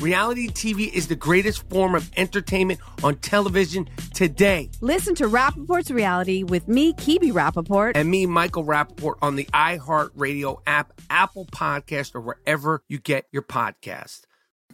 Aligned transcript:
Reality 0.00 0.48
TV 0.48 0.92
is 0.92 1.08
the 1.08 1.16
greatest 1.16 1.68
form 1.70 1.94
of 1.94 2.10
entertainment 2.16 2.80
on 3.02 3.16
television 3.16 3.88
today. 4.12 4.70
Listen 4.80 5.14
to 5.16 5.28
Rappaport's 5.28 5.90
Reality 5.90 6.42
with 6.42 6.68
me, 6.68 6.92
Kibi 6.94 7.32
Rappaport. 7.32 7.92
And 7.94 8.10
me, 8.10 8.26
Michael 8.26 8.64
Rappaport, 8.64 9.14
on 9.22 9.36
the 9.36 9.44
iHeartRadio 9.46 10.60
app, 10.66 10.92
Apple 11.10 11.46
Podcast, 11.46 12.14
or 12.14 12.20
wherever 12.20 12.82
you 12.88 12.98
get 12.98 13.26
your 13.32 13.42
podcast. 13.42 14.22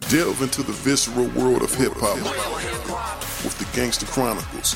Delve 0.09 0.41
into 0.41 0.63
the 0.63 0.73
visceral 0.73 1.27
world 1.27 1.61
of 1.61 1.73
hip 1.75 1.93
hop 1.95 2.17
with 3.43 3.57
the 3.59 3.77
Gangster 3.77 4.07
Chronicles 4.07 4.75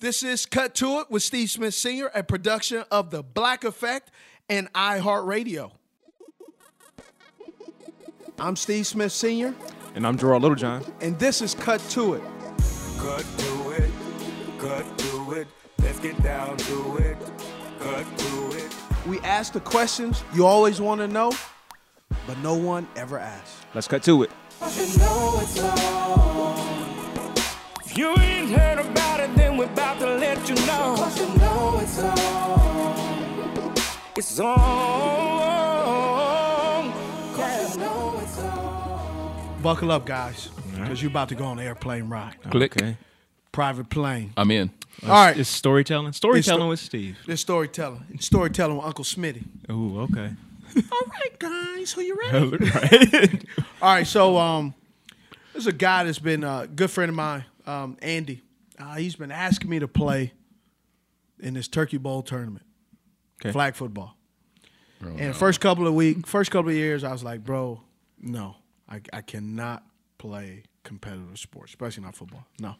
This 0.00 0.22
is 0.22 0.46
Cut 0.46 0.74
to 0.76 1.00
It 1.00 1.10
with 1.10 1.24
Steve 1.24 1.50
Smith 1.50 1.74
Sr., 1.74 2.06
a 2.14 2.22
production 2.22 2.84
of 2.90 3.10
The 3.10 3.22
Black 3.24 3.64
Effect 3.64 4.10
and 4.48 4.72
iHeartRadio. 4.72 5.72
I'm 8.38 8.54
Steve 8.54 8.86
Smith 8.86 9.10
Sr., 9.10 9.54
And 9.96 10.06
I'm 10.06 10.16
Gerard 10.16 10.42
Littlejohn. 10.42 10.84
and 11.00 11.18
this 11.18 11.42
is 11.42 11.52
Cut 11.54 11.80
to 11.90 12.14
It. 12.14 12.22
Cut 12.98 13.24
to 13.38 13.70
it, 13.72 13.90
cut 14.58 14.98
to 14.98 15.32
it. 15.32 15.48
Let's 15.78 15.98
get 16.00 16.20
down 16.22 16.56
to 16.56 16.96
it. 16.98 17.16
Cut 17.80 18.18
to 18.18 18.56
it. 18.56 18.72
We 19.06 19.18
ask 19.20 19.52
the 19.52 19.60
questions 19.60 20.22
you 20.34 20.46
always 20.46 20.80
want 20.80 21.00
to 21.00 21.08
know, 21.08 21.32
but 22.26 22.38
no 22.38 22.54
one 22.54 22.86
ever 22.96 23.18
asks. 23.18 23.62
Let's 23.74 23.88
cut 23.88 24.02
to 24.04 24.22
it. 24.24 24.30
You 24.60 24.98
know 24.98 25.38
it's 25.42 25.58
on. 25.60 27.34
You 27.94 28.10
ain't 28.18 28.50
heard 28.50 28.78
about 28.80 28.86
it, 28.88 28.94
then 28.94 29.07
we're 29.58 29.64
about 29.64 29.98
to 29.98 30.06
let 30.06 30.48
you 30.48 30.54
know. 30.66 30.94
Cause 30.96 31.18
you 31.18 31.26
know 31.38 31.80
it's 31.82 31.98
on. 31.98 33.74
It's 34.16 34.38
on. 34.38 34.62
Cause 37.34 37.74
you 37.74 37.80
know 37.82 38.20
it's 38.22 38.38
on. 38.38 39.60
Buckle 39.62 39.90
up, 39.90 40.06
guys, 40.06 40.50
because 40.76 41.02
you're 41.02 41.10
about 41.10 41.28
to 41.30 41.34
go 41.34 41.44
on 41.44 41.58
airplane 41.58 42.08
ride. 42.08 42.36
Click. 42.50 42.76
Okay. 42.76 42.96
Private 43.50 43.90
plane. 43.90 44.32
I'm 44.36 44.52
in. 44.52 44.70
All 45.02 45.08
right. 45.08 45.36
It's 45.36 45.48
storytelling. 45.48 46.12
Storytelling 46.12 46.60
sto- 46.60 46.68
with 46.68 46.78
Steve. 46.78 47.18
This 47.26 47.40
storytelling. 47.40 48.04
Storytelling 48.20 48.76
with 48.76 48.86
Uncle 48.86 49.04
Smitty. 49.04 49.42
Oh, 49.68 49.98
okay. 50.02 50.30
All 50.92 51.02
right, 51.10 51.36
guys, 51.40 51.92
who 51.92 52.02
you 52.02 52.16
ready? 52.16 52.56
right. 52.56 53.44
All 53.82 53.92
right, 53.94 54.06
so 54.06 54.36
um, 54.36 54.74
there's 55.52 55.66
a 55.66 55.72
guy 55.72 56.04
that's 56.04 56.20
been 56.20 56.44
a 56.44 56.68
good 56.72 56.90
friend 56.90 57.08
of 57.08 57.16
mine, 57.16 57.44
um, 57.66 57.96
Andy. 58.02 58.42
Uh, 58.78 58.94
he's 58.96 59.16
been 59.16 59.30
asking 59.32 59.70
me 59.70 59.78
to 59.80 59.88
play 59.88 60.32
in 61.40 61.54
this 61.54 61.68
Turkey 61.68 61.98
Bowl 61.98 62.22
tournament, 62.22 62.64
Okay. 63.40 63.52
flag 63.52 63.74
football. 63.74 64.16
and 65.00 65.34
first 65.36 65.60
couple 65.60 65.86
of 65.86 65.94
week, 65.94 66.26
first 66.26 66.50
couple 66.50 66.70
of 66.70 66.76
years, 66.76 67.04
I 67.04 67.12
was 67.12 67.22
like, 67.22 67.44
bro, 67.44 67.80
no, 68.20 68.56
I, 68.88 69.00
I 69.12 69.20
cannot 69.20 69.84
play 70.18 70.64
competitive 70.82 71.38
sports, 71.38 71.70
especially 71.72 72.02
not 72.04 72.16
football. 72.16 72.44
No. 72.60 72.74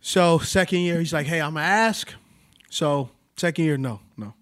So 0.00 0.38
second 0.38 0.80
year, 0.80 0.98
he's 0.98 1.12
like, 1.12 1.26
hey, 1.26 1.40
I'm 1.40 1.54
gonna 1.54 1.66
ask. 1.66 2.12
So 2.70 3.10
second 3.36 3.64
year, 3.64 3.76
no, 3.76 4.00
no. 4.16 4.34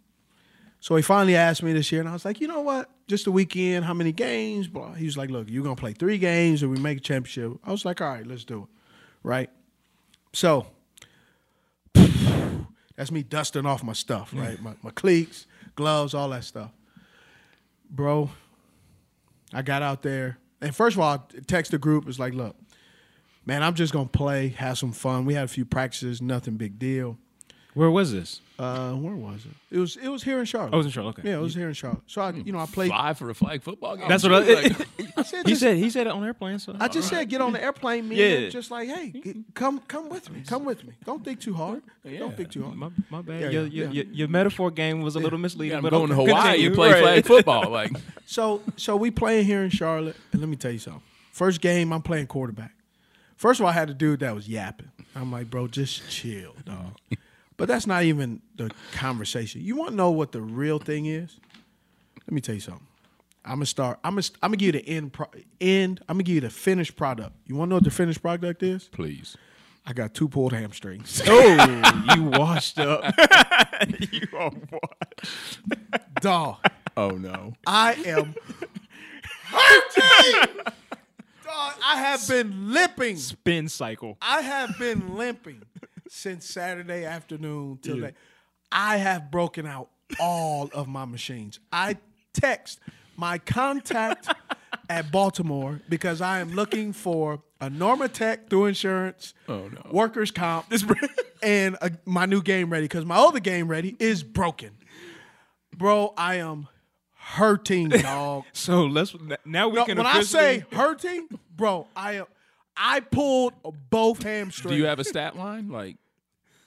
So 0.81 0.95
he 0.97 1.03
finally 1.03 1.34
asked 1.34 1.62
me 1.62 1.72
this 1.72 1.91
year, 1.91 2.00
and 2.00 2.09
I 2.09 2.12
was 2.12 2.25
like, 2.25 2.41
you 2.41 2.47
know 2.47 2.60
what? 2.60 2.89
Just 3.09 3.27
a 3.27 3.33
weekend, 3.33 3.84
how 3.84 3.93
many 3.95 4.12
games? 4.12 4.69
Blah. 4.69 4.93
He 4.95 5.05
was 5.06 5.16
like, 5.19 5.31
look, 5.31 5.50
you're 5.50 5.65
gonna 5.65 5.75
play 5.77 5.93
three 5.93 6.19
games, 6.19 6.62
and 6.62 6.71
we 6.71 6.78
make 6.78 6.99
a 6.99 7.00
championship. 7.00 7.53
I 7.65 7.72
was 7.72 7.84
like, 7.84 8.00
all 8.00 8.09
right, 8.09 8.27
let's 8.27 8.45
do 8.45 8.62
it, 8.62 8.69
right? 9.22 9.50
So 10.33 10.66
that's 11.94 13.11
me 13.11 13.22
dusting 13.22 13.66
off 13.66 13.83
my 13.83 13.93
stuff, 13.93 14.33
right? 14.34 14.61
My, 14.61 14.75
my 14.83 14.91
cleats, 14.91 15.47
gloves, 15.75 16.15
all 16.15 16.28
that 16.31 16.44
stuff, 16.44 16.71
bro. 17.91 18.31
I 19.53 19.62
got 19.62 19.83
out 19.83 20.03
there, 20.03 20.39
and 20.61 20.75
first 20.75 20.97
of 20.97 21.00
all, 21.00 21.15
I 21.15 21.41
text 21.47 21.71
the 21.71 21.78
group. 21.78 22.06
It's 22.09 22.19
like, 22.19 22.34
look, 22.34 22.56
man, 23.47 23.62
I'm 23.62 23.75
just 23.75 23.93
gonna 23.93 24.09
play, 24.09 24.49
have 24.49 24.77
some 24.77 24.93
fun. 24.93 25.25
We 25.25 25.34
had 25.34 25.44
a 25.44 25.49
few 25.49 25.65
practices, 25.65 26.21
nothing 26.21 26.56
big 26.56 26.78
deal. 26.78 27.19
Where 27.75 27.91
was 27.91 28.12
this? 28.12 28.41
Uh, 28.59 28.93
where 28.95 29.15
was 29.15 29.45
it? 29.45 29.53
It 29.77 29.79
was 29.79 29.97
it 29.97 30.09
was 30.09 30.25
here 30.25 30.41
in 30.41 30.45
Charlotte. 30.47 30.71
Oh, 30.73 30.77
it 30.77 30.79
was 30.79 30.87
in 30.87 30.93
Charlotte, 30.93 31.19
okay. 31.21 31.29
Yeah, 31.29 31.37
it 31.37 31.41
was 31.41 31.55
here 31.55 31.69
in 31.69 31.75
Charlotte. 31.75 32.01
So 32.09 32.21
I, 32.23 32.31
you 32.33 32.51
know, 32.51 32.59
I 32.59 32.67
played. 32.67 32.89
Fly 32.89 33.15
for 33.15 33.31
a 33.31 33.34
flag 33.34 33.62
football 33.62 33.97
game. 33.97 34.09
That's 34.09 34.25
what 34.25 34.33
I, 34.33 34.39
Like, 34.39 34.89
I 35.17 35.23
said, 35.23 35.45
he 35.47 35.51
just- 35.53 35.61
said. 35.61 35.77
He 35.77 35.89
said 35.91 36.07
it 36.09 36.11
on 36.12 36.25
airplane. 36.25 36.59
So 36.59 36.75
I 36.81 36.89
just 36.89 37.09
said, 37.09 37.28
get 37.28 37.41
on 37.41 37.53
the 37.53 37.62
airplane, 37.62 38.09
man. 38.09 38.19
Yeah. 38.19 38.49
Just 38.49 38.73
like, 38.73 38.89
hey, 38.89 39.11
get- 39.11 39.37
come 39.55 39.78
come 39.87 40.09
with 40.09 40.28
me. 40.33 40.43
Come 40.45 40.65
with 40.65 40.84
me. 40.84 40.95
Don't 41.05 41.25
think 41.25 41.41
too 41.41 41.55
hard. 41.55 41.83
Don't 42.05 42.37
think 42.37 42.51
too 42.51 42.65
hard. 42.65 42.75
my, 42.77 42.91
my 43.11 43.23
bad. 43.23 43.43
Yeah, 43.43 43.51
your, 43.51 43.67
yeah, 43.67 43.69
your, 43.69 43.87
yeah. 43.87 43.93
Your, 43.93 44.05
your 44.12 44.28
metaphor 44.28 44.73
game 44.73 45.03
was 45.03 45.15
a 45.15 45.21
little 45.21 45.39
misleading. 45.39 45.73
yeah, 45.73 45.77
I'm 45.77 45.83
but 45.83 45.91
going 45.91 46.09
to 46.09 46.15
Hawaii. 46.17 46.57
You 46.57 46.73
play 46.73 46.91
Right. 46.93 47.03
flag 47.03 47.27
football. 47.27 47.71
Like, 47.71 47.93
So 48.27 48.61
so 48.77 48.97
we 48.97 49.11
playing 49.12 49.45
here 49.47 49.62
in 49.62 49.71
Charlotte, 49.71 50.17
and 50.33 50.41
let 50.41 50.49
me 50.49 50.57
tell 50.57 50.73
you 50.73 50.78
something. 50.81 51.03
First 51.31 51.61
game, 51.61 51.93
I'm 51.93 52.03
playing 52.03 52.27
quarterback. 52.27 52.73
First 53.37 53.61
of 53.61 53.65
all, 53.67 53.71
I 53.71 53.75
had 53.75 53.89
a 53.89 53.95
dude 53.95 54.19
that 54.21 54.34
was 54.34 54.49
yapping. 54.49 54.91
I'm 55.15 55.31
like, 55.31 55.49
bro, 55.49 55.69
just 55.69 56.09
chill, 56.11 56.55
dog. 56.65 56.97
But 57.59 57.69
that's 57.69 57.87
not 57.87 58.05
even 58.05 58.41
the 58.57 58.71
conversation. 58.93 59.61
You 59.61 59.77
want 59.77 59.91
to 59.91 59.97
know 59.97 60.11
what 60.11 60.33
the 60.33 60.41
real 60.41 60.79
thing 60.79 61.05
is? 61.05 61.39
Let 62.27 62.33
me 62.33 62.41
tell 62.41 62.55
you 62.55 62.61
something. 62.63 62.87
I'm 63.45 63.55
gonna 63.57 63.67
start. 63.67 63.99
I'm 64.05 64.15
gonna. 64.15 64.27
I'm 64.43 64.51
gonna 64.51 64.57
give 64.57 64.75
you 64.75 64.81
the 64.81 64.89
end. 64.89 65.13
Pro, 65.13 65.27
end. 65.61 66.01
I'm 66.09 66.17
gonna 66.17 66.25
give 66.25 66.35
you 66.37 66.41
the 66.41 66.51
finished 66.51 66.97
product. 66.97 67.35
You 67.47 67.57
want 67.57 67.69
to 67.69 67.71
know 67.71 67.77
what 67.77 67.85
the 67.85 67.91
finished 67.91 68.23
product 68.23 68.63
is? 68.63 68.89
please. 68.89 69.37
I 69.87 69.95
got 69.95 70.13
two 70.13 70.29
pulled 70.29 70.53
hamstrings. 70.53 71.23
Oh, 71.27 72.05
you 72.15 72.25
washed 72.39 72.79
up. 72.79 73.05
you 74.13 74.29
are 74.37 74.51
washed. 74.71 75.61
Dog, 76.21 76.57
Oh 76.95 77.11
no. 77.13 77.55
I 77.67 77.95
am 78.05 78.35
hurting. 79.45 80.57
Dog, 81.43 81.73
I 81.83 81.97
have 81.97 82.29
been 82.29 82.73
limping. 82.75 83.17
Spin 83.17 83.69
cycle. 83.71 84.19
I 84.21 84.43
have 84.43 84.78
been 84.78 85.16
limping 85.16 85.63
since 86.09 86.47
Saturday 86.49 87.05
afternoon 87.05 87.78
till 87.83 88.01
day. 88.01 88.13
I 88.71 88.97
have 88.99 89.31
broken 89.31 89.66
out 89.66 89.89
all 90.21 90.71
of 90.75 90.89
my 90.89 91.05
machines. 91.05 91.59
I 91.72 91.97
text 92.33 92.81
my 93.16 93.39
contact 93.39 94.28
at 94.89 95.10
Baltimore 95.10 95.81
because 95.89 96.21
I 96.21 96.41
am 96.41 96.53
looking 96.53 96.93
for 96.93 97.43
a 97.60 97.69
Normatec 97.69 98.49
through 98.49 98.66
insurance, 98.66 99.34
Oh, 99.49 99.69
no. 99.69 99.83
workers 99.91 100.31
comp, 100.31 100.66
and 101.43 101.77
a, 101.83 101.91
my 102.05 102.27
new 102.27 102.43
game 102.43 102.71
ready 102.71 102.84
because 102.84 103.04
my 103.04 103.16
other 103.16 103.41
game 103.41 103.69
ready 103.69 103.97
is 103.99 104.22
broken. 104.22 104.71
Bro, 105.77 106.15
I 106.16 106.37
am 106.37 106.69
hurting, 107.15 107.89
dog. 107.89 108.45
So 108.53 108.84
let's 108.87 109.15
now 109.45 109.69
we 109.69 109.77
No, 109.77 109.84
can. 109.84 109.97
when 109.99 110.07
I 110.07 110.22
say 110.22 110.65
hurting, 110.72 111.28
bro, 111.57 111.87
I 111.97 112.13
am. 112.15 112.27
I 112.78 113.01
pulled 113.01 113.54
both 113.91 114.22
hamstrings. 114.22 114.71
Do 114.72 114.77
you 114.77 114.86
have 114.86 114.98
a 114.98 115.04
stat 115.04 115.36
line? 115.36 115.69
Like, 115.69 115.97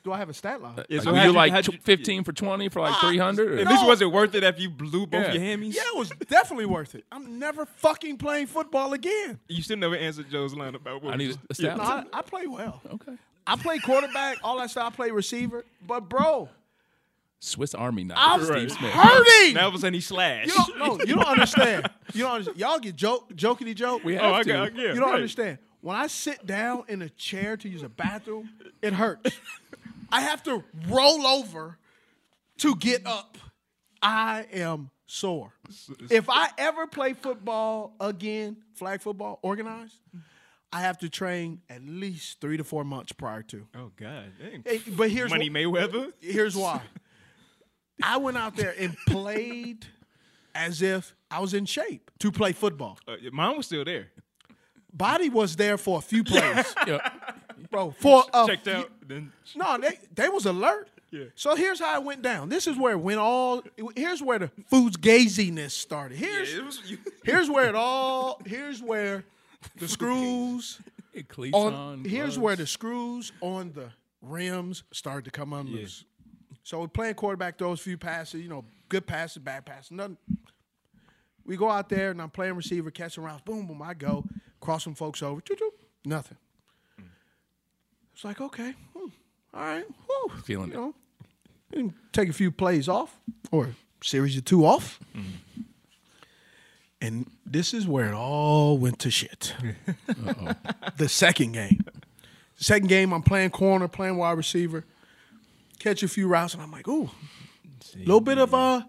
Do 0.04 0.12
I 0.12 0.18
have 0.18 0.30
a 0.30 0.34
stat 0.34 0.62
line? 0.62 0.84
Yeah, 0.90 0.98
Like, 0.98 1.04
so 1.04 1.12
were 1.14 1.18
you 1.20 1.24
you- 1.26 1.32
like 1.32 1.52
how'd 1.52 1.68
you- 1.68 1.78
15 1.80 2.24
for 2.24 2.34
20 2.34 2.70
for 2.70 2.82
like 2.82 2.96
Ah, 2.96 3.08
300? 3.10 3.60
At 3.60 3.68
or- 3.68 3.70
least 3.70 3.86
was 3.86 4.02
it 4.02 4.12
worth 4.12 4.34
it 4.34 4.44
after 4.44 4.60
you 4.62 4.70
blew 4.72 5.06
both 5.06 5.28
Yeah. 5.28 5.34
your 5.34 5.42
hammies? 5.44 5.76
Yeah, 5.76 5.84
it 5.94 5.96
was 5.98 6.10
definitely 6.28 6.66
worth 6.66 6.96
it. 6.96 7.06
I'm 7.12 7.38
never 7.38 7.66
fucking 7.68 8.18
playing 8.18 8.48
football 8.48 8.94
again. 8.94 9.40
You 9.48 9.62
still 9.62 9.78
never 9.78 9.96
answered 9.96 10.30
Joe's 10.32 10.56
line 10.56 10.74
about 10.76 11.04
what 11.04 11.14
I 11.14 11.18
need 11.18 11.38
a 11.50 11.54
stat 11.54 11.78
No, 11.78 11.84
line. 11.84 12.08
I, 12.12 12.20
I 12.20 12.22
play 12.24 12.48
well. 12.48 12.82
Okay. 12.94 13.14
I 13.46 13.56
play 13.58 13.78
quarterback, 13.80 14.38
all 14.44 14.58
that 14.60 14.72
stuff. 14.72 14.92
I 14.92 14.96
play 14.96 15.12
receiver. 15.12 15.66
But 15.86 16.10
bro, 16.10 16.50
Swiss 17.40 17.74
Army 17.76 18.04
knife. 18.04 18.18
I'm 18.20 18.44
Steve 18.44 18.72
Smith. 18.72 18.92
hurting. 18.92 19.54
Now 19.56 19.62
all 19.64 19.70
of 19.70 19.76
a 19.76 19.78
sudden 19.80 19.94
he 19.96 20.02
slashed. 20.02 20.48
You 20.48 20.54
don't, 20.56 20.78
no, 20.78 21.00
you 21.06 21.16
don't 21.16 21.26
understand. 21.28 21.90
You 22.14 22.24
don't 22.24 22.32
understand. 22.34 22.60
Y'all 22.60 22.80
get 22.80 22.96
joke, 22.96 23.32
jokety 23.34 23.74
joke. 23.76 24.04
We 24.04 24.18
oh, 24.18 24.22
have 24.22 24.34
I 24.34 24.44
to. 24.44 24.50
got, 24.52 24.76
yeah, 24.76 24.82
you 24.94 25.00
don't 25.00 25.10
right. 25.10 25.16
understand. 25.16 25.58
When 25.82 25.96
I 25.96 26.08
sit 26.08 26.46
down 26.46 26.84
in 26.88 27.02
a 27.02 27.10
chair 27.10 27.58
to 27.58 27.68
use 27.70 27.82
a 27.84 27.90
bathroom, 27.90 28.50
it 28.82 28.94
hurts. 28.94 29.38
I 30.12 30.22
have 30.22 30.44
to 30.44 30.64
roll 30.88 31.26
over 31.26 31.78
to 32.60 32.76
get 32.76 33.06
up. 33.08 33.38
I 34.02 34.46
am 34.54 34.92
sore. 35.08 35.54
If 36.10 36.30
I 36.30 36.50
ever 36.58 36.86
play 36.88 37.14
football 37.14 37.96
again, 38.00 38.58
flag 38.76 39.02
football, 39.02 39.40
organized, 39.42 39.96
I 40.74 40.82
have 40.82 41.00
to 41.00 41.10
train 41.10 41.62
at 41.70 41.84
least 41.84 42.40
three 42.42 42.58
to 42.58 42.64
four 42.64 42.84
months 42.84 43.12
prior 43.12 43.42
to. 43.44 43.68
Oh 43.76 43.92
God, 43.96 44.26
dang. 44.40 44.64
But 44.96 45.12
here's 45.12 45.30
Money 45.32 45.48
wh- 45.50 45.52
Mayweather. 45.52 46.14
Here's 46.20 46.56
why. 46.56 46.82
I 48.04 48.18
went 48.18 48.38
out 48.38 48.56
there 48.56 48.74
and 48.80 48.96
played 49.08 49.86
as 50.56 50.82
if 50.82 51.14
I 51.30 51.40
was 51.40 51.54
in 51.54 51.66
shape 51.66 52.10
to 52.20 52.32
play 52.32 52.52
football. 52.52 52.98
Uh, 53.08 53.16
mine 53.32 53.58
was 53.58 53.66
still 53.68 53.84
there. 53.86 54.12
Body 54.94 55.30
was 55.30 55.56
there 55.56 55.78
for 55.78 55.98
a 55.98 56.02
few 56.02 56.24
plays, 56.24 56.74
Yeah. 56.88 57.10
bro. 57.70 57.92
For 57.92 58.24
a 58.34 58.46
Checked 58.48 58.66
few- 58.66 58.74
out. 58.74 58.92
Then 59.08 59.32
No, 59.56 59.78
they 59.78 60.00
they 60.14 60.30
was 60.30 60.46
alert. 60.46 60.90
Yeah. 61.12 61.26
So 61.36 61.56
here's 61.56 61.80
how 61.80 62.00
it 62.00 62.06
went 62.06 62.22
down. 62.22 62.48
This 62.50 62.68
is 62.68 62.78
where 62.78 62.94
it 62.94 63.00
went 63.00 63.20
all. 63.20 63.64
Here's 63.98 64.22
where 64.22 64.40
the 64.40 64.52
food's 64.70 64.96
gaziness 64.98 65.72
started. 65.72 66.18
Here's 66.18 66.54
it 66.54 66.64
was 66.64 66.82
here's 67.24 67.50
where 67.50 67.68
it 67.68 67.76
all. 67.76 68.42
Here's 68.46 68.82
where 68.82 69.24
the 69.78 69.88
screws 69.90 70.80
on. 71.54 71.74
on. 71.74 72.06
Here's 72.06 72.40
where 72.40 72.56
the 72.56 72.66
screws 72.66 73.32
on 73.42 73.74
the 73.74 73.90
rims 74.22 74.84
started 74.92 75.26
to 75.26 75.32
come 75.32 75.52
unloose. 75.54 76.06
So 76.64 76.80
we're 76.80 76.88
playing 76.88 77.16
quarterback, 77.16 77.58
those 77.58 77.82
few 77.82 77.98
passes, 77.98 78.42
you 78.42 78.48
know, 78.48 78.64
good 78.88 79.06
passes, 79.08 79.40
bad 79.40 79.66
passes, 79.66 79.92
nothing. 79.92 80.18
We 81.44 81.58
go 81.58 81.70
out 81.70 81.90
there 81.90 82.12
and 82.12 82.22
I'm 82.22 82.30
playing 82.30 82.54
receiver, 82.54 82.92
catching 82.92 83.24
routes, 83.24 83.42
boom, 83.42 83.66
boom, 83.66 83.82
I 83.82 83.96
go, 83.96 84.24
cross 84.62 84.84
some 84.86 84.96
folks 84.96 85.22
over, 85.22 85.42
nothing. 86.06 86.38
It's 88.14 88.24
like, 88.24 88.40
okay, 88.40 88.74
hmm, 88.96 89.08
all 89.54 89.62
right, 89.62 89.86
whew, 90.08 90.32
Feeling 90.44 90.70
you 90.72 90.74
it. 90.74 90.78
know, 90.78 90.96
and 91.74 91.94
take 92.14 92.30
a 92.30 92.34
few 92.34 92.52
plays 92.52 92.88
off 92.88 93.18
or 93.52 93.70
series 94.04 94.38
of 94.38 94.46
two 94.46 94.66
off. 94.66 95.00
And 97.04 97.26
this 97.46 97.74
is 97.74 97.88
where 97.88 98.10
it 98.10 98.14
all 98.14 98.78
went 98.78 99.00
to 99.00 99.10
shit. 99.10 99.56
the 100.98 101.10
second 101.10 101.54
game. 101.54 101.84
Second 102.58 102.90
game, 102.90 103.12
I'm 103.12 103.24
playing 103.24 103.50
corner, 103.50 103.88
playing 103.88 104.18
wide 104.18 104.38
receiver, 104.38 104.86
catch 105.80 106.04
a 106.04 106.08
few 106.08 106.28
routes, 106.28 106.54
and 106.54 106.62
I'm 106.62 106.72
like, 106.72 106.88
ooh, 106.88 107.10
little 107.98 108.22
bit 108.22 108.38
of 108.38 108.54
uh, 108.54 108.84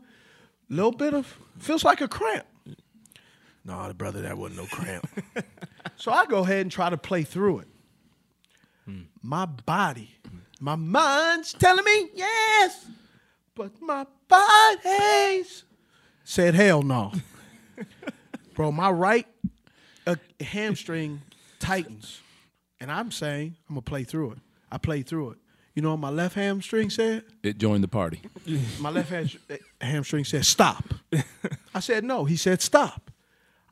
little 0.69 0.93
bit 0.93 1.15
of 1.15 1.39
feels 1.59 1.85
like 1.85 2.03
a 2.03 2.09
cramp. 2.09 2.45
No, 3.65 3.87
the 3.87 3.95
brother, 3.95 4.23
that 4.23 4.37
wasn't 4.37 4.61
no 4.61 4.67
cramp. 4.67 5.09
so 5.97 6.13
I 6.13 6.27
go 6.27 6.39
ahead 6.39 6.63
and 6.63 6.71
try 6.71 6.91
to 6.91 6.97
play 6.97 7.23
through 7.23 7.61
it. 7.61 7.69
My 9.23 9.47
body, 9.47 10.11
my 10.59 10.75
mind's 10.75 11.53
telling 11.53 11.85
me 11.85 12.09
yes, 12.13 12.87
but 13.55 13.71
my 13.81 14.05
body's 14.27 15.63
said 16.25 16.55
hell 16.55 16.83
no. 16.83 17.13
Bro, 18.55 18.73
my 18.73 18.91
right 18.91 19.27
uh, 20.09 20.17
hamstring 20.41 21.23
tightens, 21.61 22.21
and 22.81 22.91
I'm 22.91 23.13
saying 23.13 23.55
I'm 23.69 23.77
gonna 23.77 23.83
play 23.83 24.03
through 24.03 24.33
it. 24.33 24.39
I 24.73 24.79
played 24.79 25.07
through 25.07 25.31
it. 25.31 25.39
You 25.77 25.83
know 25.83 25.93
what 25.93 26.01
my 26.01 26.11
left 26.11 26.35
hamstring 26.35 26.91
said? 26.91 27.23
It 27.45 27.59
joined 27.59 27.85
the 27.85 27.89
party. 27.89 28.21
My 28.81 28.91
left 28.91 29.13
hamstring 29.81 30.25
said 30.25 30.45
stop. 30.45 30.85
I 31.75 31.79
said 31.79 32.03
no. 32.03 32.25
He 32.25 32.37
said 32.37 32.61
stop. 32.61 33.12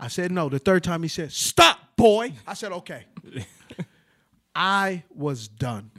I 0.00 0.08
said 0.08 0.32
no. 0.32 0.48
The 0.48 0.58
third 0.58 0.82
time 0.82 1.02
he 1.02 1.08
said 1.08 1.30
stop, 1.30 1.78
boy. 1.96 2.32
I 2.46 2.54
said 2.54 2.72
okay. 2.72 3.04
I 4.54 5.04
was 5.14 5.46
done. 5.46 5.90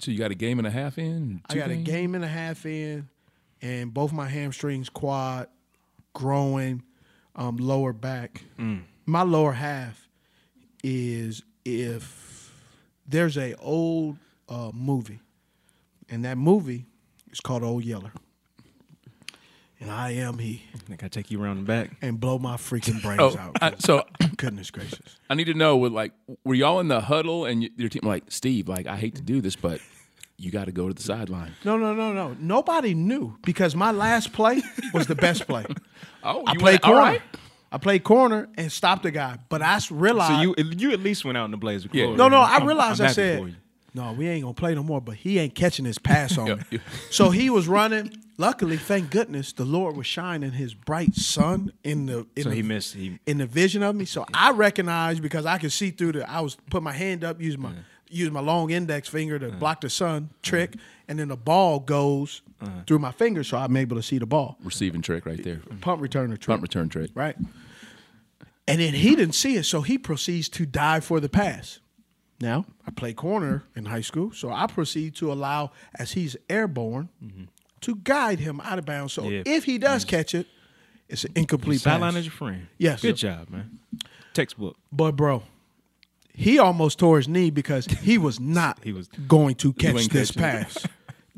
So 0.00 0.10
you 0.10 0.18
got 0.18 0.30
a 0.30 0.34
game 0.34 0.58
and 0.58 0.66
a 0.66 0.70
half 0.70 0.98
in? 0.98 1.40
I 1.48 1.54
got 1.54 1.70
a 1.70 1.76
game 1.76 2.14
and 2.14 2.24
a 2.24 2.28
half 2.28 2.66
in, 2.66 3.08
and 3.62 3.92
both 3.94 4.12
my 4.12 4.26
hamstrings, 4.26 4.88
quad, 4.88 5.48
growing, 6.14 6.82
um, 7.36 7.56
lower 7.56 7.92
back. 7.92 8.42
My 9.06 9.22
lower 9.22 9.52
half 9.52 10.08
is 10.82 11.42
if 11.64 12.52
there's 13.06 13.36
a 13.36 13.54
old 13.56 14.16
uh, 14.48 14.70
movie, 14.74 15.20
and 16.08 16.24
that 16.24 16.38
movie 16.38 16.86
is 17.30 17.40
called 17.40 17.62
Old 17.62 17.84
Yeller, 17.84 18.12
and 19.80 19.90
I 19.90 20.10
am 20.12 20.38
he, 20.38 20.62
I 20.74 20.78
think 20.78 21.02
I 21.02 21.08
take 21.08 21.30
you 21.30 21.42
around 21.42 21.56
the 21.58 21.62
back. 21.64 21.90
and 22.02 22.20
blow 22.20 22.38
my 22.38 22.56
freaking 22.56 22.98
oh, 22.98 23.00
brains 23.02 23.36
Oh, 23.36 23.38
out. 23.38 23.56
I, 23.62 23.74
so 23.78 24.04
Goodness 24.36 24.70
gracious. 24.70 25.16
I 25.28 25.34
need 25.34 25.44
to 25.44 25.54
know. 25.54 25.76
With 25.76 25.92
like, 25.92 26.12
were 26.44 26.54
y'all 26.54 26.80
in 26.80 26.88
the 26.88 27.00
huddle 27.00 27.44
and 27.44 27.60
y- 27.62 27.70
your 27.76 27.88
team 27.88 28.02
like 28.04 28.24
Steve? 28.28 28.68
Like, 28.68 28.86
I 28.86 28.96
hate 28.96 29.14
to 29.16 29.22
do 29.22 29.40
this, 29.40 29.56
but 29.56 29.80
you 30.38 30.50
got 30.50 30.64
to 30.66 30.72
go 30.72 30.88
to 30.88 30.94
the 30.94 31.02
sideline. 31.02 31.52
No, 31.64 31.76
no, 31.76 31.94
no, 31.94 32.12
no. 32.12 32.34
Nobody 32.40 32.94
knew 32.94 33.36
because 33.44 33.74
my 33.76 33.90
last 33.90 34.32
play 34.32 34.62
was 34.94 35.06
the 35.06 35.14
best 35.14 35.46
play. 35.46 35.66
Oh, 36.22 36.42
I 36.46 36.52
played 36.54 36.62
went- 36.62 36.82
corner. 36.82 36.98
right. 37.00 37.22
I 37.72 37.78
played 37.78 38.04
corner 38.04 38.48
and 38.58 38.70
stopped 38.70 39.04
the 39.04 39.10
guy, 39.10 39.38
but 39.48 39.62
I 39.62 39.78
realized. 39.90 40.32
So 40.34 40.40
you 40.42 40.70
you 40.76 40.92
at 40.92 41.00
least 41.00 41.24
went 41.24 41.38
out 41.38 41.46
in 41.46 41.50
the 41.50 41.56
blaze 41.56 41.82
with 41.84 41.94
Yeah. 41.94 42.14
No, 42.14 42.28
no. 42.28 42.40
I'm- 42.40 42.62
I 42.62 42.66
realized 42.66 43.00
I'm 43.00 43.06
I 43.08 43.12
said, 43.12 43.54
no, 43.94 44.12
we 44.12 44.28
ain't 44.28 44.42
gonna 44.42 44.52
play 44.52 44.74
no 44.74 44.82
more. 44.82 45.00
But 45.00 45.16
he 45.16 45.38
ain't 45.38 45.54
catching 45.54 45.84
his 45.86 45.98
pass 45.98 46.36
on 46.36 46.46
Yeah, 46.46 46.54
me. 46.70 46.80
So 47.10 47.30
he 47.30 47.48
was 47.48 47.68
running. 47.68 48.12
Luckily, 48.40 48.78
thank 48.78 49.10
goodness, 49.10 49.52
the 49.52 49.66
Lord 49.66 49.98
was 49.98 50.06
shining 50.06 50.52
His 50.52 50.72
bright 50.72 51.14
sun 51.14 51.74
in 51.84 52.06
the. 52.06 52.26
In 52.34 52.44
So 52.44 52.48
the, 52.48 52.56
he 52.56 52.62
missed. 52.62 52.94
He 52.94 53.18
in 53.26 53.36
the 53.36 53.44
vision 53.44 53.82
of 53.82 53.94
me. 53.94 54.06
So 54.06 54.24
I 54.32 54.52
recognized 54.52 55.20
because 55.20 55.44
I 55.44 55.58
could 55.58 55.72
see 55.72 55.90
through 55.90 56.12
the. 56.12 56.30
I 56.30 56.40
was 56.40 56.56
put 56.70 56.82
my 56.82 56.92
hand 56.92 57.22
up, 57.22 57.38
use 57.38 57.58
my 57.58 57.70
use 58.08 58.30
my 58.30 58.40
long 58.40 58.70
index 58.70 59.08
finger 59.08 59.38
to 59.38 59.50
block 59.50 59.82
the 59.82 59.90
sun 59.90 60.30
trick, 60.40 60.76
and 61.06 61.18
then 61.18 61.28
the 61.28 61.36
ball 61.36 61.80
goes 61.80 62.40
uh-huh. 62.62 62.70
through 62.86 63.00
my 63.00 63.12
finger, 63.12 63.44
so 63.44 63.58
I'm 63.58 63.76
able 63.76 63.96
to 63.96 64.02
see 64.02 64.16
the 64.16 64.24
ball. 64.24 64.56
Receiving 64.64 65.02
trick 65.02 65.26
right 65.26 65.44
there. 65.44 65.60
Pump 65.82 66.00
returner 66.00 66.28
trick. 66.30 66.46
Pump 66.46 66.62
return 66.62 66.88
trick. 66.88 67.10
right? 67.14 67.36
And 68.66 68.80
then 68.80 68.94
he 68.94 69.16
didn't 69.16 69.34
see 69.34 69.56
it, 69.56 69.64
so 69.64 69.82
he 69.82 69.98
proceeds 69.98 70.48
to 70.48 70.64
dive 70.64 71.04
for 71.04 71.20
the 71.20 71.28
pass. 71.28 71.80
Now, 72.40 72.64
I 72.86 72.90
play 72.90 73.12
corner 73.12 73.64
in 73.76 73.84
high 73.84 74.00
school, 74.00 74.32
so 74.32 74.50
I 74.50 74.66
proceed 74.66 75.14
to 75.16 75.30
allow, 75.30 75.72
as 75.94 76.12
he's 76.12 76.38
airborne, 76.48 77.10
mm-hmm. 77.22 77.44
To 77.82 77.96
guide 77.96 78.38
him 78.40 78.60
out 78.62 78.78
of 78.78 78.84
bounds. 78.84 79.12
So 79.12 79.28
Yeah. 79.28 79.42
if 79.46 79.64
he 79.64 79.78
does 79.78 80.04
catch 80.04 80.34
it, 80.34 80.46
it's 81.08 81.24
an 81.24 81.32
incomplete 81.34 81.80
sideline 81.80 82.12
pass. 82.12 82.20
is 82.20 82.26
your 82.26 82.32
friend. 82.32 82.66
Yes. 82.78 83.02
Good 83.02 83.16
job, 83.16 83.50
man. 83.50 83.78
Textbook. 84.34 84.76
But 84.92 85.12
bro, 85.16 85.42
he 86.32 86.58
almost 86.58 86.98
tore 86.98 87.16
his 87.16 87.26
knee 87.28 87.50
because 87.50 87.86
he 87.86 88.16
was 88.18 88.38
not 88.58 88.78
He 88.84 88.92
was- 88.92 89.08
going 89.26 89.54
to 89.56 89.72
catch 89.72 90.08
this 90.08 90.30
catching 90.30 90.42
pass. 90.42 90.86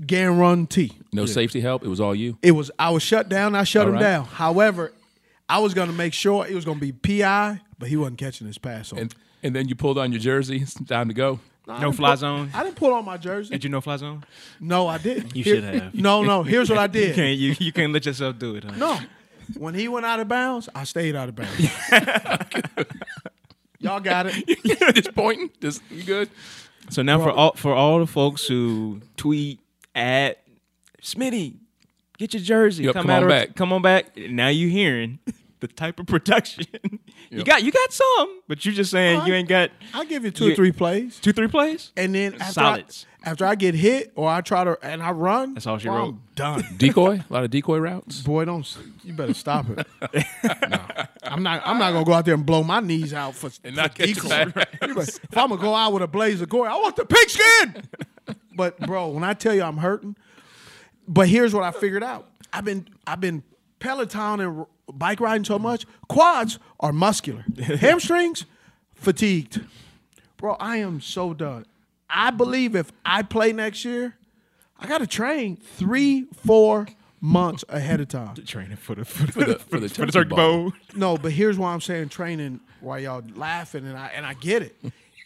Guarantee. 0.07 0.93
No 1.13 1.27
safety 1.27 1.61
help. 1.61 1.85
It 1.85 1.89
was 1.89 2.01
all 2.01 2.15
you. 2.15 2.39
It 2.43 2.53
was 2.53 2.71
I 2.79 2.91
was 2.91 3.03
shut 3.03 3.29
down. 3.29 3.55
I 3.55 3.65
shut 3.65 3.83
All 3.83 3.89
him 3.89 3.95
right. 3.95 4.01
down. 4.01 4.25
However, 4.27 4.93
I 5.49 5.59
was 5.59 5.75
going 5.75 5.89
to 5.89 5.95
make 5.95 6.13
sure 6.15 6.47
it 6.47 6.55
was 6.55 6.65
going 6.65 6.81
to 6.81 6.93
be 6.93 6.93
PI, 6.93 7.61
but 7.79 7.89
he 7.89 7.97
wasn't 7.97 8.19
catching 8.19 8.47
his 8.47 8.59
pass 8.59 8.93
on. 8.93 8.99
And 8.99 9.15
and 9.45 9.55
then 9.57 9.69
you 9.69 9.75
pulled 9.75 9.99
on 9.99 10.13
your 10.13 10.21
jersey. 10.21 10.59
It's 10.63 10.75
time 10.75 11.09
to 11.09 11.15
go. 11.15 11.41
I 11.69 11.81
No 11.81 11.93
fly 11.93 12.11
put- 12.11 12.19
zone. 12.19 12.51
I 12.55 12.65
didn't 12.65 12.77
put 12.77 12.93
on 12.93 13.05
my 13.05 13.17
jersey. 13.17 13.51
Did 13.53 13.65
you 13.65 13.71
know 13.71 13.81
fly 13.81 13.97
zone? 13.97 14.25
No, 14.61 14.89
I 14.89 14.99
didn't. 14.99 15.37
You 15.37 15.45
Here- 15.45 15.55
should 15.57 15.65
have. 15.65 15.95
No, 15.95 16.23
no. 16.25 16.43
Here's 16.43 16.69
what 16.69 16.79
I 16.79 16.85
You 16.87 16.89
did. 16.89 17.15
can't 17.15 17.39
you, 17.39 17.55
you 17.59 17.73
can't 17.73 17.93
let 17.93 18.05
yourself 18.07 18.39
do 18.39 18.57
it. 18.57 18.65
Huh? 18.65 18.73
No. 18.77 18.99
When 19.57 19.75
he 19.75 19.87
went 19.89 20.07
out 20.07 20.19
of 20.21 20.29
bounds, 20.29 20.69
I 20.75 20.85
stayed 20.85 21.15
out 21.15 21.29
of 21.29 21.37
bounds. 21.37 21.61
Y'all 23.81 24.01
got 24.01 24.27
it. 24.29 24.95
just 24.95 25.15
pointing. 25.15 25.51
Just 25.61 25.83
you 25.91 26.05
good? 26.05 26.31
So 26.91 27.03
now 27.03 27.19
for 27.19 27.31
all 27.31 27.53
for 27.55 27.75
all 27.75 27.99
the 27.99 28.07
folks 28.07 28.47
who 28.47 29.01
tweet 29.17 29.61
at 29.95 30.43
Smitty, 31.03 31.55
get 32.19 32.33
your 32.35 32.43
jersey. 32.43 32.85
Yep, 32.85 32.95
come 32.95 33.11
on 33.11 33.29
back. 33.29 33.55
Come 33.57 33.73
on 33.73 33.83
back. 33.83 34.17
Now 34.17 34.49
you're 34.49 34.71
hearing 34.71 35.19
the 35.63 35.69
type 35.69 35.99
of 35.99 36.07
production 36.07 36.67
you 37.31 37.43
got. 37.45 37.63
You 37.63 37.73
got 37.73 37.93
some, 37.93 38.41
but 38.49 38.65
you're 38.67 38.75
just 38.75 38.91
saying 38.91 39.21
Oh, 39.23 39.25
you 39.27 39.33
I- 39.33 39.37
ain't 39.39 39.49
got 39.49 39.71
I'll 39.95 40.05
give 40.05 40.25
you 40.25 40.31
two 40.31 40.51
or 40.53 40.55
three 40.55 40.73
plays. 40.73 41.19
two 41.21 41.33
three 41.33 41.49
plays. 41.49 41.91
And 41.97 42.15
then 42.15 42.35
after 42.35 42.53
Solids. 42.53 43.07
I, 43.25 43.31
after 43.31 43.47
I 43.47 43.55
get 43.55 43.75
hit 43.77 44.13
or 44.17 44.29
I 44.29 44.41
try 44.41 44.65
to 44.65 44.77
and 44.83 45.01
I 45.03 45.13
run, 45.13 45.55
That's 45.55 45.67
all 45.67 45.79
she 45.79 45.89
well, 45.89 45.99
wrote. 45.99 46.09
I'm 46.09 46.21
done. 46.35 46.65
Decoy. 46.77 47.23
A 47.29 47.33
lot 47.33 47.45
of 47.45 47.51
decoy 47.51 47.79
routes. 47.79 48.21
Boy, 48.21 48.45
don't 48.45 48.67
you 49.05 49.13
better 49.13 49.33
stop 49.35 49.67
it. 49.71 49.87
no, 50.69 50.79
I'm 51.23 51.43
not. 51.43 51.63
I'm 51.65 51.79
not 51.79 51.93
gonna 51.93 52.05
go 52.05 52.13
out 52.13 52.25
there 52.25 52.35
and 52.35 52.45
blow 52.45 52.63
my 52.65 52.81
knees 52.81 53.15
out 53.15 53.35
for, 53.37 53.51
And 53.65 53.77
for 53.77 53.89
decoy. 53.89 54.29
the 54.29 54.53
bad 54.55 54.69
You 54.89 54.95
better- 54.97 55.01
if 55.31 55.37
I'm 55.39 55.49
gonna 55.51 55.61
go 55.61 55.75
out 55.75 55.93
with 55.93 56.03
a 56.03 56.09
blaze 56.09 56.41
of 56.43 56.49
glory, 56.49 56.69
I 56.69 56.75
want 56.75 56.97
the 56.97 57.05
pigskin. 57.07 57.85
but 58.57 58.79
bro, 58.81 59.09
when 59.09 59.23
I 59.25 59.35
tell 59.35 59.55
you 59.55 59.63
I'm 59.63 59.77
hurting, 59.79 60.17
but 61.07 61.29
here's 61.29 61.55
what 61.55 61.63
I 61.63 61.71
figured 61.71 62.03
out. 62.03 62.29
I've 62.53 62.65
been 62.65 62.89
I've 63.07 63.21
been 63.21 63.43
Peloton 63.79 64.41
and 64.41 64.67
bike 64.93 65.21
riding 65.21 65.45
so 65.45 65.59
much. 65.59 65.85
Quads 66.09 66.59
are 66.81 66.93
muscular. 66.93 67.45
Hamstrings, 67.59 68.45
fatigued. 68.95 69.61
Bro, 70.37 70.55
I 70.59 70.79
am 70.79 71.01
so 71.01 71.35
done. 71.35 71.67
I 72.11 72.31
believe 72.31 72.75
if 72.77 72.93
I 73.05 73.23
play 73.23 73.53
next 73.53 73.85
year, 73.85 74.17
I 74.79 74.87
got 74.87 74.99
to 74.99 75.07
train 75.07 75.57
three, 75.57 76.27
four 76.45 76.89
months 77.21 77.65
ahead 77.69 78.01
of 78.01 78.09
time. 78.09 78.35
Training 78.47 78.77
for 78.77 78.95
the 78.97 79.05
for 79.05 79.27
the, 79.27 79.33
For 79.33 79.45
the- 79.45 79.59
for 79.59 79.81
the 79.81 79.89
turkey 79.89 80.11
turkey 80.13 80.29
bowl. 80.31 80.71
bowl. 80.71 80.73
No, 80.95 81.17
but 81.17 81.33
here's 81.33 81.57
why 81.59 81.73
I'm 81.73 81.81
saying 81.81 82.09
training 82.09 82.61
while 82.81 82.99
y'all 82.99 83.23
laughing 83.37 83.87
and 83.87 83.97
I 83.97 84.09
and 84.09 84.27
I 84.27 84.35
get 84.35 84.63
it. 84.63 84.77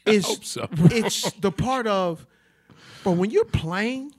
It's 0.05 0.27
hope 0.29 0.45
so. 0.45 0.69
it's 0.93 1.33
the 1.33 1.51
part 1.51 1.87
of 1.87 2.25
but 3.03 3.13
when 3.13 3.31
you're 3.31 3.45
playing 3.47 4.13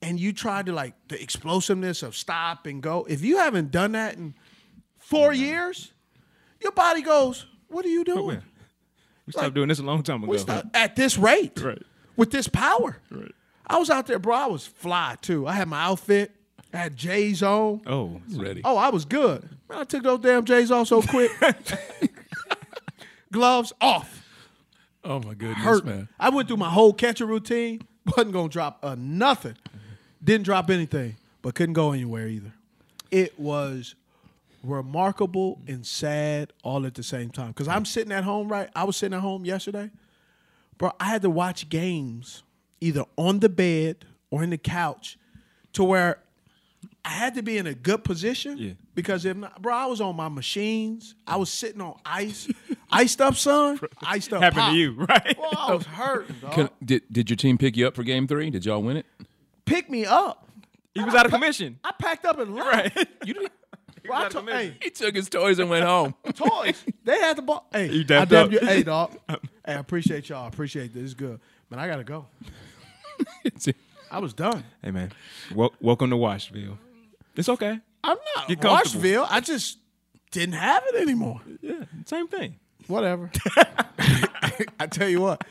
and 0.00 0.18
you 0.20 0.32
try 0.32 0.62
to 0.62 0.72
like 0.72 0.94
the 1.08 1.20
explosiveness 1.20 2.02
of 2.02 2.14
stop 2.16 2.66
and 2.66 2.82
go, 2.82 3.04
if 3.08 3.22
you 3.22 3.38
haven't 3.38 3.70
done 3.70 3.92
that 3.92 4.14
in 4.16 4.34
four 5.14 5.32
mm-hmm. 5.32 5.42
years, 5.42 5.92
your 6.60 6.72
body 6.72 7.02
goes, 7.02 7.46
What 7.68 7.84
are 7.84 7.88
you 7.88 8.04
doing? 8.04 8.42
We 9.26 9.32
stopped 9.32 9.54
doing 9.54 9.68
this 9.68 9.78
a 9.78 9.82
long 9.82 10.02
time 10.02 10.22
ago. 10.22 10.36
Start, 10.36 10.66
at 10.74 10.96
this 10.96 11.16
rate. 11.16 11.60
Right. 11.60 11.82
With 12.16 12.30
this 12.30 12.48
power. 12.48 12.98
Right. 13.10 13.32
I 13.66 13.78
was 13.78 13.88
out 13.88 14.06
there, 14.06 14.18
bro. 14.18 14.36
I 14.36 14.46
was 14.46 14.66
fly 14.66 15.16
too. 15.20 15.46
I 15.46 15.52
had 15.52 15.68
my 15.68 15.82
outfit. 15.82 16.32
I 16.72 16.78
had 16.78 16.96
J's 16.96 17.42
on. 17.42 17.80
Oh, 17.86 18.20
Ready. 18.28 18.60
Oh, 18.64 18.76
I 18.76 18.90
was 18.90 19.04
good. 19.04 19.48
Man, 19.68 19.78
I 19.78 19.84
took 19.84 20.02
those 20.02 20.20
damn 20.20 20.44
J's 20.44 20.70
off 20.70 20.88
so 20.88 21.00
quick. 21.00 21.30
Gloves 23.32 23.72
off. 23.80 24.22
Oh 25.02 25.20
my 25.20 25.34
goodness, 25.34 25.58
Hurt. 25.58 25.84
man. 25.84 26.08
I 26.18 26.30
went 26.30 26.48
through 26.48 26.56
my 26.58 26.70
whole 26.70 26.92
catcher 26.92 27.26
routine. 27.26 27.82
Wasn't 28.16 28.32
gonna 28.32 28.48
drop 28.48 28.84
a 28.84 28.96
nothing. 28.96 29.56
Didn't 30.22 30.44
drop 30.44 30.70
anything, 30.70 31.16
but 31.42 31.54
couldn't 31.54 31.74
go 31.74 31.92
anywhere 31.92 32.26
either. 32.26 32.52
It 33.10 33.38
was 33.38 33.94
remarkable 34.64 35.60
mm. 35.64 35.74
and 35.74 35.86
sad 35.86 36.52
all 36.62 36.86
at 36.86 36.94
the 36.94 37.02
same 37.02 37.30
time. 37.30 37.48
Because 37.48 37.68
I'm 37.68 37.84
sitting 37.84 38.12
at 38.12 38.24
home, 38.24 38.48
right? 38.48 38.68
I 38.74 38.84
was 38.84 38.96
sitting 38.96 39.14
at 39.14 39.20
home 39.20 39.44
yesterday, 39.44 39.90
bro. 40.78 40.92
I 40.98 41.04
had 41.04 41.22
to 41.22 41.30
watch 41.30 41.68
games 41.68 42.42
either 42.80 43.04
on 43.16 43.40
the 43.40 43.48
bed 43.48 44.04
or 44.30 44.42
in 44.42 44.50
the 44.50 44.58
couch, 44.58 45.18
to 45.72 45.84
where 45.84 46.18
I 47.04 47.10
had 47.10 47.34
to 47.34 47.42
be 47.42 47.58
in 47.58 47.66
a 47.66 47.74
good 47.74 48.02
position. 48.02 48.58
Yeah. 48.58 48.72
Because 48.94 49.24
if 49.24 49.36
not, 49.36 49.60
bro, 49.60 49.74
I 49.74 49.86
was 49.86 50.00
on 50.00 50.16
my 50.16 50.28
machines. 50.28 51.14
I 51.26 51.36
was 51.36 51.50
sitting 51.50 51.80
on 51.80 51.98
ice, 52.04 52.48
iced 52.90 53.20
up, 53.20 53.36
son. 53.36 53.78
Iced 54.02 54.32
up. 54.32 54.42
happened 54.42 54.60
pop. 54.60 54.72
to 54.72 54.76
you, 54.76 54.92
right? 55.08 55.36
Well, 55.38 55.52
I 55.56 55.74
was 55.74 55.86
hurting, 55.86 56.36
dog. 56.40 56.52
Can, 56.52 56.70
did 56.84 57.02
did 57.10 57.30
your 57.30 57.36
team 57.36 57.58
pick 57.58 57.76
you 57.76 57.86
up 57.86 57.94
for 57.94 58.02
game 58.02 58.26
three? 58.26 58.50
Did 58.50 58.64
y'all 58.64 58.82
win 58.82 58.96
it? 58.96 59.06
Pick 59.64 59.90
me 59.90 60.04
up. 60.06 60.48
He 60.94 61.02
was 61.02 61.14
out 61.14 61.26
of 61.26 61.32
commission. 61.32 61.78
I 61.82 61.92
packed 61.98 62.24
up 62.24 62.38
and 62.38 62.54
left. 62.54 62.96
Right. 62.96 63.08
You 63.24 63.34
didn't. 63.34 63.52
Bro, 64.08 64.16
I 64.16 64.24
out 64.24 64.30
to- 64.32 64.42
hey, 64.42 64.76
He 64.82 64.90
took 64.90 65.14
his 65.14 65.28
toys 65.28 65.58
and 65.58 65.70
went 65.70 65.84
home. 65.84 66.14
toys. 66.34 66.82
They 67.04 67.18
had 67.18 67.36
the 67.36 67.42
ball. 67.42 67.66
Hey, 67.72 67.90
You 67.90 68.00
I 68.00 68.04
dapped 68.04 68.30
dapped 68.30 68.46
up. 68.46 68.52
you. 68.52 68.58
Hey, 68.60 68.82
dog. 68.82 69.16
hey, 69.28 69.36
I 69.66 69.72
appreciate 69.72 70.28
y'all. 70.28 70.44
I 70.44 70.48
appreciate 70.48 70.92
this. 70.92 71.04
It's 71.04 71.14
good. 71.14 71.40
Man, 71.70 71.80
I 71.80 71.86
gotta 71.88 72.04
go. 72.04 72.26
I 74.10 74.18
was 74.18 74.32
done. 74.34 74.64
Hey 74.82 74.90
man, 74.90 75.12
wel- 75.54 75.74
welcome 75.80 76.10
to 76.10 76.16
Washville. 76.16 76.78
It's 77.36 77.48
okay. 77.48 77.80
I'm 78.04 78.16
not 78.36 78.62
Washville. 78.62 79.26
I 79.28 79.40
just 79.40 79.78
didn't 80.30 80.54
have 80.54 80.82
it 80.88 80.96
anymore. 81.00 81.40
Yeah, 81.60 81.84
same 82.06 82.28
thing. 82.28 82.56
Whatever. 82.86 83.30
I 84.78 84.86
tell 84.90 85.08
you 85.08 85.20
what, 85.20 85.42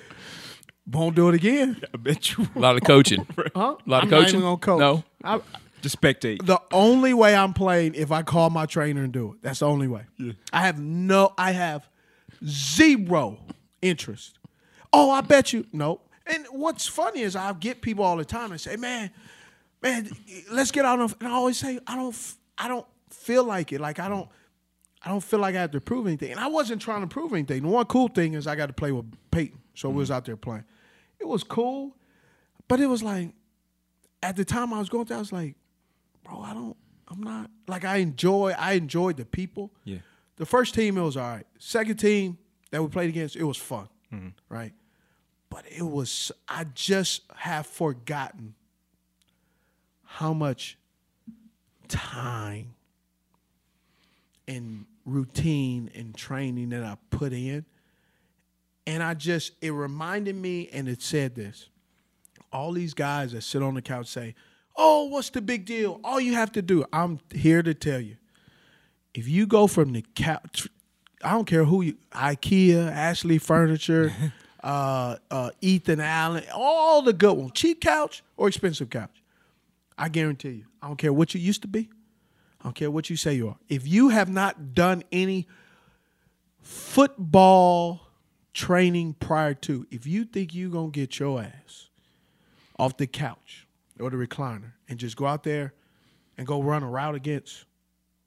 won't 0.90 1.16
do 1.16 1.30
it 1.30 1.36
again. 1.36 1.82
I 1.94 1.98
bet 1.98 2.38
you. 2.38 2.48
A 2.56 2.60
lot 2.60 2.76
of 2.76 2.84
coaching. 2.84 3.26
Huh? 3.38 3.44
A 3.56 3.60
lot 3.60 3.78
of 3.80 3.86
I'm 3.86 3.90
not 3.92 4.10
coaching? 4.10 4.28
even 4.36 4.42
gonna 4.42 4.58
coach. 4.58 4.80
No. 4.80 5.04
I, 5.24 5.40
Just 5.84 6.00
spectate. 6.00 6.46
the 6.46 6.62
only 6.72 7.14
way 7.14 7.36
I'm 7.36 7.54
playing 7.54 7.96
if 7.96 8.10
I 8.10 8.24
call 8.24 8.50
my 8.50 8.66
trainer 8.66 9.04
and 9.04 9.12
do 9.12 9.34
it. 9.34 9.40
That's 9.42 9.60
the 9.60 9.68
only 9.68 9.90
way. 9.90 10.06
I 10.54 10.62
have 10.62 10.80
no. 10.80 11.34
I 11.38 11.52
have 11.52 11.90
zero 12.46 13.38
interest. 13.82 14.40
Oh, 14.94 15.12
I 15.12 15.20
bet 15.20 15.52
you. 15.52 15.66
Nope. 15.74 16.10
And 16.26 16.46
what's 16.52 16.88
funny 16.88 17.20
is 17.20 17.36
I 17.36 17.52
get 17.52 17.82
people 17.82 18.06
all 18.06 18.16
the 18.16 18.24
time 18.24 18.52
and 18.52 18.62
say, 18.62 18.78
"Man, 18.78 19.12
man, 19.82 20.10
let's 20.50 20.72
get 20.72 20.86
out 20.86 21.02
of." 21.02 21.18
And 21.20 21.28
I 21.28 21.34
always 21.34 21.58
say, 21.58 21.80
"I 21.86 21.98
don't. 21.98 22.16
I 22.58 22.70
don't 22.70 22.88
feel 23.10 23.44
like 23.44 23.74
it. 23.74 23.82
Like 23.82 24.00
I 24.00 24.08
don't. 24.08 24.30
I 25.06 25.10
don't 25.10 25.24
feel 25.24 25.40
like 25.40 25.54
I 25.54 25.60
have 25.60 25.72
to 25.72 25.82
prove 25.82 26.08
anything." 26.08 26.32
And 26.32 26.40
I 26.40 26.48
wasn't 26.48 26.82
trying 26.82 27.02
to 27.02 27.08
prove 27.08 27.34
anything. 27.34 27.64
The 27.64 27.68
one 27.68 27.86
cool 27.88 28.08
thing 28.08 28.36
is 28.36 28.48
I 28.48 28.56
got 28.56 28.68
to 28.68 28.74
play 28.74 28.94
with 28.94 29.14
Peyton, 29.32 29.60
so 29.74 29.90
we 29.90 29.98
was 29.98 30.08
mm-hmm. 30.08 30.16
out 30.16 30.24
there 30.24 30.38
playing. 30.38 30.64
It 31.20 31.28
was 31.28 31.44
cool, 31.44 31.98
but 32.70 32.80
it 32.80 32.88
was 32.88 33.04
like 33.04 33.34
at 34.22 34.38
the 34.38 34.46
time 34.46 34.74
I 34.74 34.80
was 34.80 34.88
going 34.88 35.06
through, 35.06 35.18
I 35.18 35.20
was 35.20 35.34
like, 35.34 35.56
bro, 36.24 36.42
I 36.42 36.54
don't, 36.54 36.78
I'm 37.08 37.22
not 37.22 37.50
like 37.68 37.86
I 37.86 37.98
enjoy, 37.98 38.56
I 38.58 38.74
enjoyed 38.74 39.18
the 39.18 39.26
people. 39.26 39.72
Yeah. 39.84 40.00
The 40.38 40.46
first 40.46 40.74
team, 40.74 40.98
it 40.98 41.02
was 41.02 41.18
all 41.18 41.30
right. 41.30 41.46
Second 41.60 41.98
team 41.98 42.38
that 42.72 42.82
we 42.82 42.88
played 42.90 43.10
against, 43.10 43.36
it 43.36 43.44
was 43.44 43.58
fun, 43.58 43.88
mm-hmm. 44.12 44.30
right? 44.50 44.74
But 45.50 45.66
it 45.70 45.84
was, 45.84 46.32
I 46.48 46.66
just 46.74 47.24
have 47.36 47.68
forgotten 47.68 48.56
how 50.04 50.34
much 50.34 50.78
time 51.88 52.74
and 54.48 54.86
routine 55.06 55.92
and 55.94 56.16
training 56.16 56.70
that 56.70 56.84
I 56.84 56.98
put 57.12 57.34
in. 57.34 57.66
And 58.86 59.02
I 59.04 59.14
just, 59.14 59.54
it 59.62 59.72
reminded 59.72 60.36
me, 60.36 60.70
and 60.74 60.88
it 60.90 61.02
said 61.02 61.36
this 61.36 61.70
all 62.52 62.72
these 62.72 62.94
guys 62.94 63.32
that 63.32 63.42
sit 63.42 63.64
on 63.64 63.74
the 63.74 63.82
couch 63.82 64.08
say, 64.08 64.36
"Oh, 64.76 65.06
what's 65.06 65.30
the 65.30 65.42
big 65.42 65.66
deal? 65.66 66.00
All 66.04 66.20
you 66.20 66.34
have 66.34 66.52
to 66.54 66.62
do." 66.62 66.86
I'm 66.92 67.20
here 67.34 67.64
to 67.64 67.74
tell 67.74 68.00
you, 68.00 68.18
if 69.14 69.28
you 69.28 69.46
go 69.46 69.68
from 69.68 69.94
the 69.94 70.04
couch, 70.16 70.68
I 71.24 71.32
don't 71.32 71.46
care 71.46 71.66
who 71.66 71.82
you, 71.82 71.98
IKEA, 72.12 72.92
Ashley 72.92 73.38
Furniture, 73.38 74.14
uh, 74.64 75.18
uh, 75.30 75.52
Ethan 75.62 76.00
Allen, 76.00 76.44
all 76.54 77.02
the 77.02 77.14
good 77.14 77.34
ones, 77.38 77.52
cheap 77.54 77.82
couch 77.82 78.24
or 78.38 78.48
expensive 78.48 78.90
couch. 78.90 79.22
I 79.98 80.10
guarantee 80.10 80.50
you, 80.50 80.66
I 80.82 80.88
don't 80.88 80.98
care 80.98 81.14
what 81.14 81.34
you 81.34 81.40
used 81.40 81.62
to 81.62 81.68
be. 81.68 81.90
I 82.62 82.66
don't 82.66 82.76
care 82.76 82.90
what 82.90 83.10
you 83.10 83.18
say 83.18 83.34
you 83.34 83.50
are. 83.50 83.58
If 83.70 83.88
you 83.88 84.10
have 84.10 84.30
not 84.30 84.74
done 84.74 85.04
any 85.12 85.48
football 86.62 88.08
training 88.54 89.16
prior 89.20 89.54
to, 89.54 89.86
if 89.92 90.08
you 90.08 90.24
think 90.26 90.56
you're 90.56 90.70
going 90.70 90.92
to 90.92 91.00
get 91.00 91.20
your 91.20 91.42
ass 91.42 91.90
off 92.80 92.98
the 92.98 93.08
couch 93.08 93.68
or 94.04 94.10
the 94.10 94.18
recliner 94.18 94.74
and 94.88 95.00
just 95.00 95.16
go 95.16 95.26
out 95.26 95.44
there 95.44 95.74
and 96.38 96.46
go 96.46 96.62
run 96.62 96.84
a 96.84 96.90
route 96.90 97.16
against 97.16 97.66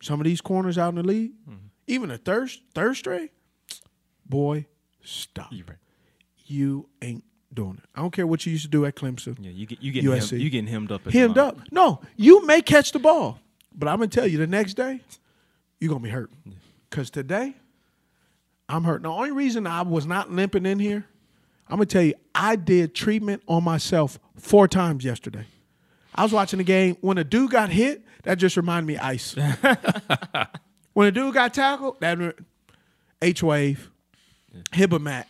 some 0.01 0.21
of 0.21 0.25
these 0.25 0.41
corners 0.41 0.79
out 0.79 0.91
in 0.91 0.95
the 0.97 1.03
league, 1.03 1.33
mm-hmm. 1.49 1.67
even 1.87 2.11
a 2.11 2.19
third 2.19 2.51
third 2.75 2.97
string, 2.97 3.29
boy, 4.25 4.67
stop. 5.03 5.53
You 6.45 6.89
ain't 7.03 7.25
doing 7.53 7.79
it. 7.83 7.89
I 7.95 8.01
don't 8.01 8.13
care 8.13 8.27
what 8.27 8.47
you 8.47 8.53
used 8.53 8.65
to 8.65 8.71
do 8.71 8.85
at 8.87 8.95
Clemson. 8.95 9.37
Yeah, 9.41 9.51
you 9.51 9.67
get 9.67 9.83
you 9.83 9.93
getting 9.93 10.11
USC. 10.11 10.39
you 10.39 10.51
getting 10.51 10.69
hemmed 10.69 10.93
up. 10.93 11.05
Hemmed 11.11 11.39
up. 11.39 11.59
No, 11.73 12.01
you 12.17 12.47
may 12.47 12.63
catch 12.63 12.93
the 12.93 12.99
ball, 12.99 13.39
but 13.75 13.89
I'm 13.89 13.99
gonna 13.99 14.09
tell 14.09 14.27
you 14.27 14.39
the 14.39 14.47
next 14.47 14.75
day, 14.75 15.01
you're 15.81 15.89
gonna 15.89 16.01
be 16.01 16.11
hurt. 16.11 16.31
Cause 16.91 17.11
today, 17.11 17.55
I'm 18.69 18.85
hurt. 18.85 19.03
The 19.03 19.09
only 19.09 19.33
reason 19.33 19.67
I 19.67 19.83
was 19.83 20.07
not 20.07 20.31
limping 20.31 20.67
in 20.67 20.79
here, 20.79 21.05
I'm 21.69 21.77
gonna 21.77 21.87
tell 21.87 22.03
you, 22.03 22.15
I 22.35 22.57
did 22.57 22.95
treatment 22.95 23.43
on 23.49 23.65
myself 23.65 24.19
four 24.37 24.69
times 24.69 25.05
yesterday. 25.05 25.47
I 26.17 26.23
was 26.23 26.33
watching 26.33 26.59
the 26.59 26.65
game 26.65 26.97
when 27.01 27.19
a 27.19 27.25
dude 27.25 27.51
got 27.51 27.71
hit. 27.71 28.03
That 28.25 28.39
just 28.39 28.57
reminded 28.57 28.87
me 28.87 28.97
of 28.97 29.03
ice. 29.03 29.37
when 30.95 31.07
a 31.07 31.13
dude 31.13 31.35
got 31.35 31.55
tackled, 31.55 32.01
that 32.01 32.35
H 33.23 33.43
wave, 33.43 33.91
Hivamat. 34.73 35.27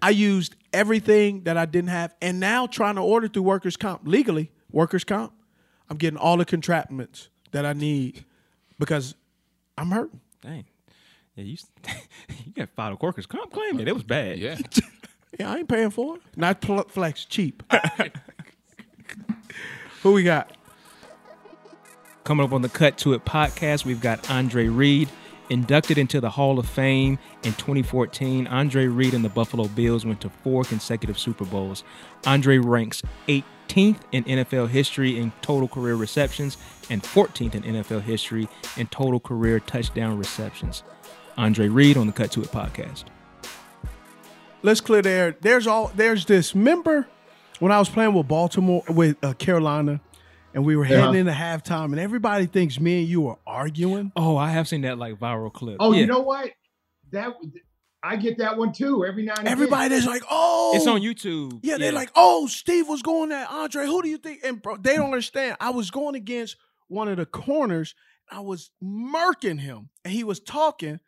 I 0.00 0.10
used 0.10 0.54
everything 0.72 1.42
that 1.42 1.56
I 1.56 1.66
didn't 1.66 1.90
have, 1.90 2.14
and 2.22 2.40
now 2.40 2.66
trying 2.66 2.94
to 2.94 3.02
order 3.02 3.28
through 3.28 3.42
workers' 3.42 3.76
comp 3.76 4.02
legally, 4.04 4.50
workers' 4.70 5.04
comp. 5.04 5.32
I'm 5.90 5.96
getting 5.98 6.18
all 6.18 6.36
the 6.36 6.44
contraptions 6.44 7.28
that 7.50 7.66
I 7.66 7.74
need 7.74 8.24
because 8.78 9.14
I'm 9.76 9.90
hurting. 9.90 10.20
Dang. 10.40 10.64
Yeah, 11.36 11.44
you 11.44 11.56
you 12.46 12.52
got 12.52 12.70
filed 12.70 12.98
a 13.00 13.04
workers 13.04 13.26
comp 13.26 13.52
claim. 13.52 13.80
It 13.80 13.92
was 13.92 14.02
bad. 14.02 14.38
Yeah. 14.38 14.56
Yeah, 15.40 15.50
I 15.50 15.56
ain't 15.60 15.68
paying 15.68 15.88
for 15.88 16.16
it. 16.16 16.22
Not 16.36 16.60
pl- 16.60 16.84
flex, 16.90 17.24
cheap. 17.24 17.62
Who 20.02 20.12
we 20.12 20.24
got? 20.24 20.50
Coming 22.24 22.44
up 22.44 22.52
on 22.52 22.62
the 22.62 22.68
Cut 22.68 22.98
to 22.98 23.12
It 23.12 23.24
podcast, 23.24 23.84
we've 23.84 24.00
got 24.00 24.28
Andre 24.28 24.66
Reed, 24.66 25.08
inducted 25.48 25.96
into 25.96 26.20
the 26.20 26.30
Hall 26.30 26.58
of 26.58 26.68
Fame 26.68 27.20
in 27.44 27.52
2014. 27.52 28.48
Andre 28.48 28.86
Reed 28.86 29.14
and 29.14 29.24
the 29.24 29.28
Buffalo 29.28 29.68
Bills 29.68 30.04
went 30.04 30.20
to 30.22 30.28
four 30.28 30.64
consecutive 30.64 31.16
Super 31.20 31.44
Bowls. 31.44 31.84
Andre 32.26 32.58
ranks 32.58 33.02
18th 33.28 34.00
in 34.10 34.24
NFL 34.24 34.70
history 34.70 35.16
in 35.20 35.30
total 35.40 35.68
career 35.68 35.94
receptions 35.94 36.56
and 36.90 37.00
14th 37.04 37.54
in 37.54 37.62
NFL 37.62 38.02
history 38.02 38.48
in 38.76 38.88
total 38.88 39.20
career 39.20 39.60
touchdown 39.60 40.18
receptions. 40.18 40.82
Andre 41.36 41.68
Reed 41.68 41.96
on 41.96 42.08
the 42.08 42.12
Cut 42.12 42.32
to 42.32 42.42
It 42.42 42.48
podcast. 42.48 43.04
Let's 44.62 44.80
clear 44.80 45.02
the 45.02 45.10
air. 45.10 45.36
There's 45.40 45.68
all 45.68 45.92
there's 45.94 46.26
this 46.26 46.56
member 46.56 47.06
when 47.62 47.70
I 47.70 47.78
was 47.78 47.88
playing 47.88 48.12
with 48.12 48.26
Baltimore 48.26 48.82
with 48.88 49.16
uh, 49.22 49.34
Carolina, 49.34 50.00
and 50.52 50.64
we 50.64 50.74
were 50.74 50.84
Yeah. 50.84 51.06
heading 51.06 51.20
into 51.20 51.32
halftime, 51.32 51.86
and 51.92 52.00
everybody 52.00 52.46
thinks 52.46 52.80
me 52.80 53.00
and 53.00 53.08
you 53.08 53.28
are 53.28 53.38
arguing. 53.46 54.10
Oh, 54.16 54.36
I 54.36 54.50
have 54.50 54.66
seen 54.66 54.80
that 54.80 54.98
like 54.98 55.14
viral 55.20 55.52
clip. 55.52 55.76
Oh, 55.78 55.92
Yeah. 55.92 56.00
you 56.00 56.06
know 56.06 56.20
what? 56.20 56.50
That 57.12 57.34
I 58.02 58.16
get 58.16 58.38
that 58.38 58.58
one 58.58 58.72
too 58.72 59.04
every 59.06 59.22
now 59.22 59.34
and 59.38 59.46
Everybody 59.46 59.86
again. 59.86 59.98
is 59.98 60.06
like, 60.06 60.22
"Oh, 60.28 60.72
It's 60.74 60.88
on 60.88 61.02
YouTube. 61.02 61.60
Yeah, 61.62 61.78
they're 61.78 61.92
like, 61.92 62.10
"Oh, 62.16 62.48
Steve 62.48 62.88
was 62.88 63.00
going 63.00 63.30
at 63.30 63.48
Andre. 63.48 63.86
Who 63.86 64.02
do 64.02 64.08
you 64.08 64.18
think?" 64.18 64.40
And 64.44 64.60
bro, 64.60 64.76
they 64.76 64.96
don't 64.96 65.06
understand. 65.06 65.56
I 65.60 65.70
was 65.70 65.92
going 65.92 66.16
against 66.16 66.56
one 66.88 67.06
of 67.06 67.16
the 67.18 67.26
corners. 67.26 67.94
I 68.28 68.40
was 68.40 68.70
murking 68.82 69.60
him, 69.60 69.90
and 70.04 70.12
he 70.12 70.24
was 70.24 70.40
talking, 70.40 70.98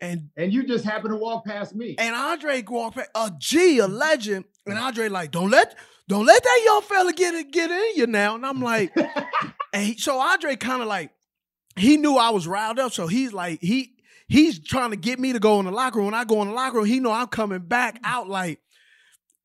and 0.00 0.30
and 0.36 0.52
you 0.52 0.66
just 0.66 0.84
happened 0.84 1.10
to 1.12 1.16
walk 1.18 1.44
past 1.44 1.72
me. 1.74 1.94
and 1.98 2.16
Andre 2.16 2.64
walked 2.66 2.96
past 2.96 3.10
a 3.14 3.30
G, 3.38 3.78
a 3.78 3.86
legend, 3.86 4.46
and 4.66 4.78
Andre 4.78 5.08
like, 5.08 5.30
"Don't 5.30 5.50
let, 5.50 5.76
don't 6.08 6.26
let 6.26 6.42
that 6.42 6.62
young 6.64 6.82
fella 6.82 7.12
get 7.12 7.34
it, 7.34 7.52
get 7.52 7.70
in 7.70 7.96
you 7.96 8.06
now." 8.06 8.34
And 8.34 8.46
I'm 8.46 8.60
like, 8.60 8.94
and 9.72 9.82
he, 9.86 9.96
so 9.96 10.18
Andre 10.18 10.56
kind 10.56 10.82
of 10.82 10.88
like, 10.88 11.10
he 11.76 11.96
knew 11.96 12.16
I 12.16 12.30
was 12.30 12.46
riled 12.46 12.78
up, 12.78 12.92
so 12.92 13.06
he's 13.06 13.32
like, 13.32 13.60
he 13.60 13.94
he's 14.28 14.58
trying 14.58 14.90
to 14.90 14.96
get 14.96 15.18
me 15.18 15.32
to 15.32 15.40
go 15.40 15.58
in 15.60 15.66
the 15.66 15.72
locker 15.72 15.98
room. 15.98 16.06
When 16.06 16.14
I 16.14 16.24
go 16.24 16.42
in 16.42 16.48
the 16.48 16.54
locker 16.54 16.78
room, 16.78 16.86
he 16.86 17.00
know 17.00 17.12
I'm 17.12 17.28
coming 17.28 17.60
back 17.60 18.00
out 18.04 18.28
like, 18.28 18.60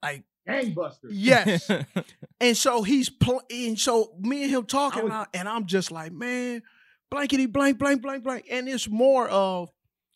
like 0.01 0.23
Gangbusters. 0.47 1.09
Yes. 1.11 1.69
and 2.39 2.57
so 2.57 2.81
he's 2.83 3.09
pl- 3.09 3.43
and 3.49 3.79
so 3.79 4.13
me 4.19 4.43
and 4.43 4.51
him 4.51 4.65
talking, 4.65 5.03
and, 5.03 5.13
I, 5.13 5.25
and 5.33 5.47
I'm 5.47 5.65
just 5.65 5.91
like, 5.91 6.11
man, 6.11 6.63
blankety 7.11 7.45
blank, 7.45 7.77
blank, 7.77 8.01
blank, 8.01 8.23
blank. 8.23 8.45
And 8.49 8.67
it's 8.67 8.89
more 8.89 9.27
of 9.27 9.69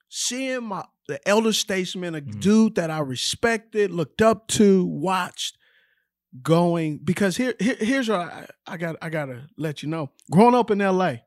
seeing 0.10 0.64
my 0.64 0.84
the 1.08 1.26
elder 1.28 1.54
statesman, 1.54 2.16
a 2.16 2.22
mm-hmm. 2.22 2.40
dude 2.40 2.76
that 2.76 2.90
I 2.90 3.00
respected, 3.00 3.92
looked 3.92 4.22
up 4.22 4.48
to, 4.50 4.86
watched 4.86 5.58
going 6.42 6.98
because 6.98 7.38
here, 7.38 7.54
here 7.60 7.76
here's 7.80 8.10
what 8.10 8.22
I, 8.22 8.48
I 8.66 8.78
got 8.78 8.96
I 9.02 9.10
gotta 9.10 9.48
let 9.58 9.84
you 9.84 9.90
know. 9.90 10.12
Growing 10.32 10.56
up 10.56 10.72
in 10.72 10.80
LA, 10.80 11.18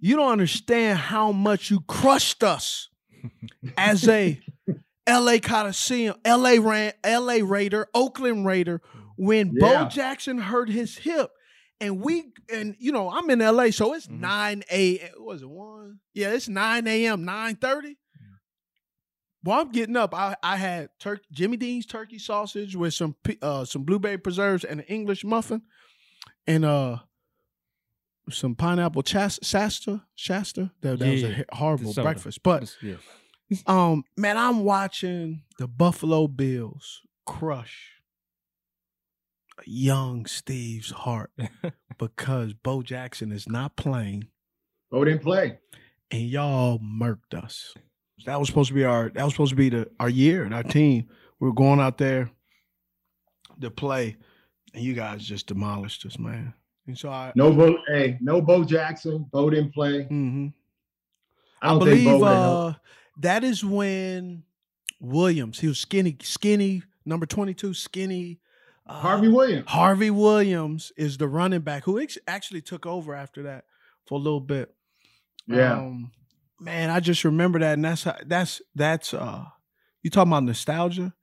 you 0.00 0.16
don't 0.16 0.32
understand 0.32 0.98
how 0.98 1.32
much 1.32 1.70
you 1.70 1.80
crushed 1.82 2.42
us 2.42 2.88
as 3.76 4.08
a 4.08 4.40
LA 5.08 5.38
Coliseum, 5.40 6.16
LA 6.26 6.56
ran, 6.60 6.92
LA 7.04 7.38
Raider, 7.42 7.86
Oakland 7.94 8.46
Raider, 8.46 8.80
when 9.16 9.52
Yeah. 9.54 9.84
Bo 9.84 9.88
Jackson 9.88 10.38
hurt 10.38 10.68
his 10.68 10.98
hip. 10.98 11.30
And 11.78 12.00
we 12.00 12.32
and 12.52 12.74
you 12.78 12.90
know, 12.90 13.10
I'm 13.10 13.28
in 13.28 13.40
LA, 13.40 13.70
so 13.70 13.92
it's 13.92 14.06
mm-hmm. 14.06 14.20
9 14.20 14.62
a 14.72 15.10
was 15.18 15.42
it 15.42 15.48
one? 15.48 15.98
Yeah, 16.14 16.30
it's 16.30 16.48
9 16.48 16.86
a.m., 16.86 17.24
9 17.24 17.56
30. 17.56 17.96
Well, 19.46 19.60
I'm 19.60 19.70
getting 19.70 19.96
up. 19.96 20.12
I, 20.12 20.36
I 20.42 20.56
had 20.56 20.88
tur- 20.98 21.20
Jimmy 21.30 21.56
Dean's 21.56 21.86
turkey 21.86 22.18
sausage 22.18 22.74
with 22.74 22.94
some 22.94 23.14
uh 23.40 23.64
some 23.64 23.84
blueberry 23.84 24.18
preserves 24.18 24.64
and 24.64 24.80
an 24.80 24.86
English 24.86 25.24
muffin 25.24 25.62
and 26.48 26.64
uh 26.64 26.98
some 28.28 28.56
pineapple 28.56 29.02
chas- 29.02 29.38
Shasta 29.42 30.02
Shasta. 30.16 30.72
That, 30.80 30.98
that 30.98 31.08
was 31.08 31.22
a 31.22 31.44
horrible 31.52 31.94
breakfast. 31.94 32.42
But 32.42 32.76
yeah. 32.82 32.96
um, 33.68 34.02
man, 34.16 34.36
I'm 34.36 34.64
watching 34.64 35.42
the 35.58 35.68
Buffalo 35.68 36.26
Bills 36.26 37.02
crush 37.24 37.92
young 39.64 40.26
Steve's 40.26 40.90
heart 40.90 41.30
because 41.98 42.52
Bo 42.52 42.82
Jackson 42.82 43.30
is 43.30 43.48
not 43.48 43.76
playing. 43.76 44.26
Bo 44.90 45.04
didn't 45.04 45.22
play. 45.22 45.58
And 46.10 46.22
y'all 46.22 46.80
murked 46.80 47.34
us. 47.34 47.74
That 48.24 48.38
was 48.40 48.48
supposed 48.48 48.68
to 48.68 48.74
be 48.74 48.84
our 48.84 49.10
that 49.10 49.24
was 49.24 49.34
supposed 49.34 49.50
to 49.50 49.56
be 49.56 49.68
the 49.68 49.90
our 50.00 50.08
year 50.08 50.44
and 50.44 50.54
our 50.54 50.62
team. 50.62 51.08
We 51.38 51.48
were 51.48 51.54
going 51.54 51.80
out 51.80 51.98
there 51.98 52.30
to 53.60 53.70
play, 53.70 54.16
and 54.74 54.82
you 54.82 54.94
guys 54.94 55.22
just 55.24 55.46
demolished 55.46 56.04
us, 56.06 56.18
man. 56.18 56.54
And 56.86 56.96
so 56.96 57.10
I 57.10 57.32
No 57.34 57.52
Bo. 57.52 57.76
Hey, 57.88 58.18
no 58.20 58.40
Bo 58.40 58.64
Jackson. 58.64 59.26
Bo 59.30 59.50
didn't 59.50 59.74
play. 59.74 60.04
hmm 60.04 60.48
I 61.62 61.74
I, 61.74 61.78
believe 61.78 62.22
uh, 62.22 62.74
that 63.18 63.42
is 63.42 63.64
when 63.64 64.44
Williams, 65.00 65.60
he 65.60 65.68
was 65.68 65.78
skinny, 65.78 66.16
skinny, 66.22 66.82
number 67.04 67.24
22, 67.26 67.72
skinny. 67.74 68.40
uh, 68.86 68.92
Harvey 69.00 69.28
Williams. 69.28 69.68
Harvey 69.68 70.10
Williams 70.10 70.92
is 70.96 71.16
the 71.16 71.26
running 71.28 71.60
back 71.62 71.84
who 71.84 72.04
actually 72.28 72.60
took 72.60 72.84
over 72.86 73.14
after 73.14 73.42
that 73.44 73.64
for 74.06 74.16
a 74.16 74.22
little 74.22 74.40
bit. 74.40 74.74
Yeah. 75.46 75.78
Um, 75.78 76.12
man, 76.60 76.90
I 76.90 77.00
just 77.00 77.24
remember 77.24 77.58
that, 77.58 77.74
and 77.74 77.84
that's 77.84 78.04
how, 78.04 78.16
that's 78.24 78.62
that's 78.74 79.14
uh, 79.14 79.44
you 80.02 80.10
talking 80.10 80.32
about 80.32 80.44
nostalgia, 80.44 81.14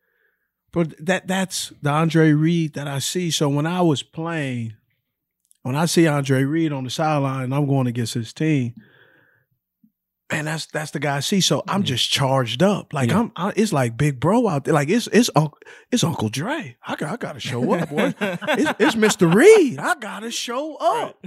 but 0.71 0.93
that 1.05 1.27
that's 1.27 1.73
the 1.81 1.89
Andre 1.89 2.31
Reed 2.33 2.73
that 2.73 2.87
I 2.87 2.99
see. 2.99 3.31
So 3.31 3.49
when 3.49 3.65
I 3.65 3.81
was 3.81 4.03
playing, 4.03 4.73
when 5.63 5.75
I 5.75 5.85
see 5.85 6.07
Andre 6.07 6.43
Reed 6.43 6.71
on 6.71 6.83
the 6.83 6.89
sideline, 6.89 7.45
and 7.45 7.55
I'm 7.55 7.65
going 7.67 7.87
against 7.87 8.13
his 8.13 8.33
team. 8.33 8.75
Man, 10.31 10.45
that's 10.45 10.65
that's 10.65 10.89
the 10.89 10.99
guy 10.99 11.17
I 11.17 11.19
see. 11.19 11.41
So 11.41 11.63
I'm 11.67 11.83
just 11.83 12.09
charged 12.09 12.63
up. 12.63 12.91
Like 12.91 13.09
Yeah. 13.09 13.19
I'm, 13.19 13.31
I, 13.35 13.53
it's 13.55 13.71
like 13.71 13.97
Big 13.97 14.19
Bro 14.19 14.47
out 14.47 14.63
there. 14.63 14.73
Like 14.73 14.89
it's 14.89 15.05
it's 15.07 15.29
Uncle 15.35 15.59
it's 15.91 16.03
Uncle 16.03 16.29
Dre. 16.29 16.75
I 16.87 16.95
got 16.95 17.13
I 17.13 17.17
gotta 17.17 17.39
show 17.39 17.71
up, 17.73 17.89
boy. 17.89 18.15
it's, 18.19 18.73
it's 18.79 18.95
Mr. 18.95 19.31
Reed. 19.31 19.77
I 19.77 19.93
gotta 19.95 20.31
show 20.31 20.75
up, 20.77 21.23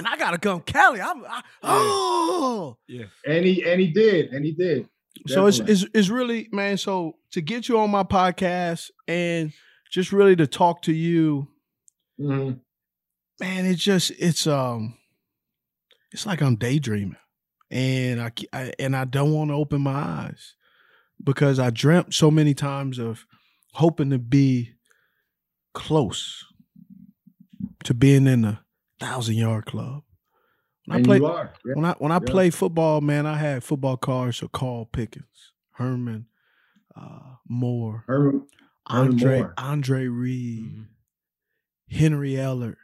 and 0.00 0.08
I 0.08 0.16
gotta 0.16 0.38
come 0.38 0.60
Cali. 0.62 1.00
I'm 1.00 1.24
I, 1.24 1.42
oh 1.62 2.76
yeah. 2.88 3.04
And 3.26 3.44
he 3.44 3.62
and 3.64 3.80
he 3.80 3.88
did. 3.88 4.32
And 4.32 4.44
he 4.44 4.52
did. 4.52 4.88
so 5.26 5.46
it's, 5.46 5.58
it's 5.60 5.84
it's 5.94 6.08
really 6.08 6.48
man. 6.52 6.76
So 6.78 7.16
to 7.32 7.40
get 7.40 7.68
you 7.68 7.78
on 7.78 7.90
my 7.90 8.02
podcast 8.02 8.90
and 9.06 9.52
just 9.92 10.10
really 10.12 10.36
to 10.36 10.46
talk 10.46 10.82
to 10.82 10.92
you, 10.92 11.48
Mhm. 12.18 12.60
man, 13.40 13.66
it's 13.66 13.82
just 13.82 14.10
it's 14.18 14.46
um, 14.46 14.96
it's 16.12 16.24
like 16.26 16.40
I'm 16.42 16.56
daydreaming, 16.56 17.16
and 17.70 18.20
I, 18.20 18.30
I 18.52 18.72
and 18.78 18.96
I 18.96 19.04
don't 19.04 19.32
want 19.32 19.50
to 19.50 19.54
open 19.54 19.82
my 19.82 19.92
eyes 19.92 20.54
because 21.22 21.58
I 21.58 21.70
dreamt 21.70 22.14
so 22.14 22.30
many 22.30 22.54
times 22.54 22.98
of 22.98 23.26
hoping 23.74 24.10
to 24.10 24.18
be 24.18 24.70
close 25.74 26.44
to 27.84 27.94
being 27.94 28.26
in 28.26 28.42
the 28.42 28.58
thousand 29.00 29.36
yard 29.36 29.66
club. 29.66 30.02
When 30.86 30.96
And 30.98 31.04
I 31.04 31.08
play, 31.08 31.16
you 31.18 31.26
are. 31.26 31.52
Yeah. 31.64 31.72
when 31.74 31.84
I 31.84 31.92
when 31.98 32.12
I 32.12 32.16
Yeah. 32.16 32.20
play 32.32 32.50
football, 32.50 33.00
man, 33.00 33.26
I 33.26 33.36
had 33.36 33.64
football 33.64 33.96
cards 33.96 34.38
for 34.38 34.48
Carl 34.48 34.86
Pickens, 34.86 35.52
Herman, 35.72 36.26
uh, 36.96 37.36
Moore, 37.48 38.04
Herman, 38.06 38.46
Herman 38.88 39.10
Andre 39.12 39.38
Moore. 39.38 39.54
Andre 39.58 40.06
Reed, 40.06 40.86
Henry 41.90 42.32
Ellard, 42.32 42.76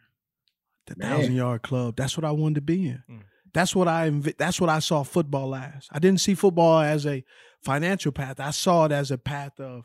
the 0.86 0.96
Man. 0.96 1.10
thousand 1.10 1.34
yard 1.36 1.62
club. 1.62 1.96
That's 1.96 2.16
what 2.16 2.24
I 2.24 2.30
wanted 2.32 2.56
to 2.56 2.60
be 2.62 2.88
in. 2.88 3.02
Mm. 3.08 3.22
That's 3.52 3.74
what 3.74 3.88
I 3.88 4.10
that's 4.10 4.60
what 4.60 4.68
I 4.70 4.78
saw 4.80 5.02
football 5.02 5.54
as. 5.54 5.88
I 5.90 5.98
didn't 5.98 6.20
see 6.20 6.34
football 6.34 6.80
as 6.80 7.06
a 7.06 7.24
financial 7.62 8.12
path. 8.12 8.38
I 8.40 8.50
saw 8.50 8.84
it 8.84 8.92
as 8.92 9.10
a 9.10 9.18
path 9.18 9.58
of 9.58 9.84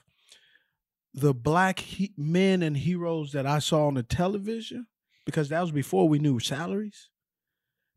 the 1.13 1.33
black 1.33 1.79
he- 1.79 2.13
men 2.17 2.61
and 2.61 2.75
heroes 2.77 3.31
that 3.31 3.45
I 3.45 3.59
saw 3.59 3.87
on 3.87 3.93
the 3.95 4.03
television 4.03 4.87
because 5.25 5.49
that 5.49 5.61
was 5.61 5.71
before 5.71 6.07
we 6.09 6.19
knew 6.19 6.39
salaries. 6.39 7.09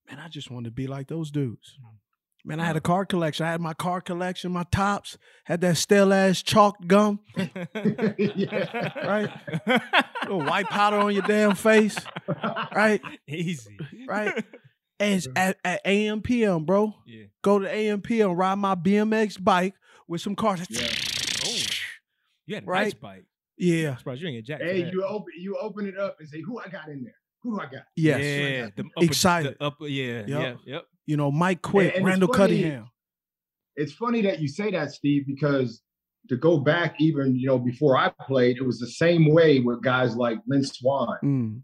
Man, 0.08 0.18
I 0.18 0.28
just 0.28 0.50
wanted 0.50 0.66
to 0.68 0.74
be 0.74 0.86
like 0.86 1.08
those 1.08 1.30
dudes. 1.30 1.78
Mm. 1.82 1.98
Man, 2.46 2.60
I 2.60 2.66
had 2.66 2.76
a 2.76 2.80
card 2.82 3.08
collection. 3.08 3.46
I 3.46 3.52
had 3.52 3.62
my 3.62 3.72
card 3.72 4.04
collection, 4.04 4.52
my 4.52 4.64
Topps, 4.70 5.16
had 5.44 5.62
that 5.62 5.78
stale 5.78 6.12
ass 6.12 6.42
chalk 6.42 6.76
gum, 6.86 7.20
right? 7.36 9.30
Little 10.24 10.44
white 10.44 10.66
powder 10.66 10.98
on 10.98 11.14
your 11.14 11.22
damn 11.22 11.54
face, 11.54 11.96
right? 12.74 13.00
Easy. 13.28 13.78
Right? 14.06 14.44
And 15.00 15.26
at, 15.36 15.56
at 15.64 15.80
AM 15.86 16.20
PM, 16.20 16.64
bro. 16.66 16.92
Yeah. 17.06 17.24
Go 17.42 17.58
to 17.58 17.66
AM 17.68 18.02
PM, 18.02 18.32
ride 18.32 18.56
my 18.58 18.74
BMX 18.74 19.42
bike 19.42 19.74
with 20.06 20.20
some 20.20 20.36
cars. 20.36 20.60
Oh, 20.70 21.56
you 22.46 22.54
had 22.56 22.64
a 22.64 22.66
Right? 22.66 22.82
nice 22.84 22.94
bike. 22.94 23.24
Yeah. 23.58 23.90
I'm 23.92 23.98
surprised 23.98 24.20
you 24.20 24.28
didn't 24.28 24.38
get 24.38 24.46
jacked. 24.46 24.62
Hey, 24.62 24.90
you 24.90 25.04
open 25.04 25.32
you 25.38 25.56
open 25.58 25.86
it 25.86 25.98
up 25.98 26.16
and 26.20 26.28
say, 26.28 26.40
"Who 26.40 26.58
I 26.58 26.68
got 26.68 26.88
in 26.88 27.02
there? 27.04 27.14
Who 27.42 27.60
I 27.60 27.64
got?" 27.64 27.84
Yes. 27.96 28.20
Yeah, 28.20 28.70
the 28.76 28.84
upper, 28.96 29.04
Excited. 29.06 29.56
The 29.58 29.64
upper, 29.64 29.86
yeah, 29.86 30.24
Yep. 30.26 30.28
yeah, 30.28 30.54
yep. 30.66 30.84
You 31.06 31.16
know, 31.16 31.30
Mike 31.30 31.62
Quick, 31.62 31.88
And- 31.88 31.96
and 31.98 32.02
it's 32.04 32.06
Randall 32.06 32.32
funny- 32.34 32.62
Cunningham. 32.62 32.90
It's 33.76 33.92
funny 33.92 34.22
that 34.22 34.40
you 34.40 34.48
say 34.48 34.70
that, 34.70 34.92
Steve, 34.92 35.26
because 35.26 35.82
to 36.28 36.36
go 36.36 36.58
back 36.58 36.96
even 37.00 37.36
you 37.36 37.46
know 37.46 37.58
before 37.58 37.96
I 37.98 38.08
played, 38.26 38.56
it 38.56 38.64
was 38.64 38.78
the 38.78 38.86
same 38.86 39.26
way 39.32 39.60
with 39.60 39.82
guys 39.82 40.16
like 40.16 40.38
Lynn 40.46 40.64
Swann 40.64 41.18
Mm. 41.22 41.62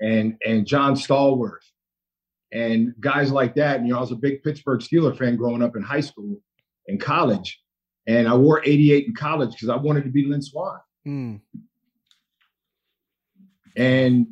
and 0.00 0.36
and 0.46 0.66
John 0.66 0.94
Stallworth 0.94 1.66
and 2.52 2.94
guys 3.00 3.30
like 3.30 3.54
that. 3.56 3.78
And 3.78 3.86
You 3.86 3.92
know, 3.92 3.98
I 3.98 4.00
was 4.02 4.12
a 4.12 4.16
big 4.16 4.42
Pittsburgh 4.42 4.80
Steeler 4.80 5.16
fan 5.16 5.36
growing 5.36 5.62
up 5.62 5.76
in 5.76 5.82
high 5.82 6.00
school 6.00 6.40
and 6.86 6.98
college, 7.00 7.60
and 8.06 8.26
I 8.26 8.34
wore 8.34 8.62
88 8.64 9.06
in 9.06 9.14
college 9.14 9.50
because 9.52 9.68
I 9.68 9.76
wanted 9.76 10.04
to 10.04 10.10
be 10.10 10.24
Lynn 10.24 10.40
Swann. 10.42 10.78
Mm. 11.08 11.40
And 13.76 14.26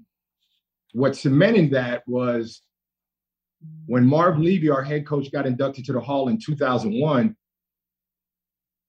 what 0.93 1.17
cemented 1.17 1.71
that 1.73 2.03
was 2.07 2.61
when 3.87 4.05
Marv 4.07 4.39
Levy, 4.39 4.71
our 4.71 4.83
head 4.83 5.07
coach, 5.07 5.33
got 5.33 5.47
inducted 5.47 5.87
to 5.87 5.93
the 5.93 6.01
Hall 6.01 6.29
in 6.29 6.39
2001, 6.39 7.37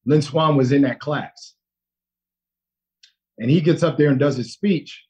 Lynn 0.05 0.21
Swann 0.21 0.55
was 0.57 0.71
in 0.71 0.81
that 0.83 0.99
class. 0.99 1.53
and 3.39 3.49
he 3.49 3.61
gets 3.61 3.83
up 3.83 3.97
there 3.97 4.09
and 4.09 4.19
does 4.19 4.37
his 4.37 4.53
speech, 4.53 5.05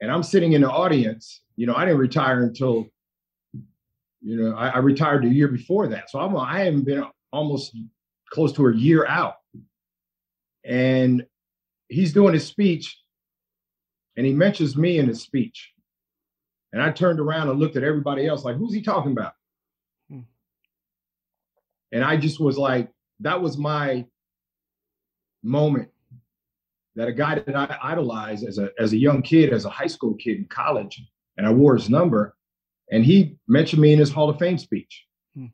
and 0.00 0.10
I'm 0.10 0.22
sitting 0.22 0.52
in 0.52 0.62
the 0.62 0.70
audience. 0.70 1.42
You 1.56 1.66
know, 1.66 1.74
I 1.74 1.84
didn't 1.84 2.00
retire 2.00 2.42
until, 2.42 2.86
you 4.20 4.36
know, 4.36 4.54
I, 4.56 4.68
I 4.68 4.78
retired 4.78 5.24
the 5.24 5.28
year 5.28 5.48
before 5.48 5.88
that, 5.88 6.10
so 6.10 6.20
I'm 6.20 6.36
I 6.36 6.64
haven't 6.64 6.84
been 6.84 7.04
almost 7.32 7.76
close 8.30 8.52
to 8.54 8.66
a 8.66 8.76
year 8.76 9.06
out, 9.06 9.36
and 10.64 11.26
he's 11.92 12.12
doing 12.12 12.34
his 12.34 12.46
speech, 12.46 12.98
and 14.16 14.26
he 14.26 14.32
mentions 14.32 14.76
me 14.76 14.98
in 14.98 15.08
his 15.08 15.22
speech, 15.22 15.72
and 16.72 16.82
I 16.82 16.90
turned 16.90 17.20
around 17.20 17.48
and 17.48 17.58
looked 17.58 17.76
at 17.76 17.84
everybody 17.84 18.26
else 18.26 18.44
like, 18.44 18.56
who's 18.56 18.74
he 18.74 18.82
talking 18.82 19.12
about? 19.12 19.32
Hmm. 20.10 20.20
And 21.92 22.02
I 22.04 22.16
just 22.16 22.40
was 22.40 22.56
like, 22.56 22.90
that 23.20 23.40
was 23.40 23.58
my 23.58 24.06
moment 25.42 25.88
that 26.94 27.08
a 27.08 27.12
guy 27.12 27.36
that 27.36 27.56
I 27.56 27.78
idolized 27.82 28.44
as 28.44 28.58
a 28.58 28.70
as 28.78 28.92
a 28.92 28.98
young 28.98 29.22
kid, 29.22 29.52
as 29.52 29.64
a 29.64 29.70
high 29.70 29.86
school 29.86 30.14
kid 30.14 30.38
in 30.38 30.44
college, 30.46 31.02
and 31.36 31.46
I 31.46 31.52
wore 31.52 31.74
his 31.74 31.88
number, 31.88 32.36
and 32.90 33.04
he 33.04 33.36
mentioned 33.48 33.82
me 33.82 33.92
in 33.92 33.98
his 33.98 34.12
Hall 34.12 34.28
of 34.28 34.38
Fame 34.38 34.58
speech. 34.58 35.06
Hmm. 35.34 35.46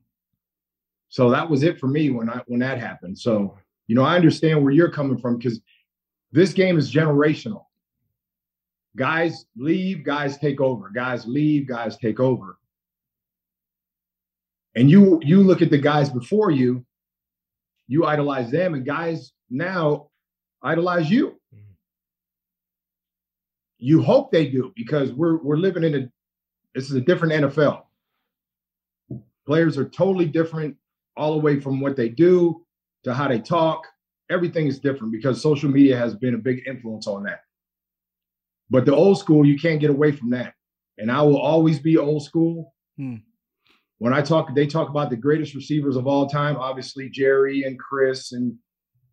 So 1.09 1.31
that 1.31 1.49
was 1.49 1.63
it 1.63 1.79
for 1.79 1.87
me 1.87 2.11
when 2.11 2.31
I 2.31 2.43
when 2.47 2.61
that 2.61 2.79
happened. 2.79 3.19
So 3.19 3.57
you 3.87 3.95
know, 3.95 4.03
I 4.03 4.17
understand 4.17 4.63
where 4.63 4.73
you're 4.73 4.91
coming 4.91 5.19
from 5.19 5.39
because 5.39 5.61
this 6.33 6.53
game 6.53 6.79
is 6.79 6.93
generational. 6.93 7.65
Guys 8.97 9.47
leave, 9.57 10.05
guys 10.05 10.39
take 10.39 10.61
over. 10.61 10.91
Guys 10.91 11.27
leave, 11.27 11.69
guys 11.69 11.97
take 11.97 12.21
over. 12.21 12.59
And 14.75 14.91
you 14.91 15.21
you 15.23 15.43
look 15.43 15.63
at 15.63 15.71
the 15.71 15.79
guys 15.79 16.11
before 16.11 16.51
you, 16.51 16.85
you 17.87 18.05
idolize 18.05 18.51
them, 18.51 18.75
and 18.75 18.85
guys 18.85 19.33
now 19.51 20.11
idolize 20.63 21.11
you. 21.11 21.41
You 23.79 24.03
hope 24.03 24.31
they 24.31 24.47
do 24.49 24.73
because 24.77 25.13
we're 25.13 25.39
we're 25.39 25.57
living 25.57 25.85
in 25.85 25.95
a 25.95 26.11
this 26.75 26.91
is 26.91 26.97
a 26.97 27.01
different 27.01 27.35
NFL. 27.35 27.83
Players 29.47 29.79
are 29.79 29.89
totally 29.89 30.27
different 30.27 30.77
all 31.17 31.33
the 31.33 31.41
way 31.41 31.59
from 31.59 31.81
what 31.81 31.97
they 31.97 32.09
do 32.09 32.65
to 33.05 33.15
how 33.15 33.29
they 33.29 33.41
talk. 33.41 33.87
Everything 34.31 34.67
is 34.67 34.79
different 34.79 35.13
because 35.13 35.41
social 35.41 35.71
media 35.71 35.97
has 35.97 36.15
been 36.15 36.35
a 36.35 36.39
big 36.39 36.63
influence 36.67 37.07
on 37.07 37.23
that. 37.25 37.41
But 38.71 38.85
the 38.85 38.95
old 38.95 39.19
school, 39.19 39.47
you 39.47 39.59
can't 39.59 39.81
get 39.81 39.91
away 39.91 40.13
from 40.13 40.31
that. 40.31 40.55
And 40.99 41.11
I 41.11 41.23
will 41.23 41.39
always 41.39 41.79
be 41.79 41.97
old 41.97 42.25
school. 42.25 42.75
Hmm. 42.97 43.17
When 43.99 44.13
I 44.13 44.21
talk, 44.21 44.55
they 44.55 44.67
talk 44.67 44.91
about 44.91 45.11
the 45.11 45.17
greatest 45.17 45.55
receivers 45.55 45.97
of 45.97 46.07
all 46.07 46.29
time, 46.29 46.57
obviously 46.57 47.09
Jerry 47.09 47.65
and 47.65 47.79
Chris 47.79 48.33
and 48.33 48.57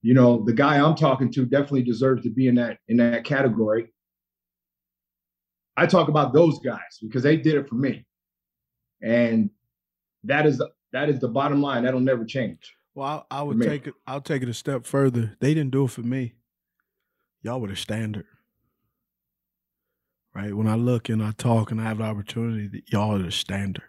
you 0.06 0.14
know, 0.14 0.44
the 0.46 0.54
guy 0.54 0.78
I'm 0.78 0.94
talking 0.94 1.32
to 1.32 1.48
definitely 1.48 1.82
deserves 1.82 2.22
to 2.22 2.30
be 2.30 2.48
in 2.48 2.54
that 2.56 2.78
in 2.88 2.98
that 2.98 3.24
category. 3.24 3.92
I 5.76 5.88
talk 5.88 6.10
about 6.10 6.32
those 6.32 6.60
guys 6.60 7.00
because 7.02 7.24
they 7.24 7.38
did 7.38 7.56
it 7.56 7.68
for 7.68 7.74
me. 7.74 8.06
And 9.02 9.50
that 10.26 10.46
is 10.46 10.62
that 10.94 11.10
is 11.10 11.20
the 11.20 11.28
bottom 11.28 11.60
line. 11.60 11.86
That'll 11.86 12.00
never 12.00 12.24
change. 12.24 12.72
Well, 12.96 13.28
I, 13.30 13.40
I 13.40 13.44
would 13.44 13.58
take 13.62 13.88
it. 13.88 13.94
I'll 14.08 14.22
take 14.22 14.42
it 14.42 14.50
a 14.50 14.54
step 14.54 14.86
further. 14.86 15.36
They 15.42 15.54
didn't 15.54 15.72
do 15.72 15.84
it 15.86 15.92
for 15.92 16.02
me. 16.02 16.34
Y'all 17.44 17.60
were 17.62 17.68
the 17.68 17.76
standard, 17.76 18.26
right? 20.34 20.54
When 20.56 20.68
I 20.68 20.76
look 20.76 21.10
and 21.10 21.22
I 21.22 21.32
talk 21.32 21.72
and 21.72 21.80
I 21.80 21.84
have 21.84 21.98
the 22.00 22.06
opportunity, 22.06 22.68
that 22.68 22.92
y'all 22.92 23.16
are 23.16 23.20
the 23.22 23.32
standard, 23.32 23.84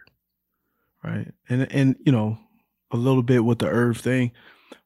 right? 1.03 1.33
And 1.49 1.71
and 1.73 1.97
you 2.05 2.13
know, 2.13 2.39
a 2.91 2.97
little 2.97 3.23
bit 3.23 3.45
with 3.45 3.61
the 3.61 3.69
Irv 3.69 3.99
thing. 3.99 4.33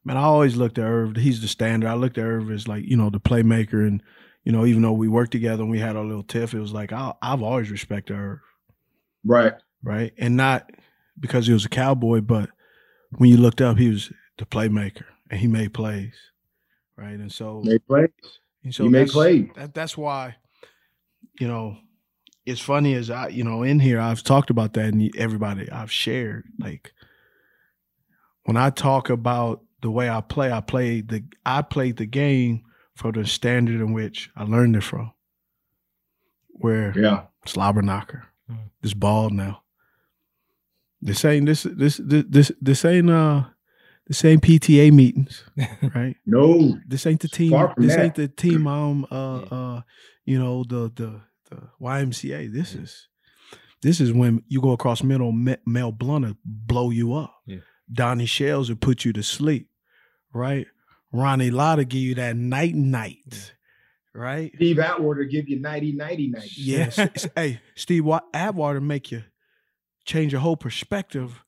Man, 0.05 0.17
I 0.17 0.21
always 0.21 0.55
looked 0.55 0.77
at 0.77 0.85
Irv. 0.85 1.15
He's 1.17 1.41
the 1.41 1.47
standard. 1.47 1.87
I 1.89 1.95
looked 1.95 2.17
at 2.17 2.23
Irv 2.25 2.51
as 2.51 2.67
like 2.67 2.85
you 2.85 2.95
know 2.95 3.09
the 3.09 3.19
playmaker, 3.19 3.85
and 3.85 4.01
you 4.43 4.51
know 4.51 4.65
even 4.65 4.83
though 4.83 4.93
we 4.93 5.07
worked 5.07 5.31
together 5.31 5.63
and 5.63 5.71
we 5.71 5.79
had 5.79 5.95
our 5.95 6.05
little 6.05 6.23
tiff, 6.23 6.53
it 6.53 6.59
was 6.59 6.73
like 6.73 6.93
I, 6.93 7.13
I've 7.21 7.41
always 7.41 7.71
respected 7.71 8.15
Irv, 8.15 8.39
Right. 9.25 9.53
right? 9.83 10.13
And 10.17 10.37
not 10.37 10.71
because 11.19 11.47
he 11.47 11.53
was 11.53 11.65
a 11.65 11.69
cowboy, 11.69 12.21
but 12.21 12.49
when 13.17 13.29
you 13.29 13.37
looked 13.37 13.61
up, 13.61 13.77
he 13.77 13.89
was 13.89 14.11
the 14.37 14.45
playmaker 14.45 15.05
and 15.29 15.39
he 15.39 15.47
made 15.47 15.73
plays, 15.73 16.13
right? 16.95 17.11
And 17.19 17.31
so, 17.31 17.61
They 17.65 17.79
play. 17.79 18.07
and 18.63 18.73
so 18.73 18.83
he 18.83 18.89
made 18.89 19.09
plays. 19.09 19.49
That, 19.55 19.73
that's 19.73 19.97
why, 19.97 20.35
you 21.39 21.47
know, 21.47 21.77
it's 22.45 22.61
funny 22.61 22.95
as 22.95 23.09
I, 23.09 23.27
you 23.29 23.43
know, 23.43 23.63
in 23.63 23.79
here 23.79 23.99
I've 23.99 24.23
talked 24.23 24.49
about 24.49 24.73
that, 24.73 24.85
and 24.93 25.15
everybody 25.15 25.69
I've 25.69 25.91
shared 25.91 26.45
like 26.59 26.91
when 28.43 28.57
I 28.57 28.71
talk 28.71 29.09
about 29.09 29.61
the 29.81 29.91
way 29.91 30.09
I 30.09 30.21
play, 30.21 30.51
I 30.51 30.61
played 30.61 31.09
the 31.09 31.23
I 31.45 31.61
played 31.61 31.97
the 31.97 32.07
game 32.07 32.63
for 32.95 33.11
the 33.11 33.25
standard 33.25 33.79
in 33.79 33.93
which 33.93 34.29
I 34.35 34.43
learned 34.43 34.75
it 34.75 34.81
from. 34.83 35.11
Where 36.49 36.93
Yeah. 36.97 37.23
slobber 37.45 37.81
knocker, 37.81 38.25
mm. 38.49 38.57
this 38.81 38.93
ball 38.95 39.29
now. 39.29 39.60
This 41.01 41.25
ain't 41.25 41.45
this 41.45 41.63
this 41.63 41.97
this 41.97 42.25
this, 42.29 42.51
this 42.61 42.85
ain't 42.85 43.09
uh 43.09 43.45
this 44.07 44.23
ain't 44.25 44.41
PTA 44.43 44.91
meetings, 44.91 45.43
right? 45.95 46.15
No. 46.25 46.77
This 46.87 47.05
ain't 47.05 47.21
the 47.21 47.27
team. 47.27 47.51
This 47.77 47.95
that. 47.95 48.03
ain't 48.03 48.15
the 48.15 48.27
team. 48.27 48.67
Um, 48.67 49.07
uh, 49.11 49.37
uh, 49.39 49.81
you 50.25 50.37
know 50.37 50.63
the 50.63 50.91
the 50.93 51.21
the 51.49 51.61
YMCA. 51.81 52.51
This 52.51 52.75
is 52.75 53.07
this 53.81 53.99
is 53.99 54.11
when 54.13 54.43
you 54.47 54.61
go 54.61 54.71
across 54.71 55.01
middle. 55.01 55.31
Me- 55.31 55.57
Mel 55.65 55.91
Blount 55.91 56.37
blow 56.45 56.89
you 56.89 57.13
up. 57.13 57.33
Yeah. 57.45 57.59
Donnie 57.91 58.25
Shells 58.25 58.69
will 58.69 58.77
put 58.77 59.05
you 59.05 59.13
to 59.13 59.23
sleep, 59.23 59.69
right? 60.33 60.67
Ronnie 61.11 61.51
Lotta 61.51 61.83
give 61.85 62.01
you 62.01 62.15
that 62.15 62.35
night 62.37 62.73
night, 62.75 63.53
right? 64.13 64.51
Steve 64.55 64.79
Atwater 64.79 65.23
give 65.25 65.49
you 65.49 65.59
90 65.59 65.93
90 65.93 66.29
90. 66.29 66.49
Yes. 66.57 67.27
Hey, 67.35 67.59
Steve 67.75 68.05
Wa- 68.05 68.21
Atwater 68.33 68.79
make 68.81 69.11
you 69.11 69.23
change 70.11 70.33
your 70.33 70.41
whole 70.41 70.57
perspective 70.57 71.43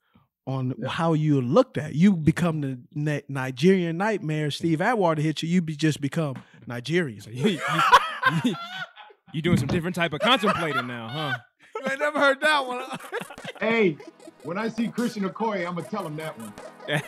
on 0.48 0.74
how 0.88 1.14
you 1.14 1.42
looked 1.42 1.78
at. 1.78 1.96
You 1.96 2.14
mm-hmm. 2.14 2.24
become 2.24 2.62
the 2.62 2.80
Ni- 2.94 3.24
Nigerian 3.28 3.98
nightmare. 3.98 4.52
Steve 4.52 4.82
Atwater 4.82 5.22
hit 5.22 5.44
you, 5.44 5.50
you 5.50 5.62
be 5.62 5.76
just 5.76 6.02
become 6.02 6.36
Nigerian. 6.66 7.22
you, 7.30 7.60
you- 8.44 8.56
you 9.34 9.42
doing 9.42 9.58
some 9.58 9.68
different 9.68 9.96
type 9.96 10.14
of 10.14 10.20
contemplating 10.20 10.86
now, 10.86 11.08
huh? 11.08 11.34
You 11.76 11.90
ain't 11.90 12.00
never 12.00 12.20
heard 12.20 12.40
that 12.42 12.66
one. 12.66 12.86
Hey, 13.60 13.98
when 14.44 14.58
I 14.58 14.68
see 14.68 14.90
Christian 14.90 15.24
Okoye, 15.24 15.66
I'm 15.66 15.76
gonna 15.76 15.88
tell 15.88 16.06
him 16.06 16.18
that 16.18 16.38
one. 16.38 16.54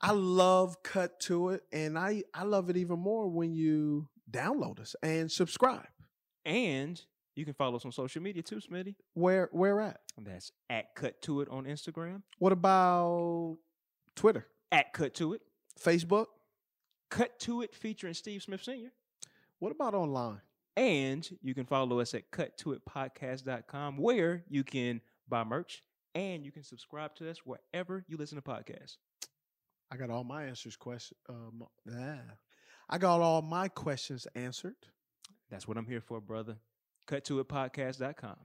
I 0.00 0.12
love 0.12 0.82
Cut 0.82 1.20
to 1.20 1.50
It, 1.50 1.62
and 1.72 1.98
I 1.98 2.22
I 2.32 2.44
love 2.44 2.70
it 2.70 2.78
even 2.78 2.98
more 2.98 3.28
when 3.28 3.52
you 3.52 4.08
download 4.30 4.80
us 4.80 4.96
and 5.02 5.30
subscribe. 5.30 5.86
And 6.44 7.00
you 7.34 7.44
can 7.44 7.54
follow 7.54 7.76
us 7.76 7.84
on 7.84 7.92
social 7.92 8.22
media 8.22 8.42
too, 8.42 8.56
Smitty. 8.56 8.94
Where 9.14 9.48
where 9.52 9.80
at? 9.80 10.00
That's 10.20 10.52
at 10.70 10.94
Cut 10.94 11.20
To 11.22 11.40
It 11.40 11.48
on 11.48 11.64
Instagram. 11.64 12.22
What 12.38 12.52
about 12.52 13.58
Twitter, 14.14 14.46
At 14.70 14.92
Cut 14.92 15.14
To 15.14 15.34
It. 15.34 15.42
Facebook? 15.82 16.26
Cut 17.10 17.38
To 17.40 17.62
It 17.62 17.74
featuring 17.74 18.14
Steve 18.14 18.42
Smith 18.42 18.62
Sr. 18.62 18.92
What 19.58 19.72
about 19.72 19.94
online? 19.94 20.40
And 20.76 21.28
you 21.40 21.54
can 21.54 21.66
follow 21.66 22.00
us 22.00 22.14
at 22.14 22.30
cut 22.30 22.58
to 22.58 22.72
it 22.72 22.82
cuttoitpodcast.com 22.84 23.96
where 23.96 24.44
you 24.48 24.64
can 24.64 25.00
buy 25.28 25.44
merch 25.44 25.82
and 26.14 26.44
you 26.44 26.50
can 26.50 26.64
subscribe 26.64 27.14
to 27.16 27.30
us 27.30 27.38
wherever 27.44 28.04
you 28.08 28.16
listen 28.16 28.36
to 28.36 28.42
podcasts. 28.42 28.96
I 29.90 29.96
got 29.96 30.10
all 30.10 30.24
my 30.24 30.46
answers 30.46 30.76
question. 30.76 31.16
Um, 31.28 31.64
ah. 31.90 32.18
I 32.88 32.98
got 32.98 33.20
all 33.20 33.42
my 33.42 33.68
questions 33.68 34.26
answered. 34.34 34.74
That's 35.54 35.68
what 35.68 35.76
I'm 35.76 35.86
here 35.86 36.00
for, 36.00 36.20
brother. 36.20 36.56
Cuttoitpodcast.com. 37.06 38.36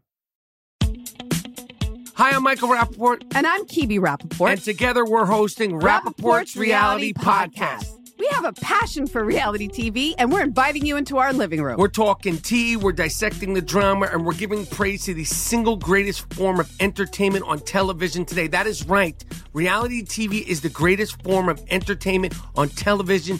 Hi, 2.13 2.29
I'm 2.29 2.43
Michael 2.43 2.69
Rappaport. 2.69 3.23
And 3.33 3.47
I'm 3.47 3.65
Kibi 3.65 3.97
Rappaport. 3.97 4.51
And 4.51 4.61
together 4.61 5.03
we're 5.03 5.25
hosting 5.25 5.71
Rappaport's 5.71 6.55
Reality 6.55 7.13
Podcast. 7.13 7.97
We 8.19 8.27
have 8.27 8.45
a 8.45 8.53
passion 8.53 9.07
for 9.07 9.23
reality 9.23 9.67
TV, 9.67 10.13
and 10.19 10.31
we're 10.31 10.43
inviting 10.43 10.85
you 10.85 10.97
into 10.97 11.17
our 11.17 11.33
living 11.33 11.63
room. 11.63 11.77
We're 11.77 11.87
talking 11.87 12.37
tea, 12.37 12.75
we're 12.75 12.91
dissecting 12.91 13.55
the 13.55 13.61
drama, 13.61 14.09
and 14.11 14.23
we're 14.23 14.33
giving 14.33 14.67
praise 14.67 15.05
to 15.05 15.15
the 15.15 15.23
single 15.23 15.77
greatest 15.77 16.31
form 16.35 16.59
of 16.59 16.69
entertainment 16.79 17.45
on 17.47 17.59
television 17.61 18.23
today. 18.23 18.45
That 18.45 18.67
is 18.67 18.85
right. 18.85 19.23
Reality 19.53 20.03
TV 20.03 20.45
is 20.45 20.61
the 20.61 20.69
greatest 20.69 21.23
form 21.23 21.49
of 21.49 21.59
entertainment 21.69 22.35
on 22.55 22.69
television 22.69 23.39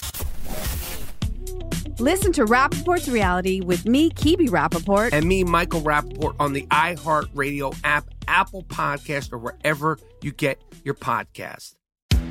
Listen 2.01 2.33
to 2.33 2.45
Rappaport's 2.45 3.07
reality 3.07 3.61
with 3.61 3.85
me, 3.85 4.09
Kibi 4.09 4.49
Rappaport. 4.49 5.13
And 5.13 5.27
me, 5.27 5.43
Michael 5.43 5.81
Rappaport, 5.81 6.35
on 6.39 6.51
the 6.51 6.65
iHeartRadio 6.71 7.77
app, 7.83 8.05
Apple 8.27 8.63
Podcast, 8.63 9.31
or 9.31 9.37
wherever 9.37 9.99
you 10.23 10.31
get 10.31 10.59
your 10.83 10.95
podcast. 10.95 11.75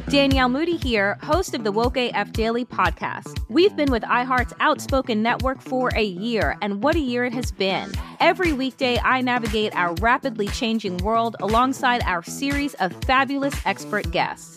Danielle 0.09 0.49
Moody 0.49 0.77
here, 0.77 1.19
host 1.23 1.55
of 1.55 1.63
the 1.63 1.71
Woke 1.71 1.97
AF 1.97 2.33
Daily 2.33 2.65
podcast. 2.65 3.39
We've 3.49 3.77
been 3.77 3.93
with 3.93 4.03
iHeart's 4.03 4.55
Outspoken 4.59 5.23
Network 5.23 5.63
for 5.63 5.91
a 5.95 6.03
year, 6.03 6.57
and 6.61 6.83
what 6.83 6.97
a 6.97 7.01
year 7.01 7.25
it 7.25 7.33
has 7.33 7.53
been. 7.53 7.93
Every 8.19 8.53
weekday, 8.53 8.99
I 8.99 9.21
navigate 9.21 9.77
our 9.77 9.95
rapidly 10.01 10.49
changing 10.49 10.97
world 10.97 11.37
alongside 11.39 12.03
our 12.07 12.25
series 12.25 12.75
of 12.75 12.93
fabulous 13.05 13.55
expert 13.65 14.11
guests. 14.11 14.57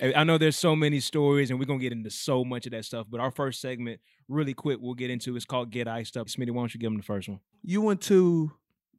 I 0.00 0.12
I 0.14 0.24
know 0.24 0.38
there's 0.38 0.56
so 0.56 0.74
many 0.74 1.00
stories, 1.00 1.50
and 1.50 1.58
we're 1.58 1.66
gonna 1.66 1.80
get 1.80 1.92
into 1.92 2.10
so 2.10 2.44
much 2.44 2.66
of 2.66 2.72
that 2.72 2.84
stuff. 2.84 3.06
But 3.10 3.20
our 3.20 3.30
first 3.30 3.60
segment, 3.60 4.00
really 4.28 4.54
quick, 4.54 4.78
we'll 4.80 4.94
get 4.94 5.10
into 5.10 5.36
It's 5.36 5.44
called 5.44 5.70
"Get 5.70 5.88
Iced 5.88 6.16
Up." 6.16 6.28
Smitty, 6.28 6.50
why 6.50 6.62
don't 6.62 6.74
you 6.74 6.80
give 6.80 6.90
them 6.90 6.98
the 6.98 7.02
first 7.04 7.28
one? 7.28 7.40
You 7.62 7.82
went 7.82 8.00
to 8.02 8.52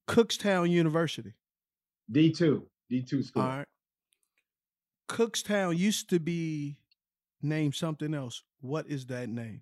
Kutztown 0.08 0.70
University. 0.70 1.34
D2, 2.12 2.64
D2 2.92 3.24
school. 3.24 3.42
All 3.44 3.50
right. 3.50 3.68
Kutztown 5.08 5.78
used 5.78 6.10
to 6.10 6.20
be 6.20 6.78
named 7.42 7.76
something 7.76 8.14
else. 8.14 8.44
What 8.60 8.88
is 8.88 9.06
that 9.08 9.30
name? 9.30 9.62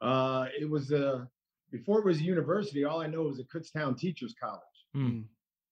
Uh, 0.00 0.46
it 0.58 0.68
was 0.68 0.92
uh, 0.92 1.24
before 1.70 1.98
it 1.98 2.04
was 2.04 2.18
a 2.18 2.22
university. 2.22 2.84
All 2.84 3.00
I 3.00 3.06
know 3.06 3.22
was 3.22 3.40
a 3.40 3.44
Kutztown 3.44 3.98
Teachers 3.98 4.34
College. 4.40 4.62
Mm, 4.96 5.24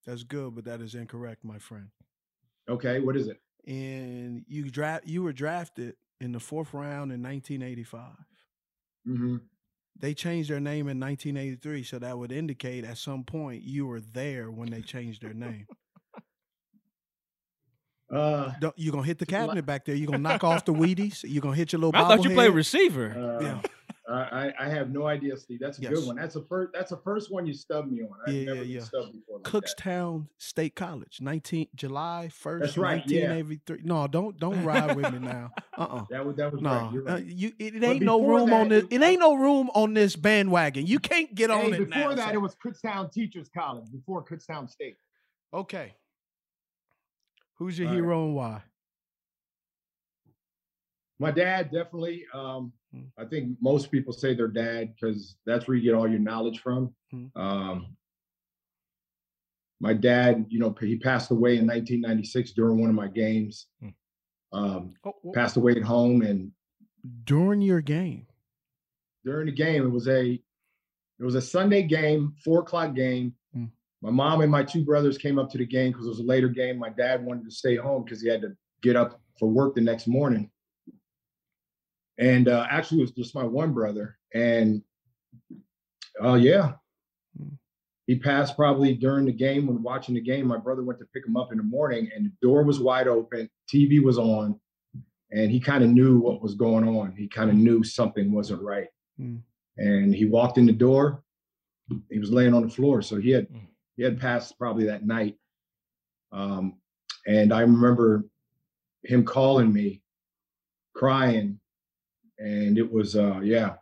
That's 0.05 0.25
good, 0.25 0.55
but 0.55 0.65
that 0.65 0.81
is 0.81 0.95
incorrect, 0.95 1.45
my 1.45 1.59
friend. 1.59 1.89
Okay, 2.69 3.01
what 3.01 3.17
is 3.17 3.29
it? 3.29 3.41
And 3.67 4.45
you 4.47 4.71
draft 4.71 5.07
you 5.07 5.23
were 5.23 5.33
drafted 5.33 5.95
in 6.21 6.33
the 6.33 6.41
fourth 6.41 6.73
round 6.73 7.13
in 7.13 7.23
1985. 7.23 8.03
Mm-hmm. 9.09 9.37
They 9.99 10.15
changed 10.15 10.51
their 10.51 10.61
name 10.61 10.89
in 10.89 11.01
1983, 11.01 11.83
so 11.83 11.99
that 11.99 12.19
would 12.19 12.31
indicate 12.31 12.85
at 12.85 12.99
some 12.99 13.25
point 13.25 13.63
you 13.63 13.87
were 13.87 14.01
there 14.01 14.51
when 14.51 14.71
they 14.71 14.83
changed 14.83 15.23
their 15.23 15.33
name. 15.33 15.67
Uh, 18.13 18.53
Don't, 18.61 18.79
you 18.79 18.93
gonna 18.93 19.03
hit 19.05 19.19
the 19.19 19.27
cabinet 19.27 19.67
back 19.67 19.85
there. 19.85 19.95
You're 19.95 20.07
gonna 20.07 20.19
knock 20.19 20.45
off 20.45 20.65
the 20.65 20.73
Wheaties. 20.73 21.25
You're 21.27 21.41
gonna 21.41 21.57
hit 21.57 21.73
your 21.73 21.81
little. 21.83 21.97
I 22.01 22.07
thought 22.07 22.23
you 22.23 22.31
played 22.31 22.51
bobblehead? 22.51 22.55
receiver. 22.55 23.39
Uh, 23.41 23.45
Yeah. 23.45 23.63
I, 24.09 24.53
I 24.61 24.69
have 24.69 24.91
no 24.91 25.07
idea, 25.09 25.37
Steve. 25.37 25.59
That's 25.61 25.79
a 25.81 25.83
Yes. 25.83 25.93
good 25.95 26.07
one. 26.07 26.15
That's 26.15 26.37
a 26.37 26.43
first. 26.45 26.73
That's 26.73 26.93
a 26.93 26.97
first 26.99 27.33
one 27.33 27.45
you 27.45 27.53
stubbed 27.55 27.91
me 27.91 28.03
on. 28.03 28.11
I've 28.25 28.33
Yeah, 28.33 28.45
never 28.45 28.57
yeah, 28.59 28.63
been 28.63 28.71
yeah. 28.71 28.81
stubbed 28.81 29.13
before. 29.15 29.39
Like 29.39 29.45
that. 29.45 29.63
Kutztown 29.77 30.29
State 30.39 30.77
College, 30.77 31.19
19 31.21 31.67
July 31.75 32.29
1st, 32.33 32.61
That's 32.61 32.79
right, 32.79 33.03
yeah. 33.09 33.31
1983. 33.33 33.79
No, 33.83 34.07
don't 34.07 34.39
don't 34.39 34.63
ride 34.65 34.95
with 34.95 35.13
me 35.13 35.19
now. 35.19 35.51
Uh-uh. 35.77 36.05
That 36.11 36.25
was 36.25 36.37
that 36.37 36.53
was 36.53 36.63
No, 36.63 36.71
right. 36.71 36.93
You're 36.93 37.09
uh, 37.09 37.17
you 37.19 37.53
it, 37.59 37.75
it 37.75 37.83
ain't 37.83 38.03
no 38.05 38.25
room 38.25 38.51
that, 38.51 38.61
on 38.61 38.69
this. 38.69 38.85
it- 38.85 38.93
It 38.93 39.03
ain't 39.03 39.19
no 39.19 39.35
room 39.35 39.71
on 39.75 39.93
this 39.95 40.15
bandwagon. 40.15 40.87
You 40.87 41.01
can't 41.01 41.35
get 41.35 41.51
on 41.51 41.75
it 41.75 41.79
before 41.79 41.87
now. 41.89 42.09
that, 42.15 42.19
son. 42.27 42.35
it 42.35 42.41
was 42.41 42.55
Kutztown 42.65 43.11
Teachers 43.13 43.49
College. 43.57 43.91
Before 43.91 44.25
Kutztown 44.25 44.71
State. 44.71 44.95
okay. 45.53 45.95
Who's 47.59 47.77
your 47.79 47.89
All 47.89 47.95
right. 47.95 48.01
hero 48.03 48.25
and 48.27 48.35
why? 48.37 48.63
My 51.19 51.31
dad 51.31 51.71
definitely. 51.73 52.25
Um. 52.35 52.73
I 53.19 53.25
think 53.25 53.57
most 53.61 53.91
people 53.91 54.13
say 54.13 54.35
their 54.35 54.49
dad 54.49 54.95
because 54.95 55.37
that's 55.47 55.67
where 55.67 55.77
you 55.77 55.83
get 55.83 55.95
all 55.97 56.09
your 56.09 56.21
knowledge 56.21 56.61
from. 56.61 56.95
Hmm. 57.11 57.27
Um, 57.37 57.97
my 59.81 59.93
dad, 59.93 60.47
you 60.49 60.59
know, 60.59 60.75
he 60.81 60.97
passed 60.99 61.31
away 61.31 61.59
in 61.59 61.67
1996 61.67 62.53
during 62.53 62.81
one 62.81 62.89
of 62.91 62.97
my 62.97 63.09
games. 63.09 63.67
Hmm. 63.81 63.89
Um, 64.53 64.95
Oh, 65.05 65.15
oh, 65.25 65.33
passed 65.33 65.57
away 65.57 65.73
at 65.73 65.83
home, 65.83 66.23
and 66.23 66.53
during 67.25 67.61
your 67.61 67.81
game. 67.81 68.27
during 69.25 69.47
the 69.47 69.53
game, 69.53 69.83
it 69.85 69.91
was 69.91 70.09
a 70.09 70.41
it 71.19 71.25
was 71.25 71.35
a 71.35 71.43
Sunday 71.43 71.83
game, 71.83 72.35
four 72.45 72.61
o'clock 72.61 72.95
game. 72.95 73.35
Hmm. 73.53 73.67
My 74.03 74.11
mom 74.11 74.41
and 74.43 74.51
my 74.51 74.63
two 74.63 74.85
brothers 74.85 75.19
came 75.19 75.39
up 75.39 75.51
to 75.51 75.59
the 75.59 75.67
game 75.67 75.93
because 75.93 76.07
it 76.07 76.11
was 76.11 76.21
a 76.21 76.25
later 76.25 76.49
game. 76.49 76.79
My 76.79 76.91
dad 76.91 77.25
wanted 77.25 77.45
to 77.45 77.51
stay 77.51 77.77
home 77.77 78.05
because 78.05 78.23
he 78.23 78.29
had 78.29 78.43
to 78.43 78.53
get 78.83 78.97
up 78.97 79.21
for 79.39 79.49
work 79.49 79.75
the 79.75 79.81
next 79.81 80.07
morning. 80.07 80.51
And 82.19 82.49
uh, 82.49 82.67
actually, 82.71 82.99
it 82.99 83.03
was 83.03 83.11
just 83.13 83.35
my 83.35 83.45
one 83.45 83.73
brother. 83.73 84.17
And 84.35 84.83
oh 86.21 86.35
yeah, 86.35 86.75
Hmm. 87.39 87.55
he 88.07 88.19
passed 88.19 88.57
probably 88.57 88.95
during 88.95 89.27
the 89.27 89.33
game 89.33 89.67
when 89.67 89.83
watching 89.83 90.15
the 90.15 90.21
game. 90.23 90.47
My 90.47 90.57
brother 90.57 90.83
went 90.83 90.99
to 91.01 91.07
pick 91.13 91.27
him 91.27 91.37
up 91.37 91.53
in 91.53 91.59
the 91.59 91.65
morning, 91.65 92.09
and 92.15 92.25
the 92.27 92.33
door 92.41 92.63
was 92.65 92.81
wide 92.81 93.09
open, 93.09 93.51
TV 93.73 94.03
was 94.03 94.17
on, 94.19 94.59
and 95.31 95.51
he 95.51 95.61
kind 95.61 95.85
of 95.85 95.91
knew 95.91 96.19
what 96.19 96.41
was 96.41 96.55
going 96.55 96.89
on. 96.89 97.15
He 97.15 97.29
kind 97.29 97.51
of 97.51 97.57
knew 97.57 97.85
something 97.85 98.33
wasn't 98.33 98.63
right 98.63 98.89
Hmm. 99.19 99.37
and 99.77 100.15
he 100.15 100.25
walked 100.25 100.57
in 100.59 100.65
the 100.67 100.73
door. 100.73 101.23
He 102.11 102.19
was 102.19 102.33
laying 102.33 102.55
on 102.55 102.63
the 102.63 102.69
floor, 102.71 103.03
so 103.03 103.17
he 103.21 103.31
had 103.31 103.49
Mm. 103.49 103.67
he 103.97 104.03
had 104.03 104.19
passed 104.21 104.59
probably 104.59 104.87
that 104.87 105.05
night. 105.07 105.39
Um, 106.33 106.81
and 107.27 107.53
I 107.53 107.61
remember 107.61 108.25
him 109.05 109.25
calling 109.25 109.73
me, 109.73 110.03
crying, 110.95 111.61
and 112.39 112.79
it 112.79 112.91
was 112.91 113.17
uh, 113.17 113.41
yeah. 113.43 113.75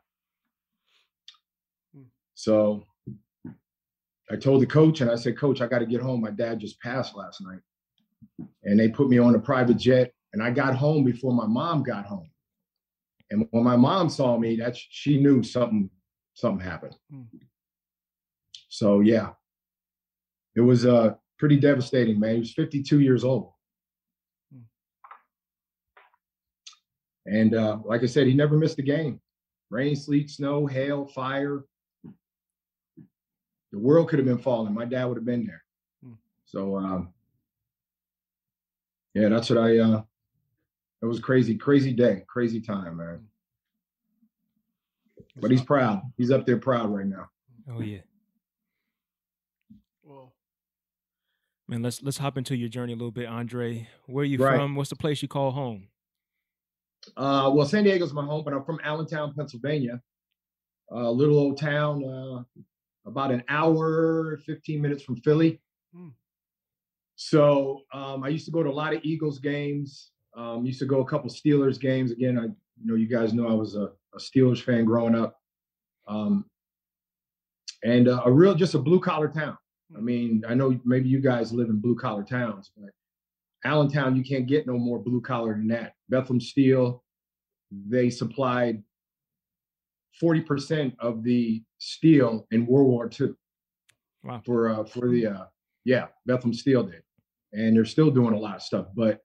Mm. 1.97 2.07
So 2.35 2.85
I 4.31 4.37
told 4.37 4.63
the 4.63 4.67
coach, 4.67 5.01
and 5.01 5.11
I 5.11 5.17
said, 5.17 5.39
"Coach, 5.39 5.61
I 5.61 5.67
got 5.67 5.81
to 5.81 5.87
get 5.87 6.01
home. 6.01 6.21
My 6.21 6.31
dad 6.31 6.61
just 6.61 6.81
passed 6.81 7.15
last 7.15 7.41
night." 7.41 7.61
And 8.65 8.79
they 8.79 8.89
put 8.89 9.09
me 9.09 9.19
on 9.19 9.35
a 9.35 9.39
private 9.39 9.77
jet, 9.77 10.13
and 10.33 10.43
I 10.43 10.51
got 10.51 10.75
home 10.75 11.05
before 11.05 11.33
my 11.33 11.47
mom 11.47 11.83
got 11.83 12.07
home. 12.07 12.31
And 13.31 13.47
when 13.51 13.65
my 13.65 13.77
mom 13.77 14.09
saw 14.09 14.39
me, 14.39 14.57
that 14.57 14.77
she 14.77 15.21
knew 15.21 15.43
something 15.43 15.91
something 16.35 16.65
happened. 16.65 16.97
Mm. 17.13 17.27
So 18.69 19.01
yeah, 19.01 19.31
it 20.57 20.61
was 20.61 20.87
uh 20.87 21.15
pretty 21.39 21.59
devastating, 21.59 22.19
man. 22.19 22.35
He 22.35 22.41
was 22.41 22.53
52 22.55 23.01
years 23.01 23.25
old. 23.25 23.54
And 27.27 27.55
uh, 27.55 27.79
like 27.85 28.03
I 28.03 28.07
said, 28.07 28.27
he 28.27 28.35
never 28.35 28.57
missed 28.57 28.79
a 28.79 28.83
game. 28.83 29.21
Rain, 29.71 29.97
sleet, 29.97 30.31
snow, 30.31 30.67
hail, 30.67 31.07
fire. 31.07 31.65
the 33.73 33.79
world 33.79 34.09
could 34.09 34.19
have 34.19 34.27
been 34.27 34.39
falling. 34.39 34.75
My 34.75 34.85
dad 34.85 35.05
would 35.07 35.17
have 35.17 35.25
been 35.25 35.47
there. 35.47 35.65
Hmm. 36.05 36.13
So 36.45 36.77
um, 36.77 37.13
yeah, 39.15 39.29
that's 39.29 39.49
what 39.51 39.59
I. 39.59 39.79
uh 39.79 40.03
It 41.03 41.07
was 41.07 41.19
crazy, 41.21 41.57
crazy 41.57 41.93
day, 41.93 42.25
crazy 42.29 42.61
time, 42.61 42.99
man. 42.99 43.27
But 45.37 45.51
he's 45.51 45.63
proud. 45.63 46.03
He's 46.17 46.31
up 46.31 46.47
there 46.47 46.59
proud 46.59 46.91
right 46.95 47.07
now. 47.07 47.29
Oh 47.71 47.81
yeah. 47.81 48.01
Well, 50.03 50.35
Man, 51.67 51.83
let's 51.83 52.03
let's 52.03 52.19
hop 52.19 52.37
into 52.37 52.55
your 52.57 52.69
journey 52.69 52.93
a 52.93 52.97
little 52.97 53.11
bit, 53.11 53.27
Andre. 53.27 53.89
Where 54.07 54.23
are 54.23 54.27
you 54.27 54.39
Right. 54.39 54.57
from? 54.57 54.75
What's 54.77 54.91
the 54.91 54.97
place 54.97 55.23
you 55.23 55.29
call 55.29 55.53
home? 55.53 55.89
Uh, 57.17 57.51
well, 57.55 57.67
San 57.67 57.85
Diego's 57.85 58.13
my 58.13 58.25
home, 58.25 58.45
but 58.45 58.55
I'm 58.55 58.65
from 58.65 58.81
Allentown, 58.83 59.35
Pennsylvania, 59.35 60.01
a 60.91 61.11
little 61.11 61.39
old 61.39 61.59
town, 61.59 62.05
uh, 62.05 62.43
about 63.07 63.31
an 63.31 63.43
hour, 63.49 64.41
15 64.47 64.81
minutes 64.81 65.03
from 65.03 65.17
Philly. 65.17 65.61
Hmm. 65.95 66.09
So 67.17 67.83
um, 67.93 68.25
I 68.25 68.29
used 68.29 68.47
to 68.47 68.51
go 68.51 68.63
to 68.63 68.71
a 68.71 68.73
lot 68.73 68.95
of 68.95 69.01
Eagles 69.05 69.39
games. 69.39 70.11
Um, 70.37 70.67
used 70.67 70.81
to 70.81 70.87
go 70.87 71.01
a 71.01 71.05
couple 71.05 71.31
Steelers 71.31 71.79
games. 71.79 72.11
Again, 72.11 72.39
I 72.39 72.45
you 72.45 72.87
know 72.87 72.97
you 72.97 73.07
guys 73.07 73.33
know 73.33 73.49
I 73.49 73.53
was 73.53 73.77
a, 73.77 73.91
a 74.15 74.19
Steelers 74.19 74.61
fan 74.61 74.85
growing 74.85 75.15
up, 75.15 75.39
um, 76.09 76.45
and 77.85 78.09
uh, 78.09 78.23
a 78.25 78.33
real 78.33 78.55
just 78.55 78.75
a 78.75 78.79
blue 78.81 78.99
collar 78.99 79.29
town. 79.29 79.57
I 79.97 80.01
mean, 80.01 80.43
I 80.49 80.55
know 80.55 80.79
maybe 80.85 81.09
you 81.09 81.21
guys 81.21 81.53
live 81.53 81.69
in 81.69 81.79
blue 81.79 81.95
collar 81.95 82.25
towns, 82.25 82.73
but 82.77 82.91
Allentown, 83.65 84.17
you 84.17 84.23
can't 84.23 84.47
get 84.47 84.67
no 84.67 84.79
more 84.79 84.99
blue 84.99 85.21
collar 85.21 85.55
than 85.55 85.69
that. 85.69 85.95
Bethlehem 86.09 86.41
Steel, 86.41 87.03
they 87.71 88.11
supplied 88.11 88.83
40% 90.23 90.95
of 90.99 91.23
the 91.23 91.63
steel 91.79 92.47
in 92.51 92.67
World 92.67 92.89
War 92.89 93.11
II 93.21 93.31
Wow. 94.23 94.41
for 94.47 94.71
uh, 94.71 94.85
for 94.85 95.11
the 95.11 95.27
uh, 95.27 95.45
yeah 95.85 96.07
Bethlehem 96.25 96.55
Steel 96.55 96.83
did, 96.85 97.03
and 97.53 97.77
they're 97.77 97.85
still 97.85 98.11
doing 98.11 98.33
a 98.33 98.39
lot 98.39 98.57
of 98.57 98.63
stuff. 98.63 98.87
But 98.95 99.21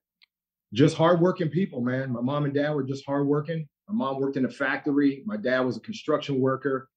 just 0.74 0.94
hardworking 0.96 1.48
people, 1.48 1.80
man. 1.80 2.12
My 2.12 2.20
mom 2.20 2.44
and 2.44 2.52
dad 2.52 2.70
were 2.72 2.82
just 2.82 3.06
hardworking. 3.06 3.66
My 3.88 3.94
mom 3.94 4.20
worked 4.20 4.36
in 4.36 4.44
a 4.44 4.50
factory. 4.50 5.22
My 5.24 5.38
dad 5.38 5.60
was 5.60 5.78
a 5.78 5.80
construction 5.80 6.38
worker. 6.38 6.88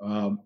Um, 0.00 0.40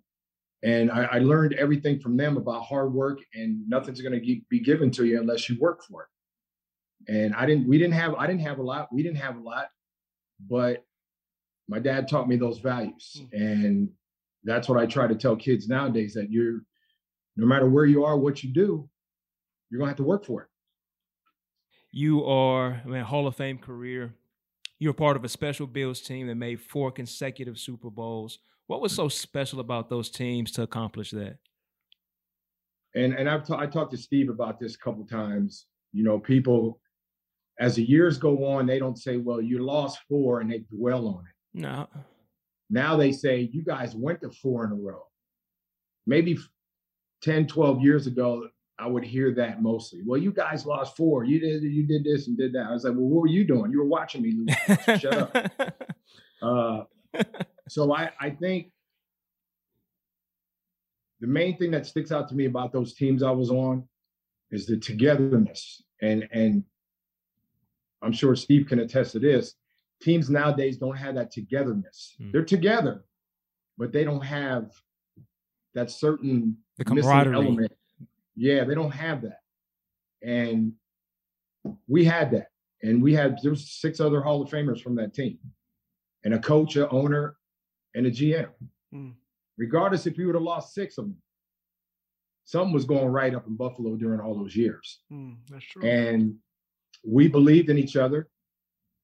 and 0.62 0.90
I, 0.90 1.04
I 1.04 1.18
learned 1.18 1.54
everything 1.54 1.98
from 1.98 2.16
them 2.16 2.36
about 2.36 2.62
hard 2.62 2.92
work, 2.92 3.18
and 3.34 3.68
nothing's 3.68 4.00
going 4.00 4.18
to 4.18 4.40
be 4.48 4.60
given 4.60 4.90
to 4.92 5.04
you 5.04 5.20
unless 5.20 5.48
you 5.48 5.58
work 5.58 5.82
for 5.84 6.02
it. 6.02 7.12
And 7.12 7.34
I 7.34 7.46
didn't. 7.46 7.66
We 7.66 7.78
didn't 7.78 7.94
have. 7.94 8.14
I 8.14 8.26
didn't 8.26 8.42
have 8.42 8.58
a 8.58 8.62
lot. 8.62 8.88
We 8.92 9.02
didn't 9.02 9.18
have 9.18 9.36
a 9.36 9.40
lot, 9.40 9.68
but 10.48 10.84
my 11.68 11.80
dad 11.80 12.08
taught 12.08 12.28
me 12.28 12.36
those 12.36 12.58
values, 12.58 13.16
hmm. 13.18 13.36
and 13.36 13.90
that's 14.44 14.68
what 14.68 14.78
I 14.78 14.86
try 14.86 15.08
to 15.08 15.16
tell 15.16 15.34
kids 15.34 15.68
nowadays. 15.68 16.14
That 16.14 16.30
you're, 16.30 16.60
no 17.36 17.46
matter 17.46 17.68
where 17.68 17.86
you 17.86 18.04
are, 18.04 18.16
what 18.16 18.44
you 18.44 18.52
do, 18.52 18.88
you're 19.68 19.78
gonna 19.80 19.90
have 19.90 19.96
to 19.96 20.04
work 20.04 20.24
for 20.24 20.42
it. 20.42 20.48
You 21.90 22.24
are, 22.24 22.80
I 22.84 22.88
mean, 22.88 23.02
Hall 23.02 23.26
of 23.26 23.36
Fame 23.36 23.58
career. 23.58 24.14
You're 24.78 24.94
part 24.94 25.16
of 25.16 25.24
a 25.24 25.28
special 25.28 25.66
Bills 25.66 26.00
team 26.00 26.26
that 26.28 26.36
made 26.36 26.60
four 26.60 26.90
consecutive 26.90 27.58
Super 27.58 27.90
Bowls. 27.90 28.38
What 28.72 28.80
was 28.80 28.94
so 28.94 29.06
special 29.06 29.60
about 29.60 29.90
those 29.90 30.08
teams 30.08 30.50
to 30.52 30.62
accomplish 30.62 31.10
that? 31.10 31.36
and 32.94 33.12
and 33.12 33.28
I've 33.28 33.46
ta- 33.46 33.58
I 33.58 33.66
talked 33.66 33.90
to 33.90 33.98
Steve 33.98 34.30
about 34.30 34.58
this 34.58 34.76
a 34.76 34.78
couple 34.78 35.04
times. 35.04 35.66
You 35.92 36.02
know, 36.04 36.18
people 36.18 36.80
as 37.60 37.76
the 37.76 37.84
years 37.84 38.16
go 38.16 38.46
on, 38.46 38.64
they 38.64 38.78
don't 38.78 38.96
say, 38.96 39.18
"Well, 39.18 39.42
you 39.42 39.58
lost 39.58 39.98
four, 40.08 40.40
and 40.40 40.50
they 40.50 40.60
dwell 40.74 41.06
on 41.06 41.24
it. 41.26 41.60
No. 41.60 41.86
Now 42.70 42.96
they 42.96 43.12
say, 43.12 43.50
"You 43.52 43.62
guys 43.62 43.94
went 43.94 44.22
to 44.22 44.30
four 44.30 44.64
in 44.64 44.72
a 44.72 44.76
row." 44.76 45.02
Maybe 46.06 46.32
f- 46.32 46.48
10, 47.20 47.46
12 47.46 47.82
years 47.82 48.06
ago, 48.06 48.48
I 48.78 48.86
would 48.86 49.04
hear 49.04 49.34
that 49.34 49.60
mostly. 49.60 50.00
Well, 50.06 50.18
you 50.18 50.32
guys 50.32 50.64
lost 50.64 50.96
four. 50.96 51.24
You 51.24 51.40
did 51.40 51.62
you 51.62 51.86
did 51.86 52.04
this 52.04 52.26
and 52.26 52.38
did 52.38 52.54
that. 52.54 52.68
I 52.68 52.72
was 52.72 52.84
like, 52.84 52.94
"Well, 52.94 53.04
what 53.04 53.20
were 53.20 53.26
you 53.26 53.44
doing? 53.44 53.70
You 53.70 53.80
were 53.80 53.92
watching 53.98 54.22
me 54.22 54.32
lose. 54.32 54.98
Shut 54.98 55.36
up." 55.36 55.76
Uh, 56.42 56.82
so 57.68 57.92
I, 57.94 58.10
I 58.20 58.30
think 58.30 58.70
the 61.20 61.26
main 61.26 61.56
thing 61.56 61.70
that 61.70 61.86
sticks 61.86 62.10
out 62.12 62.28
to 62.28 62.34
me 62.34 62.46
about 62.46 62.72
those 62.72 62.94
teams 62.94 63.22
I 63.22 63.30
was 63.30 63.50
on 63.50 63.84
is 64.50 64.66
the 64.66 64.76
togetherness. 64.76 65.82
And 66.00 66.28
and 66.32 66.64
I'm 68.02 68.12
sure 68.12 68.34
Steve 68.34 68.66
can 68.66 68.80
attest 68.80 69.12
to 69.12 69.20
this. 69.20 69.54
Teams 70.02 70.28
nowadays 70.28 70.78
don't 70.78 70.96
have 70.96 71.14
that 71.14 71.30
togetherness. 71.30 72.16
Hmm. 72.18 72.32
They're 72.32 72.44
together, 72.44 73.04
but 73.78 73.92
they 73.92 74.02
don't 74.02 74.24
have 74.24 74.72
that 75.74 75.90
certain 75.90 76.56
The 76.78 76.84
camaraderie. 76.84 77.34
element. 77.34 77.72
Yeah, 78.34 78.64
they 78.64 78.74
don't 78.74 78.90
have 78.90 79.22
that. 79.22 79.38
And 80.22 80.72
we 81.86 82.04
had 82.04 82.32
that. 82.32 82.48
And 82.82 83.00
we 83.00 83.14
had 83.14 83.38
there 83.42 83.52
was 83.52 83.70
six 83.70 84.00
other 84.00 84.20
Hall 84.20 84.42
of 84.42 84.50
Famers 84.50 84.82
from 84.82 84.96
that 84.96 85.14
team. 85.14 85.38
And 86.24 86.34
a 86.34 86.38
coach, 86.40 86.76
a 86.76 86.88
owner, 86.88 87.36
and 87.94 88.06
the 88.06 88.10
GM. 88.10 88.48
Mm. 88.94 89.14
Regardless 89.58 90.06
if 90.06 90.16
we 90.16 90.26
would 90.26 90.34
have 90.34 90.42
lost 90.42 90.74
six 90.74 90.98
of 90.98 91.04
them, 91.04 91.16
something 92.44 92.72
was 92.72 92.84
going 92.84 93.06
right 93.06 93.34
up 93.34 93.46
in 93.46 93.56
Buffalo 93.56 93.96
during 93.96 94.20
all 94.20 94.36
those 94.36 94.56
years. 94.56 95.00
Mm, 95.12 95.36
that's 95.48 95.64
true. 95.64 95.86
And 95.88 96.36
we 97.04 97.28
believed 97.28 97.70
in 97.70 97.78
each 97.78 97.96
other. 97.96 98.28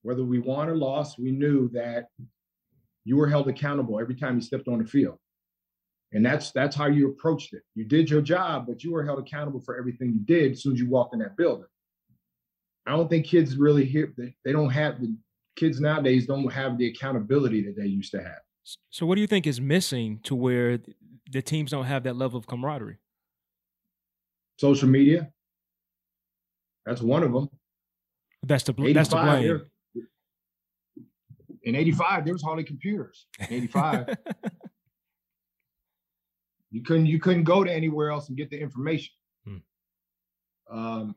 Whether 0.03 0.24
we 0.24 0.38
won 0.38 0.68
or 0.68 0.77
lost, 0.77 1.18
we 1.18 1.33
knew 1.33 1.68
that 1.70 2.07
you 3.05 3.16
were 3.16 3.29
held 3.29 3.48
accountable 3.48 3.98
every 3.98 4.14
time 4.14 4.37
you 4.37 4.40
stepped 4.40 4.68
on 4.68 4.79
the 4.79 4.87
field. 4.87 5.18
And 6.12 6.24
that's 6.24 6.53
that's 6.53 6.77
how 6.77 6.87
you 6.87 7.09
approached 7.09 7.53
it. 7.53 7.62
You 7.74 7.85
did 7.85 8.09
your 8.09 8.22
job, 8.22 8.66
but 8.66 8.83
you 8.83 8.92
were 8.92 9.05
held 9.05 9.18
accountable 9.18 9.61
for 9.61 9.77
everything 9.77 10.12
you 10.12 10.20
did 10.20 10.53
as 10.53 10.62
soon 10.62 10.74
as 10.74 10.81
you 10.81 10.88
walked 10.88 11.14
in 11.14 11.20
that 11.20 11.37
building. 11.37 11.66
I 12.87 12.92
don't 12.92 13.11
think 13.11 13.27
kids 13.27 13.57
really 13.57 13.85
hear 13.85 14.14
they, 14.16 14.35
they 14.44 14.53
don't 14.53 14.70
have 14.70 15.01
the 15.01 15.14
kids 15.57 15.81
nowadays 15.81 16.27
don't 16.27 16.51
have 16.51 16.79
the 16.79 16.87
accountability 16.87 17.62
that 17.64 17.77
they 17.77 17.87
used 17.87 18.12
to 18.12 18.22
have. 18.22 18.40
So, 18.91 19.07
what 19.07 19.15
do 19.15 19.21
you 19.21 19.27
think 19.27 19.47
is 19.47 19.61
missing 19.61 20.21
to 20.25 20.35
where 20.35 20.79
the 21.31 21.43
teams 21.43 21.71
don't 21.71 21.85
have 21.85 22.03
that 22.05 22.17
level 22.17 22.39
of 22.39 22.47
camaraderie? 22.47 22.99
Social 24.59 24.89
media. 24.89 25.31
That's 26.85 27.01
one 27.01 27.23
of 27.23 27.33
them. 27.33 27.49
That's 28.43 28.65
the 28.65 28.73
bl- 28.73 28.93
that's 28.93 29.11
the 29.11 29.19
85, 29.19 29.43
blame. 29.43 29.63
In 31.65 31.75
85, 31.75 32.25
there 32.25 32.33
was 32.33 32.43
hardly 32.43 32.65
computers. 32.65 33.27
In 33.41 33.53
85. 33.53 34.09
you 36.71 36.83
couldn't 36.83 37.07
you 37.07 37.19
couldn't 37.19 37.45
go 37.45 37.65
to 37.65 37.73
anywhere 37.73 38.11
else 38.11 38.29
and 38.29 38.37
get 38.37 38.51
the 38.51 38.61
information. 38.61 39.13
Um, 40.71 41.15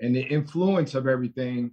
and 0.00 0.14
the 0.14 0.22
influence 0.22 0.94
of 0.94 1.06
everything 1.06 1.72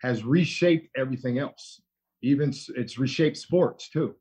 has 0.00 0.24
reshaped 0.24 0.88
everything 0.96 1.38
else. 1.38 1.80
Even 2.24 2.54
it's 2.76 2.98
reshaped 2.98 3.36
sports 3.36 3.90
too. 3.90 4.14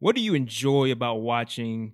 What 0.00 0.16
do 0.16 0.20
you 0.20 0.34
enjoy 0.34 0.90
about 0.90 1.16
watching 1.16 1.92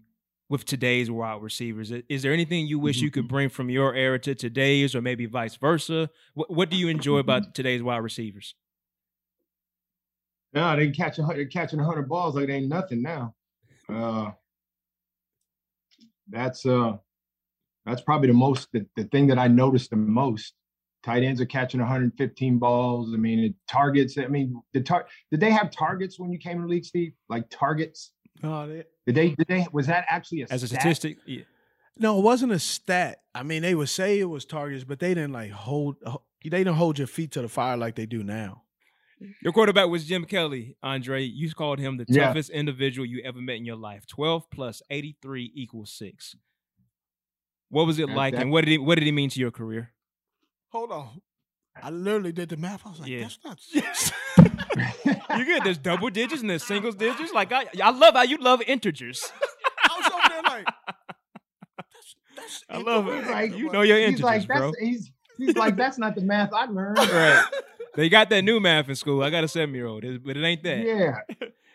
with 0.49 0.65
today's 0.65 1.11
wide 1.11 1.43
receivers? 1.43 1.93
Is 2.09 2.23
there 2.23 2.33
anything 2.33 2.67
you 2.67 2.79
wish 2.79 3.03
you 3.03 3.11
could 3.11 3.29
bring 3.35 3.51
from 3.51 3.69
your 3.69 3.95
era 3.95 4.19
to 4.21 4.35
today's, 4.35 4.95
or 4.95 5.03
maybe 5.03 5.27
vice 5.27 5.57
versa? 5.57 6.09
What 6.33 6.51
What 6.51 6.71
do 6.71 6.77
you 6.77 6.89
enjoy 6.89 7.19
about 7.19 7.55
today's 7.55 7.83
wide 7.83 7.99
receivers? 7.99 8.55
No, 10.55 10.75
they 10.75 10.91
catch 10.91 11.19
a 11.19 11.47
catching 11.47 11.79
hundred 11.79 12.09
balls 12.09 12.35
like 12.35 12.49
it 12.49 12.53
ain't 12.53 12.69
nothing 12.69 13.03
now. 13.03 13.35
Uh, 13.91 14.31
that's 16.29 16.65
uh, 16.65 16.97
that's 17.85 18.01
probably 18.01 18.29
the 18.29 18.35
most 18.35 18.69
the, 18.73 18.87
the 18.97 19.05
thing 19.05 19.27
that 19.27 19.39
I 19.39 19.49
noticed 19.49 19.91
the 19.91 19.97
most. 19.97 20.55
Tight 21.09 21.23
ends 21.23 21.41
are 21.41 21.47
catching 21.47 21.81
115 21.81 22.59
balls. 22.59 23.15
I 23.15 23.17
mean, 23.17 23.39
it 23.39 23.55
targets. 23.67 24.19
I 24.19 24.27
mean, 24.27 24.61
the 24.75 24.83
tar- 24.83 25.07
did 25.31 25.41
they 25.41 25.51
have 25.51 25.71
targets 25.71 26.19
when 26.21 26.31
you 26.31 26.39
came 26.39 26.57
in 26.57 26.63
the 26.65 26.69
league, 26.69 26.85
Steve? 26.85 27.15
Like 27.31 27.49
targets? 27.49 28.13
No, 28.43 28.69
they, 28.69 28.85
Did 29.07 29.15
they? 29.15 29.29
Did 29.31 29.47
they? 29.49 29.67
Was 29.73 29.87
that 29.87 30.05
actually 30.11 30.43
a 30.43 30.47
As 30.51 30.63
a 30.65 30.69
statistic, 30.69 31.17
yeah. 31.27 31.45
no, 31.97 32.19
it 32.19 32.23
wasn't 32.23 32.53
a 32.53 32.59
stat. 32.59 33.23
I 33.35 33.43
mean, 33.43 33.63
they 33.63 33.75
would 33.75 33.89
say 33.89 34.19
it 34.21 34.27
was 34.27 34.45
targets, 34.45 34.85
but 34.85 34.99
they 34.99 35.15
didn't 35.15 35.33
like 35.33 35.51
hold. 35.51 35.97
They 36.45 36.51
didn't 36.51 36.75
hold 36.75 36.99
your 36.99 37.07
feet 37.07 37.33
to 37.33 37.41
the 37.43 37.49
fire 37.49 37.79
like 37.79 37.95
they 37.95 38.05
do 38.05 38.23
now. 38.23 38.65
Your 39.43 39.55
quarterback 39.55 39.89
was 39.89 40.05
Jim 40.05 40.27
Kelly, 40.27 40.77
Andre. 40.83 41.23
You 41.25 41.51
called 41.55 41.79
him 41.79 41.97
the 41.97 42.05
Yeah. 42.07 42.27
toughest 42.27 42.51
individual 42.51 43.07
you 43.07 43.23
ever 43.25 43.41
met 43.41 43.57
in 43.57 43.65
your 43.65 43.77
life. 43.77 44.07
12 44.07 44.51
plus 44.51 44.83
83 44.91 45.51
equals 45.55 45.91
six. 45.91 46.37
What 47.71 47.87
was 47.87 47.99
it 47.99 48.11
like, 48.11 48.35
that- 48.35 48.43
and 48.43 48.51
what 48.53 48.65
did 48.67 48.73
he 48.73 48.79
what 48.79 48.97
did 48.97 49.05
he 49.05 49.13
mean 49.13 49.31
to 49.31 49.41
your 49.41 49.51
career? 49.51 49.95
Hold 50.71 50.93
on. 50.93 51.21
I 51.83 51.91
literally 51.91 52.33
did 52.33 52.49
the 52.49 52.57
math. 52.57 52.85
I 52.87 52.91
was 52.91 53.01
like, 53.01 53.09
Yeah. 53.09 53.29
that's 53.29 53.39
not. 53.45 53.61
you 55.39 55.45
get 55.45 55.65
There's 55.65 55.79
double 55.79 56.11
digits 56.11 56.41
and 56.41 56.51
there's 56.51 56.65
singles 56.65 56.95
digits. 56.97 57.33
Like 57.33 57.53
I, 57.53 57.67
I 57.83 57.91
love 57.91 58.15
how 58.15 58.23
you 58.23 58.39
love 58.39 58.61
integers. 58.63 59.31
I 59.85 59.97
was 59.97 60.13
over 60.13 60.29
there 60.29 60.43
like, 60.43 60.69
I 62.71 62.79
love 62.79 63.09
it. 63.09 63.21
He's 63.21 63.31
like, 63.31 63.57
you 63.57 63.71
know 63.71 63.83
your 63.83 63.99
he's 63.99 64.07
integers, 64.09 64.25
like, 64.25 64.47
bro. 64.47 64.61
That's, 64.73 64.79
he's, 64.79 65.11
he's 65.39 65.57
like, 65.57 65.77
that's 65.77 65.99
not 65.99 66.15
the 66.15 66.23
math 66.23 66.53
I 66.53 66.67
learned. 66.67 66.99
Right. 67.13 67.45
They 67.95 68.09
got 68.09 68.31
that 68.31 68.43
new 68.43 68.61
math 68.61 68.89
in 68.89 68.95
school. 68.95 69.23
I 69.25 69.31
got 69.31 69.43
a 69.43 69.49
seven 69.49 69.75
year 69.75 69.87
old, 69.87 70.05
but 70.25 70.37
it 70.37 70.45
ain't 70.45 70.63
that. 70.63 70.85
Yeah. 70.85 71.19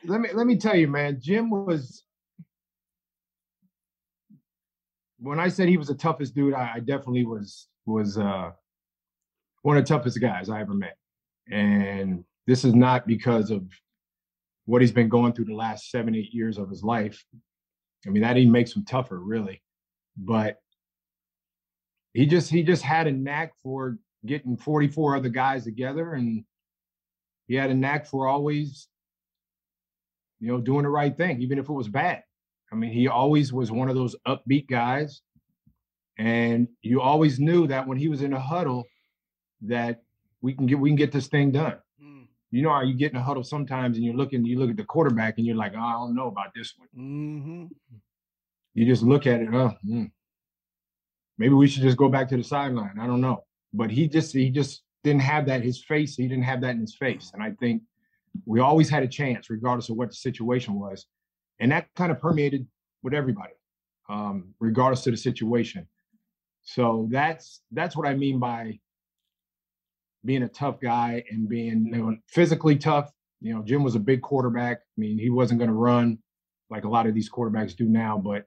Let 0.05 0.21
me 0.21 0.29
let 0.33 0.47
me 0.47 0.57
tell 0.57 0.75
you, 0.75 0.87
man. 0.87 1.19
Jim 1.21 1.49
was 1.49 2.03
when 5.19 5.39
I 5.39 5.49
said 5.49 5.67
he 5.67 5.77
was 5.77 5.87
the 5.87 5.95
toughest 5.95 6.33
dude, 6.35 6.53
I, 6.53 6.73
I 6.75 6.79
definitely 6.79 7.25
was 7.25 7.67
was 7.85 8.17
uh, 8.17 8.51
one 9.63 9.77
of 9.77 9.83
the 9.83 9.87
toughest 9.87 10.21
guys 10.21 10.49
I 10.49 10.61
ever 10.61 10.73
met. 10.73 10.95
And 11.51 12.23
this 12.45 12.63
is 12.63 12.75
not 12.75 13.07
because 13.07 13.49
of 13.49 13.63
what 14.65 14.81
he's 14.81 14.91
been 14.91 15.09
going 15.09 15.33
through 15.33 15.45
the 15.45 15.55
last 15.55 15.89
seven, 15.89 16.15
eight 16.15 16.33
years 16.33 16.57
of 16.57 16.69
his 16.69 16.83
life. 16.83 17.21
I 18.05 18.09
mean, 18.09 18.21
that 18.21 18.37
even 18.37 18.51
makes 18.51 18.75
him 18.75 18.85
tougher, 18.85 19.19
really. 19.19 19.61
But 20.15 20.57
he 22.13 22.25
just 22.25 22.49
he 22.49 22.63
just 22.63 22.83
had 22.83 23.07
a 23.07 23.11
knack 23.11 23.53
for 23.63 23.97
getting 24.25 24.55
44 24.55 25.17
other 25.17 25.29
guys 25.29 25.63
together 25.63 26.13
and 26.13 26.45
he 27.47 27.55
had 27.55 27.71
a 27.71 27.73
knack 27.73 28.05
for 28.05 28.27
always 28.27 28.87
you 30.39 30.47
know 30.47 30.61
doing 30.61 30.83
the 30.83 30.89
right 30.89 31.17
thing 31.17 31.41
even 31.41 31.57
if 31.59 31.67
it 31.67 31.73
was 31.73 31.89
bad 31.89 32.21
i 32.71 32.75
mean 32.75 32.91
he 32.91 33.07
always 33.07 33.51
was 33.51 33.71
one 33.71 33.89
of 33.89 33.95
those 33.95 34.15
upbeat 34.27 34.69
guys 34.69 35.21
and 36.17 36.67
you 36.81 37.01
always 37.01 37.39
knew 37.39 37.67
that 37.67 37.85
when 37.85 37.97
he 37.97 38.07
was 38.07 38.21
in 38.21 38.33
a 38.33 38.39
huddle 38.39 38.85
that 39.63 40.01
we 40.41 40.53
can 40.53 40.65
get 40.65 40.79
we 40.79 40.89
can 40.89 40.95
get 40.95 41.11
this 41.11 41.27
thing 41.27 41.51
done. 41.51 41.77
You 42.53 42.61
know 42.61 42.69
how 42.69 42.83
you 42.83 42.93
get 42.93 43.11
in 43.11 43.17
a 43.17 43.23
huddle 43.23 43.43
sometimes 43.43 43.97
and 43.97 44.05
you're 44.05 44.15
looking 44.15 44.45
you 44.45 44.59
look 44.59 44.69
at 44.69 44.77
the 44.77 44.83
quarterback 44.83 45.39
and 45.39 45.47
you're 45.47 45.55
like 45.55 45.73
oh, 45.75 45.81
i 45.81 45.93
don't 45.93 46.13
know 46.13 46.27
about 46.27 46.53
this 46.53 46.75
one. 46.77 46.87
Mm-hmm. 46.95 47.65
you 48.75 48.85
just 48.85 49.01
look 49.01 49.25
at 49.25 49.41
it 49.41 49.49
oh 49.51 49.71
hmm. 49.83 50.03
maybe 51.39 51.55
we 51.55 51.67
should 51.67 51.81
just 51.81 51.97
go 51.97 52.09
back 52.09 52.29
to 52.29 52.37
the 52.37 52.43
sideline 52.43 52.99
i 53.01 53.07
don't 53.07 53.21
know. 53.21 53.43
But 53.73 53.89
he 53.89 54.07
just 54.07 54.33
he 54.33 54.51
just 54.51 54.83
didn't 55.03 55.23
have 55.23 55.47
that 55.47 55.63
his 55.63 55.83
face 55.83 56.15
he 56.15 56.27
didn't 56.27 56.43
have 56.43 56.61
that 56.61 56.75
in 56.75 56.81
his 56.81 56.95
face. 56.95 57.31
And 57.33 57.41
i 57.41 57.51
think 57.59 57.81
we 58.45 58.59
always 58.59 58.87
had 58.87 59.01
a 59.01 59.07
chance 59.07 59.49
regardless 59.49 59.89
of 59.89 59.97
what 59.97 60.09
the 60.09 60.15
situation 60.15 60.75
was. 60.75 61.07
And 61.59 61.71
that 61.71 61.87
kind 61.95 62.11
of 62.11 62.19
permeated 62.19 62.67
with 63.01 63.15
everybody 63.15 63.53
um, 64.09 64.53
regardless 64.59 65.07
of 65.07 65.13
the 65.13 65.17
situation. 65.17 65.87
So 66.61 67.07
that's 67.11 67.61
that's 67.71 67.97
what 67.97 68.07
i 68.07 68.13
mean 68.13 68.37
by 68.39 68.79
being 70.25 70.43
a 70.43 70.49
tough 70.49 70.79
guy 70.81 71.23
and 71.29 71.49
being 71.49 71.87
you 71.91 71.97
know, 71.97 72.15
physically 72.27 72.77
tough 72.77 73.11
you 73.41 73.53
know 73.53 73.61
jim 73.63 73.83
was 73.83 73.95
a 73.95 73.99
big 73.99 74.21
quarterback. 74.21 74.79
I 74.79 74.97
mean 74.97 75.17
he 75.17 75.29
wasn't 75.29 75.59
going 75.59 75.69
to 75.69 75.75
run 75.75 76.19
like 76.69 76.85
a 76.85 76.89
lot 76.89 77.07
of 77.07 77.13
these 77.13 77.29
quarterbacks 77.29 77.75
do 77.75 77.85
now 77.85 78.17
but 78.17 78.45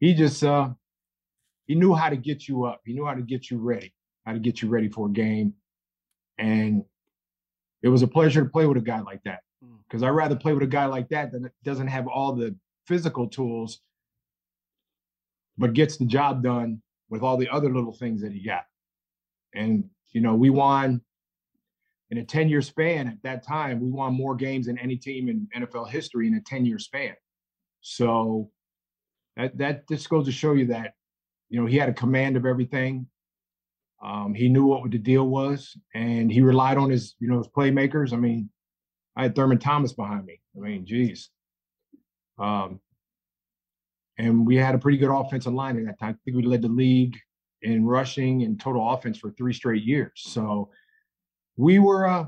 he 0.00 0.14
just 0.14 0.42
uh 0.44 0.70
he 1.66 1.74
knew 1.74 1.94
how 1.94 2.10
to 2.10 2.16
get 2.16 2.48
you 2.48 2.64
up. 2.64 2.82
He 2.84 2.92
knew 2.92 3.06
how 3.06 3.14
to 3.14 3.22
get 3.22 3.50
you 3.50 3.58
ready 3.58 3.94
how 4.24 4.32
to 4.32 4.38
get 4.38 4.62
you 4.62 4.68
ready 4.68 4.88
for 4.88 5.08
a 5.08 5.10
game. 5.10 5.54
And 6.38 6.84
it 7.82 7.88
was 7.88 8.02
a 8.02 8.08
pleasure 8.08 8.42
to 8.42 8.48
play 8.48 8.66
with 8.66 8.76
a 8.76 8.82
guy 8.82 9.00
like 9.00 9.22
that 9.24 9.40
because 9.88 10.02
I'd 10.02 10.10
rather 10.10 10.36
play 10.36 10.54
with 10.54 10.62
a 10.62 10.68
guy 10.68 10.86
like 10.86 11.08
that 11.10 11.32
that 11.32 11.52
doesn't 11.64 11.88
have 11.88 12.06
all 12.06 12.34
the 12.34 12.56
physical 12.86 13.28
tools, 13.28 13.80
but 15.58 15.72
gets 15.72 15.96
the 15.96 16.06
job 16.06 16.42
done 16.42 16.82
with 17.10 17.22
all 17.22 17.36
the 17.36 17.48
other 17.48 17.72
little 17.72 17.92
things 17.92 18.22
that 18.22 18.32
he 18.32 18.42
got. 18.44 18.64
And, 19.54 19.90
you 20.12 20.20
know, 20.20 20.34
we 20.34 20.50
won 20.50 21.00
in 22.10 22.18
a 22.18 22.24
10 22.24 22.48
year 22.48 22.60
span 22.60 23.08
at 23.08 23.22
that 23.22 23.46
time, 23.46 23.80
we 23.80 23.90
won 23.90 24.14
more 24.14 24.34
games 24.34 24.66
than 24.66 24.78
any 24.78 24.96
team 24.96 25.28
in 25.28 25.48
NFL 25.56 25.88
history 25.88 26.26
in 26.26 26.34
a 26.34 26.40
10 26.40 26.66
year 26.66 26.78
span. 26.78 27.14
So 27.80 28.50
that, 29.36 29.56
that 29.58 29.88
just 29.88 30.08
goes 30.08 30.26
to 30.26 30.32
show 30.32 30.52
you 30.52 30.66
that, 30.66 30.92
you 31.48 31.60
know, 31.60 31.66
he 31.66 31.76
had 31.78 31.88
a 31.88 31.94
command 31.94 32.36
of 32.36 32.44
everything. 32.44 33.06
Um, 34.02 34.34
he 34.34 34.48
knew 34.48 34.66
what 34.66 34.90
the 34.90 34.98
deal 34.98 35.28
was, 35.28 35.76
and 35.94 36.30
he 36.30 36.40
relied 36.40 36.76
on 36.76 36.90
his, 36.90 37.14
you 37.20 37.28
know, 37.28 37.38
his 37.38 37.48
playmakers. 37.48 38.12
I 38.12 38.16
mean, 38.16 38.50
I 39.16 39.22
had 39.22 39.34
Thurman 39.34 39.58
Thomas 39.58 39.92
behind 39.92 40.26
me. 40.26 40.40
I 40.56 40.60
mean, 40.60 40.84
geez. 40.84 41.30
Um, 42.38 42.80
and 44.18 44.46
we 44.46 44.56
had 44.56 44.74
a 44.74 44.78
pretty 44.78 44.98
good 44.98 45.14
offensive 45.14 45.52
line 45.52 45.78
at 45.78 45.86
that 45.86 45.98
time. 45.98 46.14
I 46.14 46.18
think 46.24 46.36
we 46.36 46.42
led 46.42 46.62
the 46.62 46.68
league 46.68 47.16
in 47.62 47.84
rushing 47.84 48.42
and 48.42 48.60
total 48.60 48.90
offense 48.90 49.18
for 49.18 49.30
three 49.30 49.52
straight 49.52 49.82
years. 49.82 50.12
So 50.16 50.70
we 51.56 51.78
were 51.78 52.06
uh, 52.06 52.24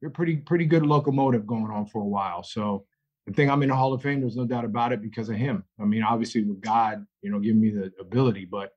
we 0.00 0.08
we're 0.08 0.10
pretty 0.10 0.36
pretty 0.36 0.64
good 0.64 0.84
locomotive 0.84 1.46
going 1.46 1.70
on 1.70 1.86
for 1.86 2.02
a 2.02 2.06
while. 2.06 2.42
So 2.42 2.86
the 3.26 3.32
thing 3.32 3.50
I'm 3.50 3.62
in 3.62 3.68
the 3.68 3.76
Hall 3.76 3.92
of 3.92 4.02
Fame, 4.02 4.20
there's 4.20 4.36
no 4.36 4.46
doubt 4.46 4.64
about 4.64 4.92
it 4.92 5.02
because 5.02 5.28
of 5.28 5.36
him. 5.36 5.64
I 5.80 5.84
mean, 5.84 6.02
obviously 6.02 6.42
with 6.42 6.60
God, 6.60 7.04
you 7.22 7.30
know, 7.30 7.38
giving 7.38 7.60
me 7.60 7.70
the 7.70 7.92
ability, 8.00 8.46
but 8.46 8.72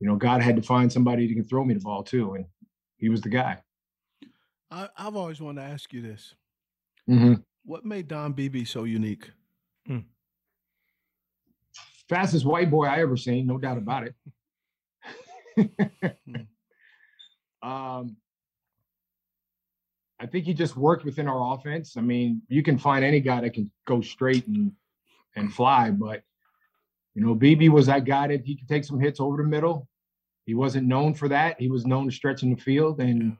you 0.00 0.06
know, 0.06 0.16
God 0.16 0.42
had 0.42 0.56
to 0.56 0.62
find 0.62 0.92
somebody 0.92 1.26
that 1.26 1.34
can 1.34 1.44
throw 1.44 1.64
me 1.64 1.74
the 1.74 1.80
ball 1.80 2.02
too, 2.02 2.34
and 2.34 2.44
he 2.98 3.08
was 3.08 3.22
the 3.22 3.30
guy. 3.30 3.62
I, 4.70 4.88
I've 4.96 5.16
always 5.16 5.40
wanted 5.40 5.62
to 5.62 5.68
ask 5.68 5.92
you 5.92 6.02
this: 6.02 6.34
Mhm. 7.08 7.42
What 7.64 7.84
made 7.84 8.08
Don 8.08 8.32
Beebe 8.32 8.64
so 8.64 8.84
unique? 8.84 9.30
Fastest 12.08 12.44
white 12.44 12.70
boy 12.70 12.86
I 12.86 13.00
ever 13.00 13.16
seen, 13.16 13.46
no 13.46 13.58
doubt 13.58 13.78
about 13.78 14.06
it. 14.06 14.14
um, 17.62 18.16
I 20.18 20.26
think 20.26 20.44
he 20.44 20.54
just 20.54 20.76
worked 20.76 21.04
within 21.04 21.28
our 21.28 21.54
offense. 21.54 21.96
I 21.96 22.00
mean, 22.00 22.42
you 22.48 22.62
can 22.62 22.78
find 22.78 23.04
any 23.04 23.20
guy 23.20 23.40
that 23.40 23.54
can 23.54 23.70
go 23.86 24.00
straight 24.00 24.46
and 24.46 24.72
and 25.34 25.52
fly, 25.52 25.90
but 25.90 26.22
you 27.14 27.24
know, 27.24 27.34
Beebe 27.34 27.68
was 27.68 27.86
that 27.86 28.04
guy 28.04 28.28
that 28.28 28.44
he 28.44 28.56
could 28.56 28.68
take 28.68 28.84
some 28.84 29.00
hits 29.00 29.20
over 29.20 29.38
the 29.38 29.48
middle. 29.48 29.88
He 30.44 30.54
wasn't 30.54 30.86
known 30.86 31.14
for 31.14 31.28
that. 31.28 31.60
He 31.60 31.68
was 31.68 31.86
known 31.86 32.06
to 32.06 32.12
stretch 32.12 32.42
in 32.42 32.50
the 32.50 32.60
field, 32.60 33.00
and 33.00 33.36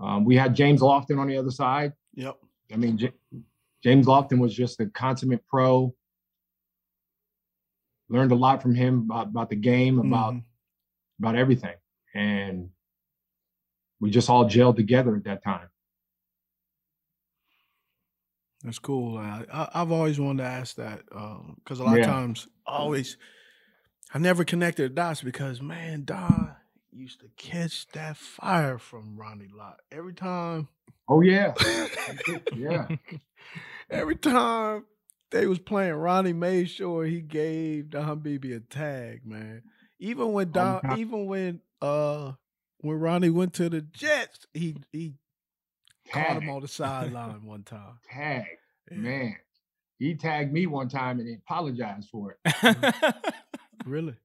um, 0.00 0.24
we 0.24 0.36
had 0.36 0.54
James 0.54 0.80
Lofton 0.80 1.18
on 1.18 1.28
the 1.28 1.36
other 1.36 1.50
side. 1.50 1.92
Yep. 2.14 2.38
I 2.72 2.76
mean, 2.76 2.96
J- 2.96 3.12
James 3.82 4.06
Lofton 4.06 4.38
was 4.38 4.54
just 4.54 4.80
a 4.80 4.86
consummate 4.86 5.46
pro. 5.46 5.94
Learned 8.12 8.30
a 8.30 8.34
lot 8.34 8.60
from 8.60 8.74
him 8.74 8.98
about, 9.10 9.28
about 9.28 9.48
the 9.48 9.56
game, 9.56 9.98
about 9.98 10.34
mm-hmm. 10.34 11.24
about 11.24 11.34
everything, 11.34 11.76
and 12.14 12.68
we 14.00 14.10
just 14.10 14.28
all 14.28 14.44
gelled 14.44 14.76
together 14.76 15.16
at 15.16 15.24
that 15.24 15.42
time. 15.42 15.68
That's 18.62 18.78
cool. 18.78 19.16
I, 19.16 19.44
I've 19.72 19.90
always 19.90 20.20
wanted 20.20 20.42
to 20.42 20.48
ask 20.48 20.76
that 20.76 21.00
um, 21.10 21.56
because 21.64 21.80
a 21.80 21.84
lot 21.84 21.96
Yeah. 21.96 22.02
of 22.02 22.06
times, 22.06 22.48
I 22.66 22.76
always, 22.76 23.16
I 24.12 24.18
never 24.18 24.44
connected 24.44 24.90
the 24.90 24.94
dots 24.94 25.22
because 25.22 25.62
man, 25.62 26.04
Don 26.04 26.54
used 26.92 27.20
to 27.20 27.28
catch 27.38 27.88
that 27.88 28.18
fire 28.18 28.78
from 28.78 29.16
Ronnie 29.16 29.48
Lott 29.56 29.80
every 29.90 30.12
time. 30.12 30.68
Oh 31.08 31.22
yeah, 31.22 31.54
yeah. 32.54 32.88
Every 33.90 34.16
time 34.16 34.84
they 35.32 35.46
was 35.46 35.58
playing, 35.58 35.94
Ronnie 35.94 36.32
made 36.32 36.70
sure 36.70 37.04
he 37.04 37.20
gave 37.20 37.90
Don 37.90 38.20
Beebe 38.20 38.52
a 38.52 38.60
tag, 38.60 39.26
man. 39.26 39.62
Even 39.98 40.32
when 40.32 40.50
Don, 40.52 40.80
time. 40.82 40.98
even 40.98 41.26
when 41.26 41.60
uh 41.80 42.32
when 42.80 42.98
Ronnie 43.00 43.30
went 43.30 43.54
to 43.54 43.68
the 43.68 43.80
Jets, 43.80 44.46
he 44.54 44.76
he 44.92 45.14
caught 46.12 46.40
him 46.42 46.48
on 46.50 46.62
the 46.62 46.68
sideline 46.68 47.44
one 47.44 47.62
time. 47.62 47.98
Tag, 48.10 48.44
man. 48.90 49.36
He 49.98 50.14
tagged 50.14 50.52
me 50.52 50.66
one 50.66 50.88
time 50.88 51.20
and 51.20 51.28
he 51.28 51.34
apologized 51.34 52.08
for 52.10 52.36
it. 52.44 53.14
Really? 53.84 54.14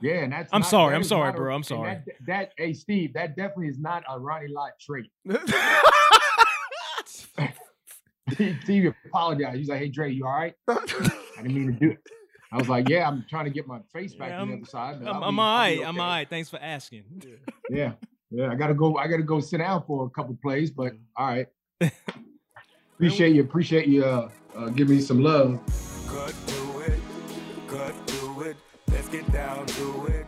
Yeah, 0.00 0.20
and 0.24 0.32
that's 0.32 0.50
I'm 0.54 0.62
not- 0.62 0.70
sorry, 0.70 0.90
that 0.92 0.96
I'm 0.96 1.04
sorry, 1.04 1.28
a- 1.30 1.32
bro, 1.34 1.54
I'm 1.54 1.62
sorry. 1.62 1.94
That, 2.06 2.06
that, 2.26 2.52
hey, 2.56 2.72
Steve, 2.72 3.12
that 3.12 3.36
definitely 3.36 3.68
is 3.68 3.78
not 3.78 4.04
a 4.10 4.18
Ronnie 4.18 4.48
Lott 4.48 4.72
trait. 4.80 5.10
Steve 8.62 8.92
apologized. 9.06 9.56
He's 9.58 9.68
like, 9.68 9.78
"Hey, 9.78 9.88
Dre, 9.88 10.10
you 10.12 10.26
all 10.26 10.32
right? 10.32 10.54
I 10.68 10.76
didn't 11.38 11.54
mean 11.54 11.66
to 11.66 11.72
do 11.72 11.90
it." 11.92 11.98
I 12.52 12.56
was 12.58 12.68
like, 12.68 12.88
"Yeah, 12.88 13.06
I'm 13.08 13.24
trying 13.28 13.44
to 13.44 13.50
get 13.50 13.66
my 13.66 13.80
face 13.92 14.14
back 14.14 14.30
Yeah, 14.30 14.40
on 14.40 14.48
the 14.50 14.56
other 14.56 14.66
side." 14.66 14.96
I'm, 15.02 15.08
I'll 15.08 15.24
I'm 15.24 15.36
be- 15.36 15.40
all 15.40 15.46
I'll 15.48 15.58
right. 15.58 15.78
be 15.78 15.84
I'm 15.84 16.00
all 16.00 16.06
right. 16.06 16.28
Thanks 16.28 16.48
for 16.50 16.58
asking. 16.60 17.04
Yeah, 17.70 17.92
yeah. 18.30 18.50
I 18.50 18.54
gotta 18.54 18.74
go. 18.74 18.96
I 18.96 19.06
gotta 19.08 19.22
go 19.22 19.40
sit 19.40 19.58
down 19.58 19.84
for 19.86 20.06
a 20.06 20.10
couple 20.10 20.36
plays, 20.42 20.70
but 20.70 20.92
all 21.16 21.26
right. 21.26 21.46
Appreciate 22.94 23.34
you. 23.34 23.42
Appreciate 23.42 23.86
you. 23.88 24.04
Uh, 24.04 24.28
uh, 24.56 24.68
giving 24.70 24.96
me 24.96 25.02
some 25.02 25.20
love. 25.22 25.60
Cut 26.08 26.34
to 26.46 26.80
it, 26.80 26.98
cut 27.68 28.06
to 28.08 28.40
it. 28.42 28.56
Let's 28.88 29.08
get 29.08 29.30
down 29.32 29.66
to 29.66 30.06
it. 30.06 30.26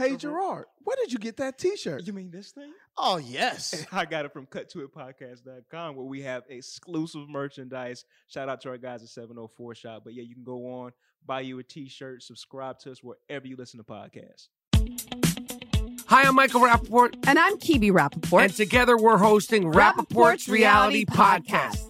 Hey 0.00 0.16
Gerard, 0.16 0.64
where 0.78 0.96
did 0.96 1.12
you 1.12 1.18
get 1.18 1.36
that 1.36 1.58
T-shirt? 1.58 2.06
You 2.06 2.14
mean 2.14 2.30
this 2.30 2.52
thing? 2.52 2.72
Oh 2.96 3.18
yes. 3.18 3.84
I 3.92 4.06
got 4.06 4.24
it 4.24 4.32
from 4.32 4.46
cuttoitpodcast.com 4.46 5.94
where 5.94 6.06
we 6.06 6.22
have 6.22 6.44
exclusive 6.48 7.28
merchandise. 7.28 8.06
Shout 8.26 8.48
out 8.48 8.62
to 8.62 8.70
our 8.70 8.78
guys 8.78 9.02
at 9.02 9.10
704 9.10 9.74
Shop. 9.74 10.00
But 10.02 10.14
yeah, 10.14 10.22
you 10.22 10.34
can 10.34 10.42
go 10.42 10.72
on, 10.72 10.92
buy 11.26 11.42
you 11.42 11.58
a 11.58 11.62
t-shirt, 11.62 12.22
subscribe 12.22 12.78
to 12.78 12.92
us 12.92 13.02
wherever 13.02 13.46
you 13.46 13.56
listen 13.56 13.76
to 13.76 13.84
podcasts. 13.84 14.48
Hi, 16.06 16.22
I'm 16.22 16.34
Michael 16.34 16.62
Rapaport. 16.62 17.16
And 17.26 17.38
I'm 17.38 17.58
Kibi 17.58 17.90
Rapaport. 17.90 18.44
And 18.44 18.54
together 18.54 18.96
we're 18.96 19.18
hosting 19.18 19.70
Rapaport's 19.70 20.48
Reality 20.48 21.04
Podcast. 21.04 21.89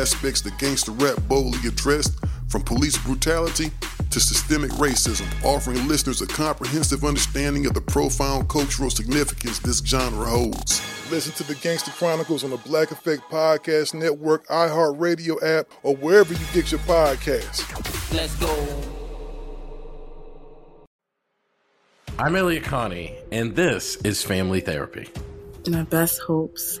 that 0.01 0.57
gangster 0.57 0.91
rap 0.93 1.15
boldly 1.27 1.67
addressed, 1.67 2.13
from 2.47 2.63
police 2.63 2.97
brutality 2.97 3.69
to 4.09 4.19
systemic 4.19 4.71
racism, 4.71 5.27
offering 5.45 5.87
listeners 5.87 6.21
a 6.21 6.27
comprehensive 6.27 7.03
understanding 7.03 7.67
of 7.67 7.75
the 7.75 7.81
profound 7.81 8.49
cultural 8.49 8.89
significance 8.89 9.59
this 9.59 9.77
genre 9.77 10.25
holds. 10.25 10.81
Listen 11.11 11.31
to 11.33 11.43
the 11.43 11.53
Gangster 11.55 11.91
Chronicles 11.91 12.43
on 12.43 12.49
the 12.49 12.57
Black 12.57 12.89
Effect 12.89 13.21
Podcast 13.29 13.93
Network, 13.93 14.47
iHeartRadio 14.47 15.41
app, 15.43 15.67
or 15.83 15.95
wherever 15.95 16.33
you 16.33 16.45
get 16.51 16.71
your 16.71 16.81
podcasts. 16.81 17.61
Let's 18.11 18.35
go. 18.37 18.83
I'm 22.17 22.35
Elliott 22.35 22.63
Connie, 22.63 23.15
and 23.31 23.55
this 23.55 23.97
is 23.97 24.23
Family 24.23 24.61
Therapy. 24.61 25.07
my 25.67 25.83
best 25.83 26.19
hopes. 26.21 26.80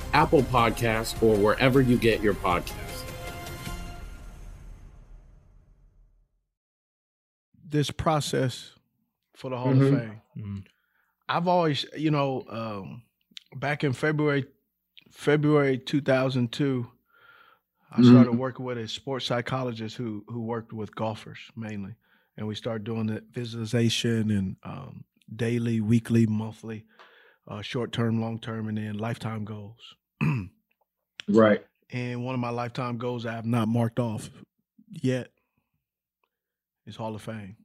Apple 0.13 0.43
Podcasts, 0.43 1.21
or 1.23 1.35
wherever 1.37 1.81
you 1.81 1.97
get 1.97 2.21
your 2.21 2.33
podcasts. 2.33 2.77
this 7.73 7.89
process 7.89 8.73
for 9.33 9.49
the 9.49 9.57
Hall 9.57 9.73
Mhm. 9.73 9.93
of 9.93 9.99
Fame. 10.35 10.63
I've 11.29 11.47
always, 11.47 11.85
you 11.97 12.11
know, 12.11 12.43
um, 12.49 13.03
back 13.55 13.85
in 13.85 13.93
February, 13.93 14.45
February 15.09 15.77
2002, 15.77 16.91
I 17.91 18.01
started 18.03 18.31
Mhm. 18.33 18.37
working 18.39 18.65
with 18.65 18.77
a 18.77 18.87
sports 18.89 19.25
psychologist 19.25 19.95
who 19.95 20.25
who 20.27 20.41
worked 20.41 20.73
with 20.73 20.93
golfers 20.95 21.39
mainly, 21.55 21.95
and 22.35 22.45
we 22.47 22.55
started 22.55 22.83
doing 22.83 23.07
the 23.07 23.21
visualization 23.31 24.31
and 24.31 24.57
um, 24.63 25.05
daily, 25.33 25.79
weekly, 25.79 26.25
monthly, 26.25 26.85
uh, 27.47 27.61
short 27.61 27.93
term, 27.93 28.19
long 28.19 28.37
term, 28.39 28.67
and 28.67 28.77
then 28.77 28.97
lifetime 28.97 29.45
goals. 29.45 29.95
Right. 31.27 31.63
And 31.91 32.25
one 32.25 32.33
of 32.33 32.41
my 32.41 32.49
lifetime 32.49 32.97
goals 32.97 33.25
I 33.25 33.33
have 33.33 33.45
not 33.45 33.67
marked 33.67 33.99
off 33.99 34.29
yet 34.89 35.29
is 36.85 36.95
Hall 36.95 37.15
of 37.15 37.21
Fame. 37.21 37.55